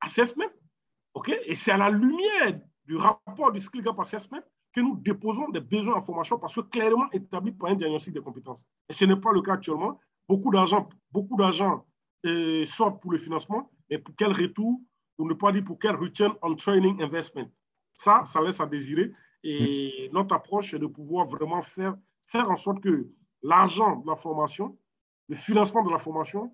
Assessment. 0.00 0.50
ok? 1.14 1.32
Et 1.46 1.54
c'est 1.54 1.70
à 1.70 1.76
la 1.76 1.90
lumière 1.90 2.60
du 2.84 2.96
rapport 2.96 3.52
du 3.52 3.60
Skill 3.60 3.82
Gap 3.82 4.00
Assessment 4.00 4.42
que 4.74 4.80
nous 4.80 4.96
déposons 4.96 5.48
des 5.50 5.60
besoins 5.60 5.94
en 5.94 6.02
formation 6.02 6.38
parce 6.38 6.54
que 6.54 6.60
clairement 6.62 7.08
établis 7.12 7.52
par 7.52 7.70
un 7.70 7.76
diagnostic 7.76 8.12
de 8.12 8.20
compétences. 8.20 8.66
Et 8.88 8.92
ce 8.92 9.04
n'est 9.04 9.16
pas 9.16 9.32
le 9.32 9.40
cas 9.40 9.54
actuellement. 9.54 10.00
Beaucoup 10.28 10.50
d'argent, 10.50 10.88
beaucoup 11.12 11.36
d'argent 11.36 11.86
euh, 12.26 12.64
sortent 12.64 13.00
pour 13.00 13.12
le 13.12 13.18
financement, 13.18 13.70
mais 13.88 13.98
pour 13.98 14.14
quel 14.16 14.32
retour, 14.32 14.80
pour 15.16 15.26
ne 15.26 15.34
pas 15.34 15.52
dire 15.52 15.64
pour 15.64 15.78
quel 15.78 15.94
return 15.94 16.34
on 16.42 16.56
training 16.56 17.00
investment. 17.00 17.48
Ça, 17.94 18.24
ça 18.24 18.42
laisse 18.42 18.60
à 18.60 18.66
désirer. 18.66 19.12
Et 19.44 20.10
notre 20.12 20.34
approche 20.34 20.74
est 20.74 20.78
de 20.78 20.86
pouvoir 20.86 21.28
vraiment 21.28 21.62
faire, 21.62 21.94
faire 22.26 22.50
en 22.50 22.56
sorte 22.56 22.80
que 22.80 23.06
l'argent 23.42 23.96
de 23.96 24.10
la 24.10 24.16
formation, 24.16 24.76
le 25.28 25.36
financement 25.36 25.84
de 25.84 25.90
la 25.90 25.98
formation, 25.98 26.52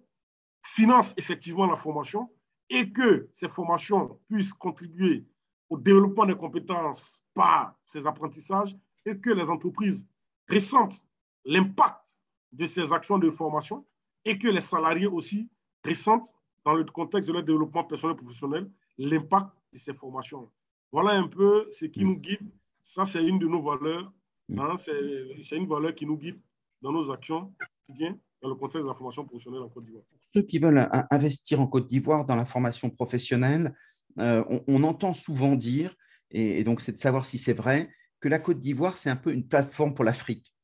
finance 0.63 1.15
effectivement 1.17 1.67
la 1.67 1.77
formation 1.77 2.29
et 2.69 2.93
que 2.93 3.31
ces 3.33 3.49
formations 3.49 4.21
puissent 4.29 4.53
contribuer 4.53 5.25
au 5.71 5.79
développement 5.79 6.27
des 6.27 6.35
compétences 6.35 7.25
par 7.33 7.77
ces 7.83 8.07
apprentissages 8.07 8.77
et 9.07 9.17
que 9.19 9.31
les 9.31 9.49
entreprises 9.49 10.07
ressentent 10.49 11.05
l'impact 11.45 12.19
de 12.53 12.67
ces 12.67 12.93
actions 12.93 13.19
de 13.19 13.31
formation 13.31 13.87
et 14.25 14.39
que 14.39 14.49
les 14.49 14.61
salariés 14.61 15.07
aussi 15.07 15.49
ressentent, 15.85 16.35
dans 16.63 16.75
le 16.75 16.85
contexte 16.85 17.29
de 17.29 17.33
leur 17.33 17.43
développement 17.43 17.85
personnel 17.85 18.17
et 18.17 18.19
professionnel, 18.19 18.71
l'impact 18.99 19.49
de 19.73 19.79
ces 19.79 19.95
formations. 19.95 20.51
Voilà 20.93 21.13
un 21.13 21.27
peu 21.27 21.69
ce 21.73 21.87
qui 21.87 22.05
nous 22.05 22.19
guide. 22.19 22.51
Ça, 22.83 23.07
c'est 23.07 23.25
une 23.25 23.39
de 23.39 23.47
nos 23.47 23.63
valeurs. 23.63 24.13
Hein, 24.59 24.77
c'est 24.77 25.57
une 25.57 25.69
valeur 25.69 25.95
qui 25.95 26.05
nous 26.05 26.19
guide 26.19 26.39
dans 26.83 26.93
nos 26.93 27.11
actions 27.11 27.55
quotidiennes 27.87 28.19
dans 28.43 28.49
le 28.49 28.55
contexte 28.57 28.83
de 28.83 28.89
la 28.89 28.95
formation 28.95 29.25
professionnelle 29.25 29.63
en 29.63 29.69
Côte 29.69 29.85
d'Ivoire. 29.85 30.05
Ceux 30.35 30.43
qui 30.43 30.59
veulent 30.59 30.89
investir 31.11 31.61
en 31.61 31.67
Côte 31.67 31.87
d'Ivoire 31.87 32.25
dans 32.25 32.37
la 32.37 32.45
formation 32.45 32.91
professionnelle, 32.91 33.75
euh, 34.19 34.45
on, 34.67 34.83
entend 34.83 35.15
souvent 35.15 35.55
dire, 35.55 35.95
et, 36.31 36.65
donc 36.65 36.81
c'est 36.81 36.93
de 36.93 36.99
savoir 36.99 37.27
si 37.27 37.39
c'est 37.39 37.53
vrai, 37.53 37.91
que 38.21 38.29
la 38.29 38.39
Côte 38.39 38.59
d'Ivoire, 38.59 38.97
c'est 38.97 39.11
un 39.11 39.17
peu 39.17 39.33
une 39.33 39.47
plateforme 39.47 39.95
pour 39.95 40.05
l'Afrique. 40.05 40.55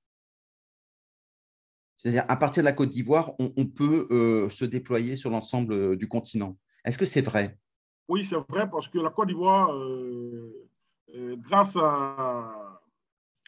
C'est-à-dire, 1.97 2.25
à 2.29 2.37
partir 2.37 2.63
de 2.63 2.67
la 2.67 2.73
Côte 2.73 2.91
d'Ivoire, 2.91 3.33
on, 3.39 3.67
peut 3.67 4.07
euh, 4.11 4.51
se 4.51 4.65
déployer 4.65 5.17
sur 5.17 5.31
l'ensemble 5.31 5.73
euh, 5.73 5.97
du 5.97 6.09
continent. 6.09 6.59
Est-ce 6.85 6.99
que 6.99 7.07
c'est 7.07 7.23
vrai? 7.23 7.59
Oui, 8.09 8.25
c'est 8.25 8.37
vrai, 8.49 8.69
parce 8.69 8.89
que 8.89 8.99
la 8.99 9.11
Côte 9.11 9.29
d'Ivoire, 9.29 9.71
grâce, 11.39 11.77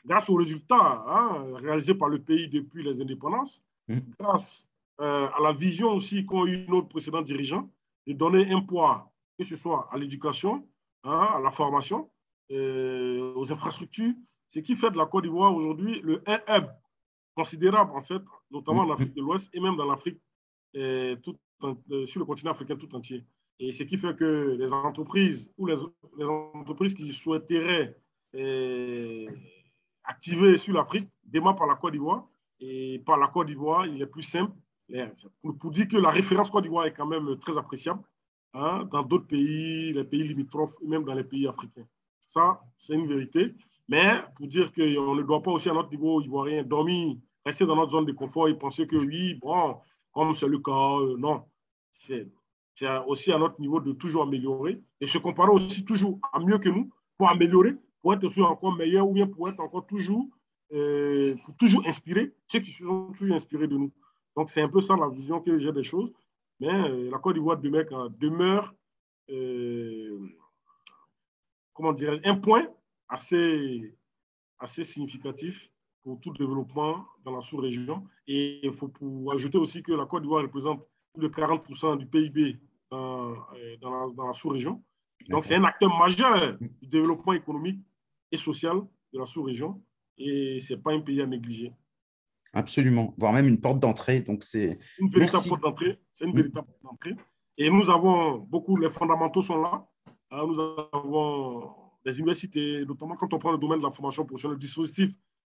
grâce 0.04 0.28
aux 0.28 0.34
résultats 0.34 1.04
hein, 1.06 1.46
réalisés 1.54 1.94
par 1.94 2.08
le 2.08 2.18
pays 2.20 2.48
depuis 2.48 2.82
les 2.82 3.00
indépendances, 3.00 3.62
mmh. 3.86 3.98
grâce 4.18 4.68
à 4.98 5.38
la 5.40 5.52
vision 5.52 5.92
aussi 5.92 6.26
qu'ont 6.26 6.46
eu 6.46 6.66
nos 6.66 6.82
précédents 6.82 7.22
dirigeants, 7.22 7.70
de 8.08 8.14
donner 8.14 8.50
un 8.50 8.62
poids 8.62 9.07
que 9.38 9.44
ce 9.44 9.56
soit 9.56 9.86
à 9.90 9.98
l'éducation, 9.98 10.68
hein, 11.04 11.28
à 11.34 11.40
la 11.40 11.50
formation, 11.52 12.10
euh, 12.50 13.32
aux 13.34 13.52
infrastructures, 13.52 14.14
ce 14.48 14.58
qui 14.58 14.74
fait 14.74 14.90
de 14.90 14.96
la 14.96 15.06
Côte 15.06 15.24
d'Ivoire 15.24 15.54
aujourd'hui 15.54 16.00
le 16.00 16.22
hub 16.26 16.66
considérable, 17.36 17.92
en 17.94 18.02
fait, 18.02 18.22
notamment 18.50 18.82
en 18.82 18.90
Afrique 18.90 19.14
de 19.14 19.20
l'Ouest 19.20 19.48
et 19.52 19.60
même 19.60 19.76
dans 19.76 19.86
l'Afrique, 19.86 20.18
euh, 20.76 21.16
sur 22.06 22.18
le 22.20 22.24
continent 22.24 22.50
africain 22.50 22.76
tout 22.76 22.92
entier. 22.96 23.24
Et 23.60 23.72
ce 23.72 23.84
qui 23.84 23.96
fait 23.96 24.16
que 24.16 24.56
les 24.58 24.72
entreprises 24.72 25.52
ou 25.56 25.66
les, 25.66 25.76
entreprises 26.18 26.94
qui 26.94 27.12
souhaiteraient 27.12 27.96
euh, 28.34 29.28
activer 30.04 30.56
sur 30.56 30.74
l'Afrique 30.74 31.08
démarrent 31.24 31.56
par 31.56 31.66
la 31.66 31.76
Côte 31.76 31.92
d'Ivoire. 31.92 32.26
Et 32.60 33.00
par 33.06 33.18
la 33.18 33.28
Côte 33.28 33.46
d'Ivoire, 33.46 33.86
il 33.86 34.00
est 34.02 34.06
plus 34.06 34.22
simple. 34.22 34.52
Pour, 35.42 35.56
pour 35.58 35.70
dire 35.70 35.86
que 35.86 35.96
la 35.96 36.10
référence 36.10 36.50
Côte 36.50 36.62
d'Ivoire 36.64 36.86
est 36.86 36.94
quand 36.94 37.06
même 37.06 37.38
très 37.38 37.58
appréciable. 37.58 38.02
Hein, 38.60 38.88
dans 38.90 39.04
d'autres 39.04 39.28
pays, 39.28 39.92
les 39.92 40.02
pays 40.02 40.24
limitrophes, 40.24 40.74
même 40.82 41.04
dans 41.04 41.14
les 41.14 41.22
pays 41.22 41.46
africains. 41.46 41.86
Ça, 42.26 42.60
c'est 42.76 42.94
une 42.94 43.06
vérité. 43.06 43.54
Mais 43.88 44.20
pour 44.34 44.48
dire 44.48 44.72
qu'on 44.72 45.14
ne 45.14 45.22
doit 45.22 45.40
pas 45.40 45.52
aussi 45.52 45.68
à 45.68 45.72
notre 45.72 45.90
niveau 45.90 46.20
ivoirien 46.20 46.64
dormir, 46.64 47.16
rester 47.46 47.64
dans 47.66 47.76
notre 47.76 47.92
zone 47.92 48.06
de 48.06 48.10
confort 48.10 48.48
et 48.48 48.58
penser 48.58 48.88
que 48.88 48.96
oui, 48.96 49.34
bon, 49.34 49.76
comme 50.12 50.34
c'est 50.34 50.48
le 50.48 50.58
cas, 50.58 50.98
euh, 50.98 51.16
non. 51.16 51.44
C'est 51.92 52.26
aussi 53.06 53.30
à 53.30 53.38
notre 53.38 53.60
niveau 53.60 53.78
de 53.78 53.92
toujours 53.92 54.24
améliorer 54.24 54.82
et 55.00 55.06
se 55.06 55.18
comparer 55.18 55.52
aussi 55.52 55.84
toujours 55.84 56.18
à 56.32 56.40
mieux 56.40 56.58
que 56.58 56.68
nous 56.68 56.90
pour 57.16 57.30
améliorer, 57.30 57.76
pour 58.02 58.14
être 58.14 58.24
aussi 58.24 58.42
encore 58.42 58.74
meilleur 58.74 59.08
ou 59.08 59.12
bien 59.12 59.28
pour 59.28 59.48
être 59.48 59.60
encore 59.60 59.86
toujours, 59.86 60.26
euh, 60.72 61.36
pour 61.44 61.54
toujours 61.56 61.86
inspirer 61.86 62.32
ceux 62.48 62.58
qui 62.58 62.72
sont 62.72 63.12
toujours 63.16 63.36
inspirés 63.36 63.68
de 63.68 63.76
nous. 63.76 63.92
Donc, 64.36 64.50
c'est 64.50 64.62
un 64.62 64.68
peu 64.68 64.80
ça 64.80 64.96
la 64.96 65.08
vision 65.08 65.40
que 65.40 65.60
j'ai 65.60 65.72
des 65.72 65.84
choses. 65.84 66.12
Mais 66.60 66.68
euh, 66.68 67.10
la 67.10 67.18
Côte 67.18 67.34
d'Ivoire 67.34 67.58
demeure, 67.58 68.10
demeure 68.10 68.74
euh, 69.30 70.18
comment 71.72 71.92
dirais 71.92 72.20
un 72.24 72.36
point 72.36 72.66
assez, 73.08 73.96
assez 74.58 74.84
significatif 74.84 75.70
pour 76.02 76.20
tout 76.20 76.32
développement 76.32 77.06
dans 77.24 77.34
la 77.34 77.40
sous-région. 77.40 78.06
Et 78.26 78.66
il 78.66 78.72
faut 78.72 78.88
pour 78.88 79.32
ajouter 79.32 79.58
aussi 79.58 79.82
que 79.82 79.92
la 79.92 80.06
Côte 80.06 80.22
d'Ivoire 80.22 80.42
représente 80.42 80.84
plus 81.12 81.28
de 81.28 81.28
40% 81.28 81.98
du 81.98 82.06
PIB 82.06 82.58
dans, 82.90 83.32
euh, 83.32 83.76
dans 83.80 84.26
la, 84.26 84.32
sous-région. 84.32 84.82
Donc, 85.28 85.44
c'est 85.44 85.56
un 85.56 85.64
acteur 85.64 85.96
majeur 85.96 86.56
du 86.58 86.86
développement 86.86 87.32
économique 87.32 87.80
et 88.32 88.36
social 88.36 88.80
de 89.12 89.18
la 89.18 89.26
sous-région. 89.26 89.82
Et 90.16 90.58
ce 90.60 90.74
n'est 90.74 90.80
pas 90.80 90.92
un 90.92 91.00
pays 91.00 91.20
à 91.22 91.26
négliger. 91.26 91.72
Absolument, 92.52 93.14
voire 93.18 93.32
même 93.32 93.46
une 93.46 93.60
porte 93.60 93.78
d'entrée. 93.78 94.20
Donc 94.20 94.44
c'est 94.44 94.78
une 94.98 95.10
véritable 95.10 95.48
porte 95.48 95.62
d'entrée. 95.62 95.98
C'est 96.14 96.24
une 96.24 96.34
véritable 96.34 96.66
porte 96.66 96.82
d'entrée. 96.82 97.16
Et 97.56 97.70
nous 97.70 97.90
avons 97.90 98.38
beaucoup, 98.38 98.76
les 98.76 98.90
fondamentaux 98.90 99.42
sont 99.42 99.60
là. 99.60 99.86
Hein, 100.30 100.44
nous 100.46 100.60
avons 100.60 101.74
des 102.04 102.18
universités, 102.18 102.84
notamment 102.86 103.16
quand 103.16 103.32
on 103.34 103.38
prend 103.38 103.52
le 103.52 103.58
domaine 103.58 103.80
de 103.80 103.84
la 103.84 103.90
formation 103.90 104.24
professionnelle, 104.24 104.56
le 104.56 104.60
dispositif 104.60 105.10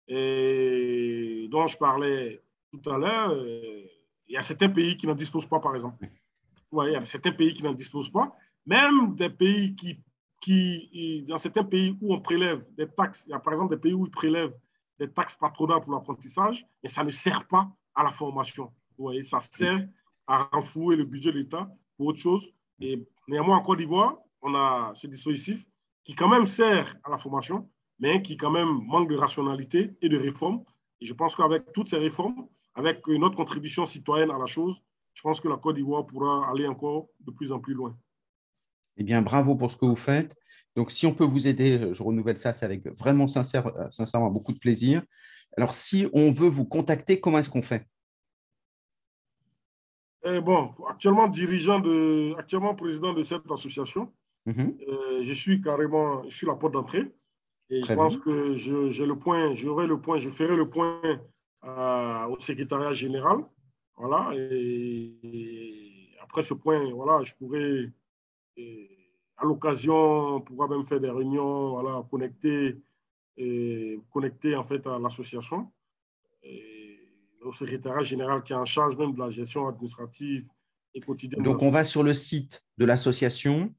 et 0.07 1.47
dont 1.49 1.67
je 1.67 1.77
parlais 1.77 2.41
tout 2.71 2.89
à 2.89 2.97
l'heure. 2.97 3.31
Euh, 3.31 3.83
il 4.27 4.33
y 4.33 4.37
a 4.37 4.41
certains 4.41 4.69
pays 4.69 4.97
qui 4.97 5.07
n'en 5.07 5.15
disposent 5.15 5.45
pas, 5.45 5.59
par 5.59 5.75
exemple. 5.75 6.05
il 6.71 6.91
y 6.91 6.95
a 6.95 7.03
certains 7.03 7.31
pays 7.31 7.53
qui 7.53 7.63
n'en 7.63 7.73
disposent 7.73 8.11
pas. 8.11 8.35
Même 8.65 9.15
des 9.15 9.29
pays 9.29 9.75
qui, 9.75 9.99
qui, 10.39 11.23
dans 11.27 11.37
certains 11.37 11.63
pays 11.63 11.97
où 12.01 12.13
on 12.13 12.21
prélève 12.21 12.63
des 12.77 12.87
taxes, 12.87 13.25
il 13.27 13.31
y 13.31 13.33
a 13.33 13.39
par 13.39 13.53
exemple 13.53 13.75
des 13.75 13.81
pays 13.81 13.93
où 13.93 14.05
ils 14.05 14.11
prélèvent 14.11 14.55
des 15.01 15.11
taxes 15.11 15.35
patronales 15.35 15.81
pour 15.81 15.93
l'apprentissage, 15.93 16.63
et 16.83 16.87
ça 16.87 17.03
ne 17.03 17.09
sert 17.09 17.47
pas 17.47 17.67
à 17.95 18.03
la 18.03 18.11
formation. 18.11 18.65
Vous 18.97 19.05
voyez, 19.05 19.23
ça 19.23 19.39
sert 19.39 19.87
à 20.27 20.43
renflouer 20.53 20.95
le 20.95 21.05
budget 21.05 21.31
de 21.31 21.39
l'État 21.39 21.67
pour 21.97 22.07
autre 22.07 22.19
chose. 22.19 22.53
Et 22.79 23.03
néanmoins, 23.27 23.57
en 23.57 23.63
Côte 23.63 23.79
d'Ivoire, 23.79 24.17
on 24.43 24.53
a 24.53 24.91
ce 24.93 25.07
dispositif 25.07 25.65
qui 26.03 26.13
quand 26.13 26.29
même 26.29 26.45
sert 26.45 26.95
à 27.03 27.09
la 27.09 27.17
formation, 27.17 27.67
mais 27.97 28.21
qui 28.21 28.37
quand 28.37 28.51
même 28.51 28.69
manque 28.85 29.09
de 29.09 29.15
rationalité 29.15 29.95
et 30.03 30.09
de 30.09 30.17
réforme. 30.19 30.63
Et 30.99 31.07
je 31.07 31.15
pense 31.15 31.35
qu'avec 31.35 31.73
toutes 31.73 31.89
ces 31.89 31.97
réformes, 31.97 32.47
avec 32.75 33.05
notre 33.07 33.35
contribution 33.35 33.87
citoyenne 33.87 34.29
à 34.29 34.37
la 34.37 34.45
chose, 34.45 34.83
je 35.15 35.21
pense 35.23 35.41
que 35.41 35.47
la 35.47 35.57
Côte 35.57 35.77
d'Ivoire 35.77 36.05
pourra 36.05 36.47
aller 36.47 36.67
encore 36.67 37.07
de 37.21 37.31
plus 37.31 37.51
en 37.51 37.59
plus 37.59 37.73
loin. 37.73 37.97
Eh 38.97 39.03
bien, 39.03 39.23
bravo 39.23 39.55
pour 39.55 39.71
ce 39.71 39.77
que 39.77 39.85
vous 39.85 39.95
faites. 39.95 40.37
Donc, 40.75 40.91
si 40.91 41.05
on 41.05 41.13
peut 41.13 41.25
vous 41.25 41.47
aider, 41.47 41.93
je 41.93 42.03
renouvelle 42.03 42.37
ça, 42.37 42.53
c'est 42.53 42.65
avec 42.65 42.87
vraiment 42.97 43.27
sincère, 43.27 43.67
euh, 43.67 43.89
sincèrement 43.89 44.29
beaucoup 44.29 44.53
de 44.53 44.59
plaisir. 44.59 45.03
Alors, 45.57 45.73
si 45.73 46.07
on 46.13 46.31
veut 46.31 46.47
vous 46.47 46.65
contacter, 46.65 47.19
comment 47.19 47.39
est-ce 47.39 47.49
qu'on 47.49 47.61
fait? 47.61 47.85
Eh 50.23 50.39
Bon, 50.39 50.73
actuellement 50.87 51.27
dirigeant 51.27 51.79
de, 51.79 52.35
actuellement 52.37 52.75
président 52.75 53.13
de 53.13 53.23
cette 53.23 53.49
association, 53.51 54.13
mhm. 54.45 54.77
euh, 54.87 55.23
je 55.23 55.33
suis 55.33 55.61
carrément, 55.61 56.23
je 56.29 56.35
suis 56.35 56.47
la 56.47 56.55
porte 56.55 56.73
d'entrée. 56.73 57.11
Et 57.69 57.81
je 57.83 57.93
pense 57.93 58.17
que 58.17 58.55
j'ai 58.55 59.05
le 59.05 59.15
point, 59.15 59.55
j'aurai 59.55 59.87
le 59.87 59.99
point, 59.99 60.19
je 60.19 60.29
ferai 60.29 60.57
le 60.57 60.69
point 60.69 61.01
euh, 61.63 62.27
au 62.27 62.37
secrétariat 62.37 62.93
général. 62.93 63.37
Voilà. 63.97 64.31
Et, 64.35 66.09
après 66.21 66.43
ce 66.43 66.53
point, 66.53 66.91
voilà, 66.93 67.23
je 67.23 67.33
pourrais, 67.35 67.89
à 69.41 69.45
l'occasion, 69.45 70.35
on 70.35 70.41
pourra 70.41 70.67
même 70.67 70.83
faire 70.83 70.99
des 70.99 71.09
réunions, 71.09 71.71
voilà, 71.71 72.03
connecter, 72.09 72.81
et 73.37 73.99
connecter 74.11 74.55
en 74.55 74.63
fait 74.63 74.85
à 74.87 74.99
l'association. 74.99 75.71
Au 77.43 77.51
secrétariat 77.51 78.03
général 78.03 78.43
qui 78.43 78.53
est 78.53 78.55
en 78.55 78.65
charge 78.65 78.95
même 78.97 79.13
de 79.13 79.19
la 79.19 79.31
gestion 79.31 79.67
administrative 79.67 80.45
et 80.93 81.01
quotidienne. 81.01 81.41
Donc, 81.43 81.63
on 81.63 81.71
va 81.71 81.83
sur 81.83 82.03
le 82.03 82.13
site 82.13 82.63
de 82.77 82.85
l'association. 82.85 83.73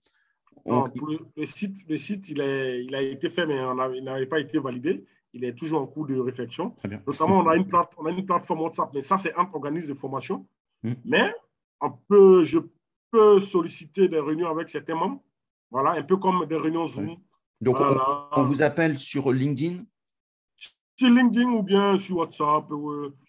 le, 0.67 1.47
site, 1.47 1.89
le 1.89 1.97
site 1.97 2.29
il, 2.29 2.41
est, 2.41 2.85
il 2.85 2.95
a 2.95 3.03
été 3.03 3.31
fait, 3.31 3.47
mais 3.47 3.61
il 3.97 4.03
n'avait 4.03 4.27
pas 4.27 4.41
été 4.41 4.59
validé. 4.59 5.05
Il 5.33 5.45
est 5.45 5.55
toujours 5.55 5.81
en 5.81 5.87
cours 5.87 6.07
de 6.07 6.19
réflexion. 6.19 6.75
Notamment, 7.07 7.39
on 7.39 7.49
a, 7.49 7.57
une 7.57 7.67
plate, 7.69 7.93
on 7.99 8.07
a 8.07 8.11
une 8.11 8.27
plateforme 8.27 8.63
WhatsApp, 8.63 8.91
mais 8.95 9.01
ça, 9.01 9.17
c'est 9.17 9.35
un 9.37 9.49
organisme 9.53 9.95
de 9.95 9.99
formation. 9.99 10.47
Hmm. 10.83 10.95
Mais 11.05 11.33
on 11.81 11.91
peut, 11.91 12.43
je 12.43 12.59
peux 13.13 13.39
solliciter 13.39 14.09
des 14.09 14.19
réunions 14.19 14.51
avec 14.51 14.69
certains 14.71 14.97
membres. 14.97 15.23
Voilà, 15.73 15.93
un 15.93 16.03
peu 16.03 16.19
comme 16.19 16.45
des 16.47 16.57
réunions 16.57 16.87
Zoom. 16.87 17.17
Donc, 17.63 17.79
on, 17.81 18.43
vous 18.43 18.61
appelle 18.61 18.99
sur 18.99 19.33
LinkedIn? 19.33 19.85
Sur 20.97 21.09
LinkedIn 21.09 21.49
ou 21.49 21.63
bien 21.63 21.99
sur 21.99 22.19
WhatsApp. 22.19 22.67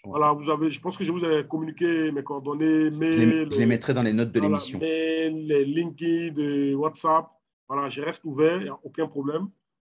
voilà, 0.03 0.33
vous 0.33 0.49
avez, 0.49 0.69
je 0.69 0.81
pense 0.81 0.97
que 0.97 1.05
je 1.05 1.11
vous 1.11 1.23
ai 1.23 1.47
communiqué 1.47 2.11
mes 2.11 2.21
coordonnées. 2.21 2.89
Mail, 2.89 3.47
je, 3.49 3.57
les, 3.57 3.65
mettrai 3.65 3.93
dans 3.93 4.03
les 4.03 4.11
notes 4.11 4.33
de 4.33 4.39
l'émission. 4.41 4.77
Les 4.79 5.63
LinkedIn, 5.63 6.75
WhatsApp. 6.75 7.27
Voilà, 7.69 7.87
je 7.87 8.01
reste 8.01 8.25
ouvert, 8.25 8.57
il 8.57 8.65
n'y 8.65 8.69
a 8.69 8.79
aucun 8.83 9.07
problème. 9.07 9.47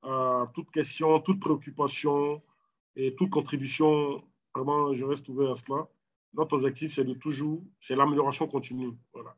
Euh, 0.06 0.46
toute 0.56 0.72
question, 0.72 1.20
toute 1.20 1.40
préoccupation 1.40 2.42
et 2.96 3.14
toute 3.16 3.30
contribution, 3.30 4.24
vraiment, 4.56 4.94
je 4.96 5.06
reste 5.06 5.30
ouvert 5.30 5.52
à 5.52 5.56
cela. 5.56 5.88
Notre 6.34 6.56
objectif, 6.56 6.96
c'est 6.96 7.04
de 7.04 7.14
toujours, 7.14 7.62
c'est 7.80 7.96
l'amélioration 7.96 8.48
continue. 8.48 8.92
Voilà. 9.14 9.36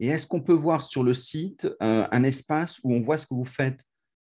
Et 0.00 0.08
est-ce 0.08 0.26
qu'on 0.26 0.40
peut 0.40 0.52
voir 0.52 0.82
sur 0.82 1.02
le 1.02 1.14
site 1.14 1.66
euh, 1.82 2.06
un 2.10 2.22
espace 2.24 2.80
où 2.84 2.92
on 2.92 3.00
voit 3.00 3.18
ce 3.18 3.26
que 3.26 3.34
vous 3.34 3.44
faites 3.44 3.80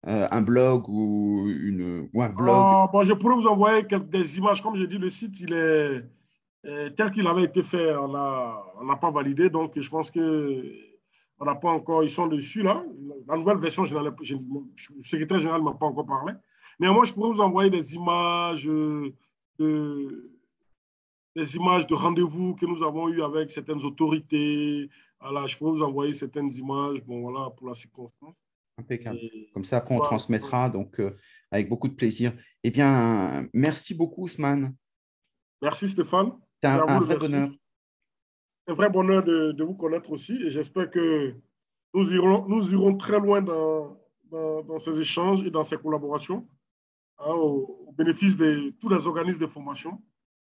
euh, 0.06 0.26
un 0.30 0.40
blog 0.40 0.88
ou, 0.88 1.48
une, 1.48 2.08
un 2.14 2.28
vlog? 2.28 2.56
Ah, 2.56 2.90
Je 3.02 3.12
pourrais 3.12 3.34
vous 3.34 3.46
envoyer 3.46 3.86
quelques, 3.86 4.08
des 4.08 4.38
images. 4.38 4.62
Comme 4.62 4.76
j'ai 4.76 4.86
dit, 4.86 4.98
le 4.98 5.10
site, 5.10 5.38
il 5.40 5.52
est 5.52 6.04
tel 6.96 7.10
qu'il 7.10 7.26
avait 7.26 7.44
été 7.44 7.62
fait. 7.62 7.94
On 7.96 8.08
n'a 8.08 8.96
pas 9.00 9.10
validé. 9.10 9.50
Donc, 9.50 9.72
je 9.78 9.88
pense 9.90 10.10
que 10.10 10.90
on 11.40 11.46
n'a 11.46 11.54
pas 11.54 11.70
encore, 11.70 12.04
ils 12.04 12.10
sont 12.10 12.26
dessus 12.26 12.62
là. 12.62 12.84
La 13.26 13.36
nouvelle 13.36 13.56
version, 13.56 13.86
je 13.86 13.96
le 13.96 14.12
secrétaire 15.02 15.38
général 15.40 15.60
ne 15.60 15.64
m'a 15.64 15.72
pas 15.72 15.86
encore 15.86 16.06
parlé. 16.06 16.34
Néanmoins, 16.78 17.04
je 17.04 17.14
pourrais 17.14 17.32
vous 17.32 17.40
envoyer 17.40 17.70
des 17.70 17.94
images 17.94 18.64
de, 18.64 19.14
des 21.34 21.56
images 21.56 21.86
de 21.86 21.94
rendez-vous 21.94 22.54
que 22.56 22.66
nous 22.66 22.82
avons 22.82 23.08
eu 23.08 23.22
avec 23.22 23.50
certaines 23.50 23.82
autorités. 23.84 24.90
Voilà, 25.20 25.46
je 25.46 25.56
pourrais 25.56 25.72
vous 25.72 25.82
envoyer 25.82 26.14
certaines 26.14 26.50
images, 26.52 27.02
bon 27.04 27.20
voilà, 27.22 27.50
pour 27.50 27.68
la 27.68 27.74
circonstance. 27.74 28.44
Impeccable. 28.78 29.18
Comme 29.52 29.64
ça, 29.64 29.78
après, 29.78 29.94
on 29.94 30.00
transmettra 30.00 30.70
donc 30.70 30.98
euh, 31.00 31.14
avec 31.50 31.68
beaucoup 31.68 31.88
de 31.88 31.94
plaisir. 31.94 32.32
Eh 32.64 32.70
bien, 32.70 33.46
merci 33.52 33.94
beaucoup, 33.94 34.22
Ousmane. 34.22 34.74
Merci, 35.60 35.88
Stéphane. 35.90 36.32
C'est 36.62 36.68
un 36.68 37.00
vrai 37.00 37.16
bonheur 37.16 37.50
un 38.70 38.74
vrai 38.74 38.88
bonheur 38.88 39.24
de, 39.24 39.62
vous 39.62 39.74
connaître 39.74 40.10
aussi 40.10 40.34
et 40.44 40.50
j'espère 40.50 40.90
que 40.90 41.34
nous 41.94 42.14
irons, 42.14 42.46
nous 42.48 42.72
irons 42.72 42.96
très 42.96 43.18
loin 43.18 43.42
dans, 43.42 43.98
dans, 44.30 44.78
ces 44.78 45.00
échanges 45.00 45.44
et 45.44 45.50
dans 45.50 45.64
ces 45.64 45.76
collaborations 45.76 46.46
hein, 47.18 47.32
au, 47.32 47.92
bénéfice 47.96 48.36
de 48.36 48.72
tous 48.80 48.88
les 48.88 49.06
organismes 49.06 49.40
de 49.40 49.46
formation 49.46 50.00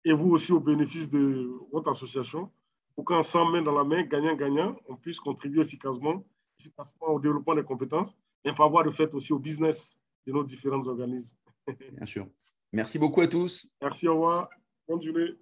et 0.05 0.13
vous 0.13 0.31
aussi 0.31 0.53
au 0.53 0.61
bénéfice 0.61 1.09
de 1.09 1.51
votre 1.73 1.91
association 1.91 2.51
pour 2.95 3.05
qu'ensemble, 3.05 3.53
main 3.53 3.63
dans 3.63 3.77
la 3.77 3.85
main, 3.85 4.03
gagnant-gagnant, 4.03 4.77
on 4.89 4.97
puisse 4.97 5.21
contribuer 5.21 5.63
efficacement, 5.63 6.25
efficacement 6.59 7.09
au 7.09 7.21
développement 7.21 7.55
des 7.55 7.65
compétences 7.65 8.15
et 8.45 8.51
en 8.51 8.55
faveur 8.55 8.85
de 8.85 8.91
fait 8.91 9.15
aussi 9.15 9.33
au 9.33 9.39
business 9.39 9.99
de 10.27 10.33
nos 10.33 10.45
différents 10.45 10.87
organismes. 10.87 11.37
Bien 11.67 12.07
sûr. 12.07 12.27
Merci 12.73 12.99
beaucoup 12.99 13.21
à 13.21 13.29
tous. 13.29 13.71
Merci, 13.81 14.09
au 14.09 14.15
revoir. 14.15 14.49
Bonne 14.89 15.03
journée. 15.03 15.37